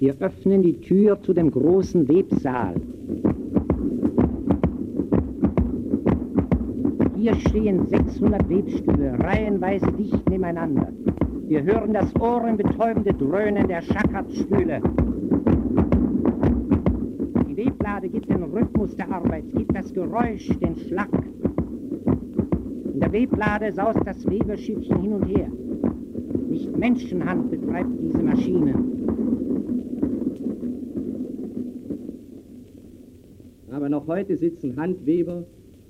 Wir 0.00 0.14
öffnen 0.20 0.62
die 0.62 0.80
Tür 0.80 1.20
zu 1.22 1.32
dem 1.32 1.50
großen 1.50 2.08
Websaal. 2.08 2.76
Hier 7.16 7.34
stehen 7.34 7.84
600 7.88 8.48
Webstühle, 8.48 9.18
reihenweise 9.18 9.90
dicht 9.90 10.30
nebeneinander. 10.30 10.92
Wir 11.48 11.64
hören 11.64 11.92
das 11.94 12.14
ohrenbetäubende 12.20 13.12
Dröhnen 13.12 13.66
der 13.66 13.82
Schackertspüle. 13.82 14.80
Die 17.48 17.56
Weblade 17.56 18.08
gibt 18.08 18.30
den 18.30 18.44
Rhythmus 18.44 18.94
der 18.94 19.10
Arbeit, 19.10 19.52
gibt 19.52 19.74
das 19.74 19.92
Geräusch, 19.92 20.48
den 20.60 20.76
Schlag. 20.76 21.08
In 22.94 23.00
der 23.00 23.10
Weblade 23.10 23.72
saust 23.72 24.00
das 24.04 24.24
Weberschiffchen 24.30 25.00
hin 25.00 25.12
und 25.14 25.24
her. 25.24 25.48
Nicht 26.48 26.76
Menschenhand 26.76 27.50
betreibt 27.50 27.90
diese 28.00 28.22
Maschine. 28.22 28.74
Aber 33.78 33.88
noch 33.88 33.97
heute 34.08 34.36
sitzen 34.36 34.76
Handweber 34.76 35.44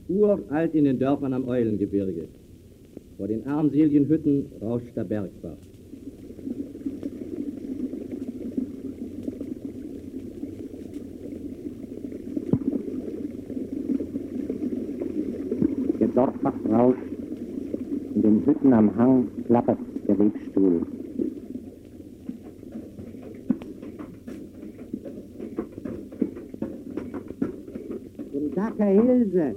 uralt 0.08 0.74
in 0.74 0.84
den 0.84 0.98
Dörfern 0.98 1.32
am 1.32 1.46
Eulengebirge. 1.46 2.28
Vor 3.16 3.28
den 3.28 3.46
armseligen 3.46 4.08
Hütten 4.08 4.46
rauscht 4.60 4.94
der 4.96 5.04
Bergbach. 5.04 5.56
Der 16.00 16.08
Dorfbach 16.08 16.54
rauscht. 16.68 16.98
In 18.14 18.22
den 18.22 18.46
Hütten 18.46 18.72
am 18.72 18.96
Hang 18.96 19.28
klappert 19.46 19.78
der 20.08 20.18
Webstuhl. 20.18 20.82
Herr 28.79 29.03
Hilse. 29.03 29.55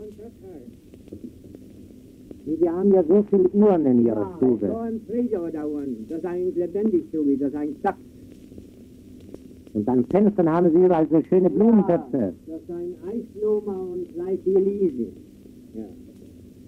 Sie 2.45 2.69
haben 2.69 2.91
ja 2.91 3.03
so 3.03 3.23
viele 3.29 3.47
Uhren 3.49 3.85
in 3.85 4.05
Ihrer 4.05 4.33
Stube. 4.37 4.67
So 4.67 4.77
ein 4.77 4.99
Pfleger 5.01 5.51
da 5.51 5.63
unten. 5.63 6.07
Das 6.09 6.19
ist 6.19 6.25
eigentlich 6.25 6.55
lebendig, 6.55 7.11
Tobi. 7.11 7.37
Das 7.37 7.49
ist 7.49 7.55
eigentlich 7.55 7.81
Dach. 7.83 7.95
Und 9.73 9.87
an 9.87 10.05
Fenstern 10.05 10.49
haben 10.49 10.71
Sie 10.71 10.83
überall 10.83 11.07
so 11.09 11.21
schöne 11.29 11.49
Blumentöpfe. 11.49 12.33
Das 12.47 12.61
ist 12.61 12.71
ein 12.71 12.95
Eisblume 13.07 13.77
und 13.93 14.07
fleißige 14.11 14.59
Liese. 14.59 15.07
Ja. 15.75 15.85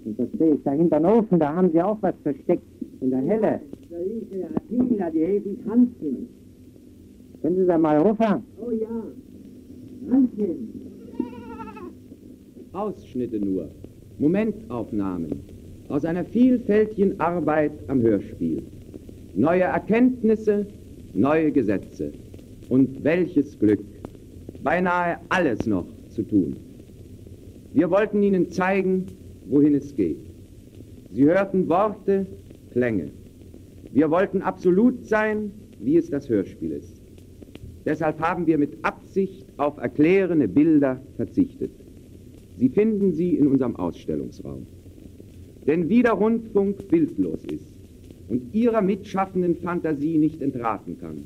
Und 0.06 0.20
das 0.20 0.28
sehe 0.38 0.54
ich 0.54 0.64
da 0.64 0.72
hinter 0.72 1.00
den 1.00 1.06
Ofen, 1.08 1.40
da 1.40 1.56
haben 1.56 1.72
Sie 1.72 1.82
auch 1.82 1.98
was 2.02 2.16
versteckt. 2.24 2.64
In 3.02 3.10
der 3.10 3.20
Helle. 3.20 3.60
Da 3.90 3.98
ist 3.98 4.32
der 4.32 4.48
Attila, 4.56 5.10
die 5.10 5.26
helfen 5.26 5.58
Hanschen. 5.68 6.30
Können 7.42 7.56
Sie 7.58 7.66
da 7.66 7.78
mal 7.78 7.98
rufen? 7.98 8.44
Oh 8.66 8.72
ja. 8.72 9.04
Hanschen. 10.10 10.83
Ausschnitte 12.74 13.40
nur, 13.40 13.70
Momentaufnahmen 14.18 15.32
aus 15.90 16.06
einer 16.06 16.26
vielfältigen 16.26 17.20
Arbeit 17.20 17.72
am 17.88 18.02
Hörspiel. 18.02 18.64
Neue 19.36 19.64
Erkenntnisse, 19.64 20.66
neue 21.14 21.52
Gesetze. 21.52 22.12
Und 22.70 23.04
welches 23.04 23.60
Glück, 23.60 23.84
beinahe 24.64 25.18
alles 25.30 25.68
noch 25.68 25.86
zu 26.10 26.24
tun. 26.24 26.56
Wir 27.74 27.92
wollten 27.92 28.24
Ihnen 28.24 28.50
zeigen, 28.50 29.06
wohin 29.50 29.76
es 29.76 29.96
geht. 29.96 30.18
Sie 31.12 31.26
hörten 31.26 31.70
Worte, 31.70 32.26
Klänge. 32.72 33.12
Wir 33.92 34.10
wollten 34.10 34.42
absolut 34.42 35.06
sein, 35.06 35.52
wie 35.80 35.98
es 35.98 36.10
das 36.10 36.28
Hörspiel 36.28 36.72
ist. 36.72 37.02
Deshalb 37.86 38.20
haben 38.20 38.48
wir 38.48 38.58
mit 38.58 38.84
Absicht 38.84 39.46
auf 39.58 39.78
erklärende 39.78 40.48
Bilder 40.48 41.00
verzichtet. 41.18 41.83
Sie 42.58 42.70
finden 42.70 43.14
sie 43.14 43.36
in 43.36 43.48
unserem 43.48 43.76
Ausstellungsraum. 43.76 44.66
Denn 45.66 45.90
wie 45.90 46.04
der 46.04 46.14
Rundfunk 46.14 46.88
bildlos 46.90 47.44
ist 47.46 47.74
und 48.28 48.54
ihrer 48.54 48.82
mitschaffenden 48.82 49.56
Fantasie 49.56 50.18
nicht 50.18 50.42
entraten 50.42 50.98
kann, 51.00 51.24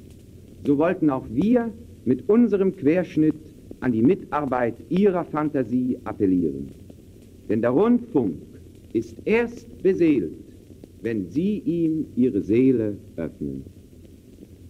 so 0.66 0.78
wollten 0.78 1.10
auch 1.10 1.26
wir 1.30 1.72
mit 2.06 2.30
unserem 2.30 2.76
Querschnitt 2.76 3.36
an 3.80 3.92
die 3.92 4.02
Mitarbeit 4.02 4.76
ihrer 4.90 5.26
Fantasie 5.26 5.98
appellieren. 6.04 6.70
Denn 7.50 7.62
der 7.62 7.72
Rundfunk 7.72 8.36
ist 8.94 9.16
erst 9.26 9.82
beseelt, 9.84 10.34
wenn 11.02 11.30
Sie 11.30 11.60
ihm 11.60 12.06
Ihre 12.16 12.42
Seele 12.42 12.98
öffnen. 13.18 13.64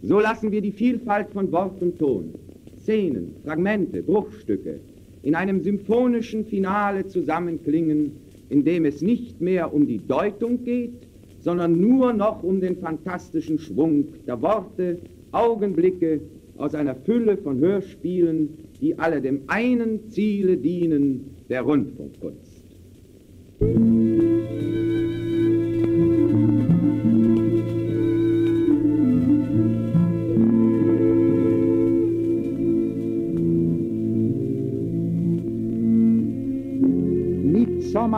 So 0.01 0.19
lassen 0.19 0.51
wir 0.51 0.61
die 0.61 0.71
Vielfalt 0.71 1.29
von 1.31 1.51
Wort 1.51 1.81
und 1.81 1.97
Ton, 1.97 2.33
Szenen, 2.79 3.35
Fragmente, 3.43 4.03
Bruchstücke 4.03 4.79
in 5.27 5.35
einem 5.35 5.61
symphonischen 5.61 6.45
Finale 6.45 7.05
zusammenklingen, 7.05 8.13
in 8.47 8.63
dem 8.63 8.85
es 8.85 9.01
nicht 9.01 9.41
mehr 9.41 9.73
um 9.73 9.85
die 9.85 9.97
Deutung 9.97 10.63
geht, 10.63 11.05
sondern 11.41 11.81
nur 11.81 12.13
noch 12.13 12.43
um 12.43 12.61
den 12.61 12.77
fantastischen 12.77 13.59
Schwung 13.59 14.05
der 14.25 14.41
Worte, 14.41 14.99
Augenblicke 15.33 16.21
aus 16.55 16.73
einer 16.75 16.95
Fülle 16.95 17.35
von 17.35 17.59
Hörspielen, 17.59 18.57
die 18.79 18.97
alle 18.97 19.19
dem 19.19 19.41
einen 19.47 20.09
Ziele 20.11 20.55
dienen, 20.55 21.35
der 21.49 21.63
Rundfunkkunst. 21.63 22.63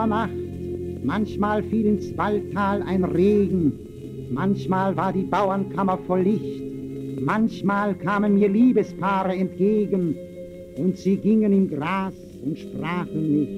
Sommernacht, 0.00 0.32
manchmal 1.04 1.62
fiel 1.62 1.84
ins 1.84 2.16
Waldtal 2.16 2.80
ein 2.80 3.04
Regen, 3.04 3.72
manchmal 4.30 4.96
war 4.96 5.12
die 5.12 5.24
Bauernkammer 5.24 5.98
voll 6.06 6.22
Licht, 6.22 6.62
manchmal 7.20 7.94
kamen 7.94 8.38
mir 8.38 8.48
Liebespaare 8.48 9.34
entgegen, 9.34 10.16
und 10.78 10.96
sie 10.96 11.16
gingen 11.16 11.52
im 11.52 11.68
Gras 11.68 12.14
und 12.42 12.58
sprachen 12.58 13.40
nicht. 13.40 13.52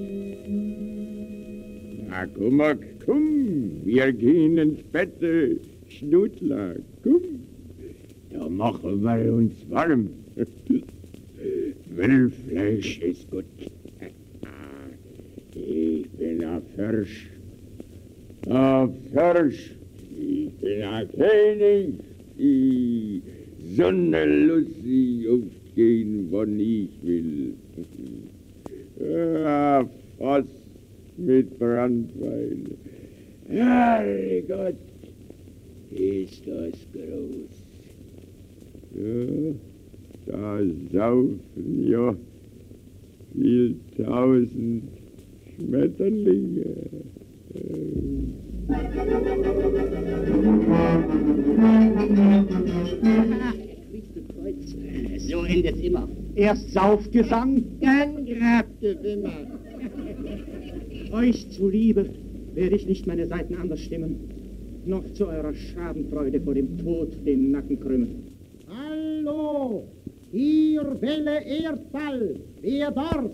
Na 2.09 2.25
komm, 2.25 2.61
komm, 3.05 3.85
wir 3.85 4.11
gehen 4.11 4.57
ins 4.57 4.83
Bett, 4.91 5.13
Schnutler, 5.87 6.75
komm. 7.03 7.21
Da 8.31 8.49
machen 8.49 9.01
wir 9.01 9.33
uns 9.33 9.53
warm. 9.69 10.09
Wildfleisch 11.95 12.99
ist 12.99 13.31
gut. 13.31 13.45
Ich 15.55 16.09
bin 16.17 16.43
ein 16.43 16.63
Firsch. 16.75 17.29
Ein 18.47 18.93
Firsch. 19.13 19.75
Ich 20.19 20.51
bin 20.59 20.81
ein 20.81 21.07
König. 21.11 21.93
Die 22.39 23.21
Sonne 23.75 24.25
lässt 24.25 24.83
sich 24.83 25.27
aufgehen, 25.29 26.27
wann 26.31 26.59
ich 26.59 26.89
will. 27.03 27.53
Ah, 29.45 29.85
Fass 30.17 30.45
mit 31.17 31.59
Brandwein. 31.59 32.65
Herrgott, 33.47 34.75
ist 35.91 36.47
das 36.47 36.79
groß. 36.93 37.53
Ja, 38.95 39.51
da 40.25 40.59
saufen 40.91 41.87
ja 41.87 42.15
viel 43.33 43.75
tausend 43.97 45.02
Schmetterlinge. 45.63 46.65
So 55.19 55.43
endet 55.43 55.83
immer. 55.83 56.07
Erst 56.35 56.71
Saufgesang, 56.71 57.63
Dann 57.81 58.25
Grabgewimmer. 58.25 59.31
Euch 61.11 61.49
zuliebe 61.51 62.09
werde 62.53 62.75
ich 62.75 62.87
nicht 62.87 63.07
meine 63.07 63.27
Seiten 63.27 63.55
anders 63.55 63.79
stimmen, 63.81 64.15
noch 64.85 65.03
zu 65.13 65.27
eurer 65.27 65.53
Schadenfreude 65.53 66.41
vor 66.41 66.55
dem 66.55 66.77
Tod 66.77 67.13
den 67.25 67.51
Nacken 67.51 67.79
krümmen. 67.79 68.23
Hallo, 68.67 69.83
ihr 70.31 70.97
Welle 71.01 71.43
Erdball, 71.45 72.35
wer 72.61 72.91
dort? 72.91 73.31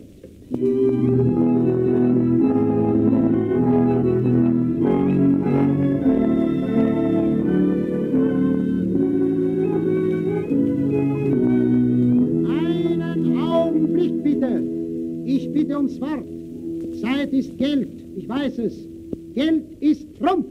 Es. 18.60 18.88
Geld 19.34 19.82
ist 19.82 20.18
Trump. 20.18 20.48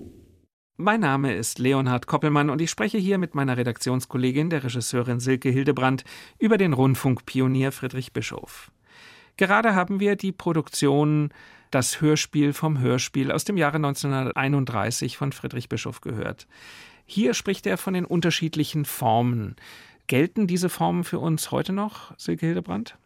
Mein 0.76 1.00
Name 1.00 1.34
ist 1.34 1.58
Leonhard 1.58 2.06
Koppelmann 2.06 2.50
und 2.50 2.60
ich 2.60 2.70
spreche 2.70 2.98
hier 2.98 3.18
mit 3.18 3.34
meiner 3.34 3.56
Redaktionskollegin, 3.56 4.48
der 4.48 4.62
Regisseurin 4.62 5.18
Silke 5.18 5.48
Hildebrandt, 5.48 6.04
über 6.38 6.56
den 6.56 6.72
Rundfunkpionier 6.72 7.72
Friedrich 7.72 8.12
Bischof. 8.12 8.70
Gerade 9.36 9.74
haben 9.74 10.00
wir 10.00 10.16
die 10.16 10.32
Produktion 10.32 11.30
Das 11.70 12.00
Hörspiel 12.00 12.52
vom 12.52 12.78
Hörspiel 12.78 13.32
aus 13.32 13.44
dem 13.44 13.56
Jahre 13.56 13.76
1931 13.76 15.16
von 15.16 15.32
Friedrich 15.32 15.68
Bischof 15.68 16.00
gehört. 16.00 16.46
Hier 17.04 17.34
spricht 17.34 17.66
er 17.66 17.76
von 17.76 17.94
den 17.94 18.04
unterschiedlichen 18.04 18.84
Formen. 18.84 19.56
Gelten 20.06 20.46
diese 20.46 20.68
Formen 20.68 21.04
für 21.04 21.18
uns 21.18 21.50
heute 21.50 21.72
noch, 21.72 22.16
Silke 22.18 22.46
Hildebrandt? 22.46 22.96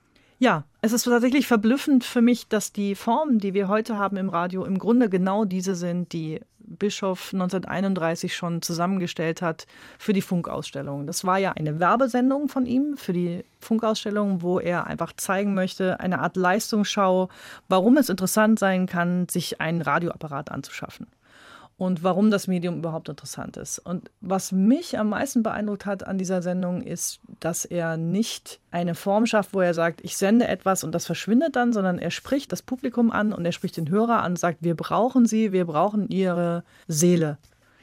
Ja, 0.43 0.65
es 0.81 0.93
ist 0.93 1.05
tatsächlich 1.05 1.47
verblüffend 1.47 2.03
für 2.03 2.21
mich, 2.21 2.49
dass 2.49 2.73
die 2.73 2.97
Formen, 2.97 3.39
die 3.39 3.55
wir 3.55 3.69
heute 3.69 3.97
haben 3.97 4.17
im 4.17 4.29
Radio, 4.29 4.65
im 4.65 4.77
Grunde 4.77 5.09
genau 5.09 5.45
diese 5.45 5.77
sind, 5.77 6.13
die 6.13 6.41
Bischof 6.59 7.33
1931 7.33 8.35
schon 8.35 8.61
zusammengestellt 8.61 9.41
hat 9.41 9.69
für 10.01 10.13
die 10.13 10.21
Funkausstellung. 10.21 11.07
Das 11.07 11.25
war 11.25 11.39
ja 11.39 11.53
eine 11.53 11.79
Werbesendung 11.79 12.49
von 12.49 12.67
ihm 12.67 12.97
für 12.97 13.13
die 13.13 13.45
Funkausstellung, 13.61 14.43
wo 14.43 14.59
er 14.59 14.89
einfach 14.89 15.13
zeigen 15.13 15.55
möchte, 15.55 16.01
eine 16.01 16.19
Art 16.19 16.35
Leistungsschau, 16.37 17.29
warum 17.69 17.97
es 17.97 18.09
interessant 18.09 18.59
sein 18.59 18.87
kann, 18.87 19.29
sich 19.29 19.61
einen 19.61 19.81
Radioapparat 19.81 20.51
anzuschaffen 20.51 21.07
und 21.83 22.05
warum 22.05 22.31
das 22.31 22.47
Medium 22.47 22.79
überhaupt 22.79 23.09
interessant 23.09 23.57
ist. 23.57 23.81
Und 23.81 24.09
was 24.21 24.53
mich 24.53 25.01
am 25.01 25.09
meisten 25.09 25.43
beeindruckt 25.43 25.85
hat 25.85 26.07
an 26.07 26.17
dieser 26.17 26.41
Sendung 26.41 26.81
ist, 26.81 27.19
dass 27.41 27.65
er 27.65 27.97
nicht 27.97 28.61
eine 28.71 28.95
Form 28.95 29.27
schafft, 29.27 29.53
wo 29.53 29.61
er 29.61 29.75
sagt, 29.75 30.01
ich 30.05 30.17
sende 30.17 30.47
etwas 30.47 30.85
und 30.85 30.93
das 30.93 31.07
verschwindet 31.07 31.57
dann, 31.57 31.73
sondern 31.73 31.99
er 31.99 32.13
spricht 32.13 32.53
das 32.53 32.63
Publikum 32.63 33.11
an 33.11 33.33
und 33.33 33.45
er 33.45 33.51
spricht 33.51 33.77
den 33.77 33.91
Hörer 33.91 34.23
an 34.23 34.33
und 34.33 34.39
sagt, 34.39 34.59
wir 34.61 34.77
brauchen 34.77 35.27
sie, 35.27 35.51
wir 35.51 35.65
brauchen 35.65 36.09
ihre 36.09 36.63
Seele 36.87 37.39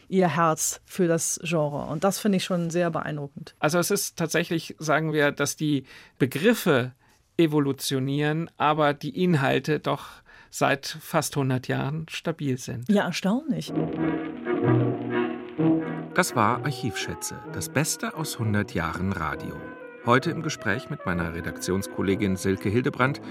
ihr 0.08 0.30
Herz 0.30 0.82
für 0.86 1.08
das 1.08 1.40
Genre. 1.44 1.86
Und 1.92 2.06
das 2.06 2.20
finde 2.20 2.38
ich 2.38 2.44
schon 2.46 2.70
sehr 2.72 2.90
beeindruckend. 2.90 3.54
Also 3.60 3.80
es 3.80 3.92
ist 3.92 4.18
tatsächlich, 4.18 4.76
sagen 4.80 5.12
wir, 5.12 5.32
dass 5.32 5.58
die 5.58 5.84
Begriffe 6.18 6.94
evolutionieren, 7.38 8.50
aber 8.58 8.94
die 8.94 9.22
Inhalte 9.24 9.80
doch 9.80 10.24
seit 10.50 10.86
fast 10.88 11.36
100 11.36 11.68
Jahren 11.68 12.06
stabil 12.10 12.58
sind. 12.58 12.90
Ja, 12.90 13.06
erstaunlich. 13.06 13.72
Das 16.14 16.36
war 16.36 16.64
Archivschätze, 16.66 17.40
das 17.54 17.70
Beste 17.70 18.16
aus 18.16 18.34
100 18.40 18.74
Jahren 18.74 19.12
Radio. 19.12 19.56
Heute 20.06 20.32
im 20.32 20.42
Gespräch 20.42 20.90
mit 20.90 21.06
meiner 21.06 21.34
Redaktionskollegin 21.34 22.36
Silke 22.36 22.70
Hildebrandt 22.70 23.22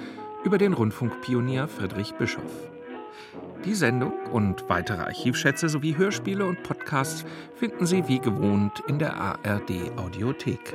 über 0.45 0.59
den 0.59 0.73
Rundfunkpionier 0.73 1.69
Friedrich 1.69 2.15
Bischof. 2.15 2.71
Die 3.65 3.75
Sendung 3.75 4.13
und 4.33 4.69
weitere 4.69 5.03
Archivschätze 5.03 5.69
sowie 5.69 5.97
Hörspiele 5.97 6.47
und 6.47 6.63
Podcasts 6.63 7.25
finden 7.57 7.87
Sie 7.87 8.07
wie 8.07 8.21
gewohnt 8.21 8.81
in 8.87 8.99
der 8.99 9.17
ARD 9.17 9.91
Audiothek. 9.97 10.75